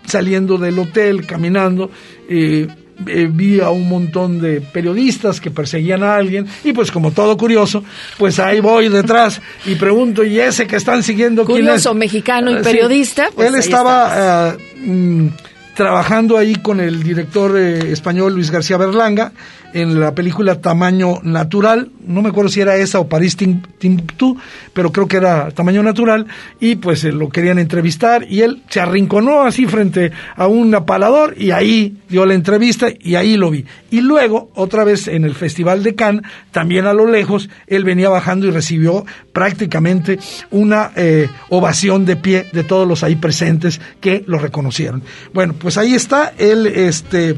saliendo 0.05 0.59
del 0.59 0.79
hotel, 0.79 1.27
caminando, 1.27 1.91
eh, 2.29 2.69
eh, 3.07 3.29
vi 3.31 3.61
a 3.61 3.71
un 3.71 3.89
montón 3.89 4.41
de 4.41 4.61
periodistas 4.61 5.41
que 5.41 5.51
perseguían 5.51 6.03
a 6.03 6.17
alguien 6.17 6.47
y 6.63 6.73
pues 6.73 6.91
como 6.91 7.11
todo 7.11 7.37
curioso, 7.37 7.85
pues 8.19 8.39
ahí 8.39 8.61
voy 8.61 8.89
detrás 8.89 9.41
y 9.67 9.75
pregunto, 9.75 10.25
¿y 10.25 10.39
ese 10.39 10.67
que 10.67 10.77
están 10.77 11.03
siguiendo 11.03 11.45
curioso, 11.45 11.95
mexicano 11.95 12.51
y 12.51 12.55
ah, 12.55 12.61
periodista? 12.63 13.29
Pues 13.35 13.49
él 13.49 13.57
estaba 13.57 14.51
ah, 14.51 14.57
mm, 14.85 15.29
trabajando 15.75 16.39
ahí 16.39 16.57
con 16.57 16.81
el 16.81 17.03
director 17.03 17.57
eh, 17.57 17.93
español 17.93 18.35
Luis 18.35 18.51
García 18.51 18.77
Berlanga 18.77 19.33
en 19.75 19.99
la 19.99 20.15
película 20.15 20.61
Tamaño 20.61 21.21
Natural, 21.25 21.91
no 22.07 22.23
me 22.23 22.29
acuerdo 22.29 22.49
si 22.49 22.61
era 22.61 22.77
esa 22.77 23.01
o 23.01 23.09
París 23.09 23.37
Timbuktu, 23.37 24.37
pero 24.73 24.93
creo 24.93 25.09
que 25.09 25.17
era 25.17 25.51
Tamaño 25.51 25.83
Natural, 25.83 26.27
y 26.61 26.77
pues 26.77 27.03
eh, 27.05 27.11
lo 27.11 27.29
querían 27.29 27.59
entrevistar, 27.59 28.25
y 28.31 28.43
él 28.43 28.63
se 28.69 28.81
arrinconó 28.81 29.43
así 29.43 29.67
frente 29.67 30.13
a 30.37 30.47
un 30.47 30.73
apalador, 30.75 31.35
y 31.37 31.51
ahí 31.51 31.97
dio 32.09 32.25
la 32.25 32.35
entrevista, 32.35 32.87
y 32.99 33.17
ahí 33.17 33.37
lo 33.37 33.51
vi. 33.51 33.65
Y 33.91 34.01
luego, 34.01 34.51
otra 34.55 34.85
vez 34.85 35.09
en 35.09 35.25
el 35.25 35.35
Festival 35.35 35.83
de 35.83 35.97
Cannes, 35.97 36.23
también 36.53 36.87
a 36.87 36.95
lo 36.95 37.07
lejos, 37.07 37.51
él 37.67 37.83
venía 37.83 38.09
bajando 38.09 38.47
y 38.47 38.53
recibió 38.53 39.05
prácticamente 39.33 40.21
una 40.53 40.93
eh, 40.95 41.29
ovación 41.49 42.05
de 42.05 42.15
pie 42.15 42.47
de 42.53 42.63
todos 42.63 42.87
los 42.87 43.03
ahí 43.03 43.17
presentes 43.17 43.81
que 44.01 44.23
lo 44.29 44.39
reconocieron. 44.39 45.03
Bueno, 45.33 45.55
pues 45.59 45.79
ahí 45.79 45.95
está, 45.95 46.33
él, 46.39 46.67
este 46.69 47.37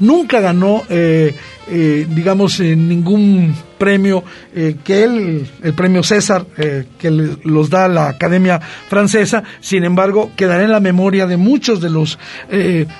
nunca 0.00 0.40
ganó, 0.40 0.82
eh, 0.88 1.34
eh, 1.68 2.06
digamos, 2.08 2.60
ningún 2.60 3.54
premio 3.78 4.24
eh, 4.54 4.76
que 4.82 5.04
él, 5.04 5.50
el 5.62 5.74
premio 5.74 6.02
César, 6.02 6.46
que 6.98 7.10
los 7.10 7.70
da 7.70 7.88
la 7.88 8.08
Academia 8.08 8.60
Francesa, 8.60 9.42
sin 9.60 9.84
embargo, 9.84 10.30
quedará 10.36 10.64
en 10.64 10.72
la 10.72 10.80
memoria 10.80 11.26
de 11.26 11.36
muchos 11.36 11.80
de 11.80 11.90
los 11.90 12.18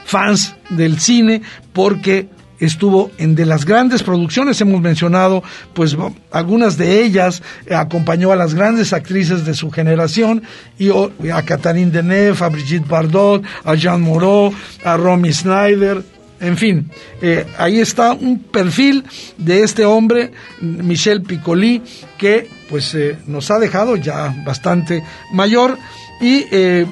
fans 0.05 0.55
del 0.71 0.99
cine 1.01 1.43
porque 1.73 2.29
estuvo 2.59 3.11
en 3.19 3.35
de 3.35 3.47
las 3.47 3.65
grandes 3.65 4.03
producciones, 4.03 4.61
hemos 4.61 4.81
mencionado 4.81 5.43
pues 5.75 5.97
algunas 6.31 6.77
de 6.79 7.03
ellas, 7.03 7.43
acompañó 7.71 8.33
a 8.33 8.37
las 8.37 8.55
grandes 8.55 8.93
actrices 8.93 9.45
de 9.45 9.55
su 9.55 9.71
generación, 9.71 10.43
y 10.79 10.91
a 10.91 11.43
Catherine 11.43 11.91
Deneuve, 11.91 12.45
a 12.45 12.49
Brigitte 12.49 12.89
Bardot, 12.89 13.45
a 13.65 13.75
Jean 13.75 14.01
Moreau, 14.01 14.53
a 14.85 14.97
Romy 14.97 15.33
Snyder, 15.33 16.03
en 16.41 16.57
fin, 16.57 16.91
eh, 17.23 17.47
ahí 17.59 17.81
está 17.81 18.13
un 18.13 18.39
perfil 18.39 19.05
de 19.39 19.63
este 19.63 19.85
hombre, 19.85 20.33
Michel 20.61 21.23
Piccoli, 21.23 21.83
que 22.19 22.49
pues 22.69 22.95
eh, 22.95 23.19
nos 23.27 23.51
ha 23.51 23.59
dejado 23.59 23.97
ya 23.97 24.35
bastante 24.45 25.03
mayor. 25.33 25.79
Y 26.21 26.45
eh, 26.51 26.87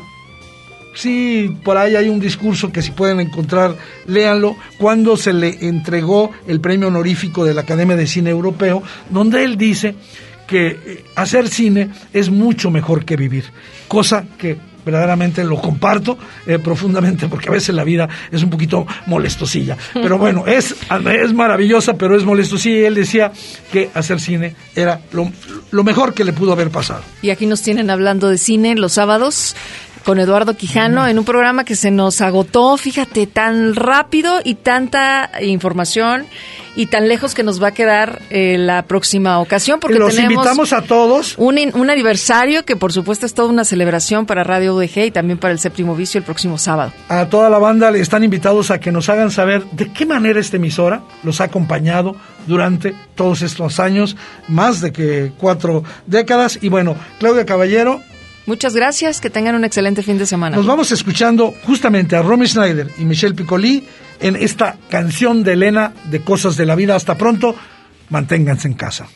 sí, 0.95 1.57
por 1.63 1.77
ahí 1.77 1.97
hay 1.97 2.09
un 2.09 2.21
discurso 2.21 2.73
que 2.73 2.83
si 2.83 2.93
pueden 2.93 3.21
encontrar, 3.21 3.77
léanlo, 4.07 4.57
cuando 4.79 5.17
se 5.17 5.33
le 5.33 5.67
entregó 5.67 6.31
el 6.47 6.61
premio 6.61 6.89
honorífico 6.89 7.45
de 7.45 7.55
la 7.55 7.63
Academia 7.63 7.97
de 7.97 8.07
Cine 8.07 8.31
Europeo, 8.31 8.83
donde 9.11 9.45
él 9.45 9.59
dice 9.59 9.95
que 10.47 11.05
hacer 11.17 11.49
cine 11.49 11.91
es 12.13 12.31
mucho 12.31 12.71
mejor 12.71 13.05
que 13.05 13.17
vivir, 13.17 13.45
cosa 13.89 14.27
que 14.39 14.59
verdaderamente 14.85 15.45
lo 15.45 15.61
comparto 15.61 16.19
eh, 16.47 16.59
profundamente 16.59 17.29
porque 17.29 17.49
a 17.49 17.53
veces 17.53 17.75
la 17.75 17.85
vida 17.85 18.09
es 18.31 18.43
un 18.43 18.51
poquito 18.51 18.87
molestosilla. 19.07 19.77
Pero 19.93 20.19
bueno, 20.19 20.47
es, 20.47 20.75
es 21.23 21.33
maravillosa, 21.33 21.95
pero 21.95 22.17
es 22.17 22.25
molestosilla. 22.25 22.81
Y 22.81 22.85
él 22.85 22.95
decía 22.95 23.33
que 23.73 23.91
hacer 23.95 24.21
cine 24.21 24.55
era 24.75 25.01
lo, 25.13 25.31
lo 25.71 25.85
mejor 25.85 26.15
que 26.15 26.25
le 26.25 26.33
pudo 26.33 26.53
haber 26.53 26.71
pasado. 26.71 27.03
Y 27.23 27.31
aquí 27.31 27.47
nos 27.47 27.63
tienen 27.63 27.91
hablando 27.91 28.29
de 28.29 28.39
cine 28.39 28.75
los 28.75 28.93
sábados 28.93 29.55
con 30.05 30.21
Eduardo 30.21 30.57
Quijano 30.57 31.07
en 31.09 31.19
un 31.19 31.25
programa 31.25 31.65
que 31.65 31.77
se 31.77 31.91
nos 31.91 32.21
agotó, 32.21 32.77
fíjate, 32.77 33.27
tan 33.27 33.75
rápido 33.75 34.41
y 34.45 34.55
tanta 34.55 35.31
información 35.41 36.27
y 36.77 36.87
tan 36.87 37.09
lejos 37.09 37.35
que 37.35 37.43
nos 37.43 37.63
va 37.63 37.69
a 37.69 37.73
quedar 37.73 38.21
eh, 38.31 38.57
la 38.59 38.83
próxima 38.83 39.39
ocasión 39.39 39.81
porque 39.81 39.99
los 39.99 40.19
invitamos 40.19 40.73
a 40.73 40.83
todos 40.83 41.37
un, 41.39 41.57
un 41.75 41.91
aniversario 41.91 42.65
que 42.65 42.75
por 42.75 42.93
supuesto 42.93 43.27
es 43.27 43.35
toda 43.35 43.49
una 43.49 43.65
celebración 43.65 44.27
para 44.27 44.43
Radio 44.43 44.75
UDG 44.75 45.07
y 45.07 45.11
también 45.13 45.39
para 45.39 45.53
el 45.53 45.61
séptimo 45.61 45.95
vicio 45.95 46.19
el 46.19 46.25
próximo 46.25 46.59
sábado. 46.59 46.93
A 47.09 47.27
toda 47.27 47.49
la 47.49 47.59
banda 47.59 47.91
le 47.91 48.01
están 48.01 48.25
invitados 48.25 48.71
a 48.71 48.81
que 48.81 48.91
nos 48.91 49.09
hagan 49.09 49.31
saber 49.31 49.65
de 49.71 49.93
qué 49.93 50.05
manera 50.05 50.41
esta 50.41 50.57
emisora 50.57 51.03
los 51.23 51.41
ha 51.41 51.45
acompañado 51.45 52.17
durante 52.47 52.95
todos 53.15 53.43
estos 53.43 53.81
años, 53.81 54.17
más 54.49 54.81
de 54.81 54.93
que 54.93 55.33
cuatro 55.39 55.85
décadas. 56.07 56.59
Y 56.61 56.69
bueno, 56.69 56.97
Claudia 57.19 57.47
Caballero, 57.47 58.01
Muchas 58.47 58.75
gracias, 58.75 59.21
que 59.21 59.31
tengan 59.31 59.55
un 59.55 59.65
excelente 59.65 60.03
fin 60.03 60.19
de 60.19 60.27
semana. 60.27 60.57
Nos 60.57 60.67
vamos 60.67 60.93
escuchando 60.93 61.55
justamente 61.65 62.15
a 62.15 62.23
Romy 62.23 62.47
Schneider 62.47 62.91
y 62.99 63.05
Michelle 63.05 63.35
Piccoli 63.35 63.85
en 64.21 64.37
esta 64.37 64.77
canción 64.91 65.43
de 65.43 65.55
Elena 65.55 65.95
de 66.11 66.21
Cosas 66.21 66.57
de 66.57 66.67
la 66.67 66.75
Vida. 66.75 66.95
Hasta 66.95 67.17
pronto, 67.17 67.57
manténganse 68.11 68.69
en 68.69 68.75
casa. 68.75 69.07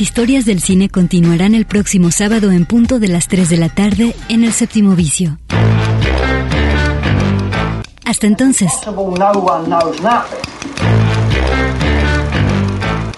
Historias 0.00 0.44
del 0.44 0.60
cine 0.60 0.88
continuarán 0.88 1.54
el 1.54 1.66
próximo 1.66 2.10
sábado 2.10 2.52
en 2.52 2.66
punto 2.66 2.98
de 2.98 3.08
las 3.08 3.28
3 3.28 3.48
de 3.48 3.56
la 3.56 3.68
tarde 3.68 4.14
en 4.28 4.44
el 4.44 4.52
séptimo 4.52 4.94
vicio. 4.94 5.38
Hasta 8.04 8.26
entonces. 8.26 8.72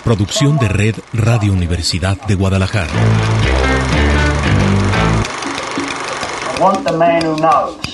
Producción 0.04 0.58
de 0.58 0.68
Red 0.68 0.96
Radio 1.12 1.52
Universidad 1.52 2.20
de 2.26 2.34
Guadalajara. 2.34 2.90
I 6.56 6.62
want 6.62 6.84
the 6.84 6.92
man 6.92 7.24
who 7.24 7.36
knows. 7.36 7.89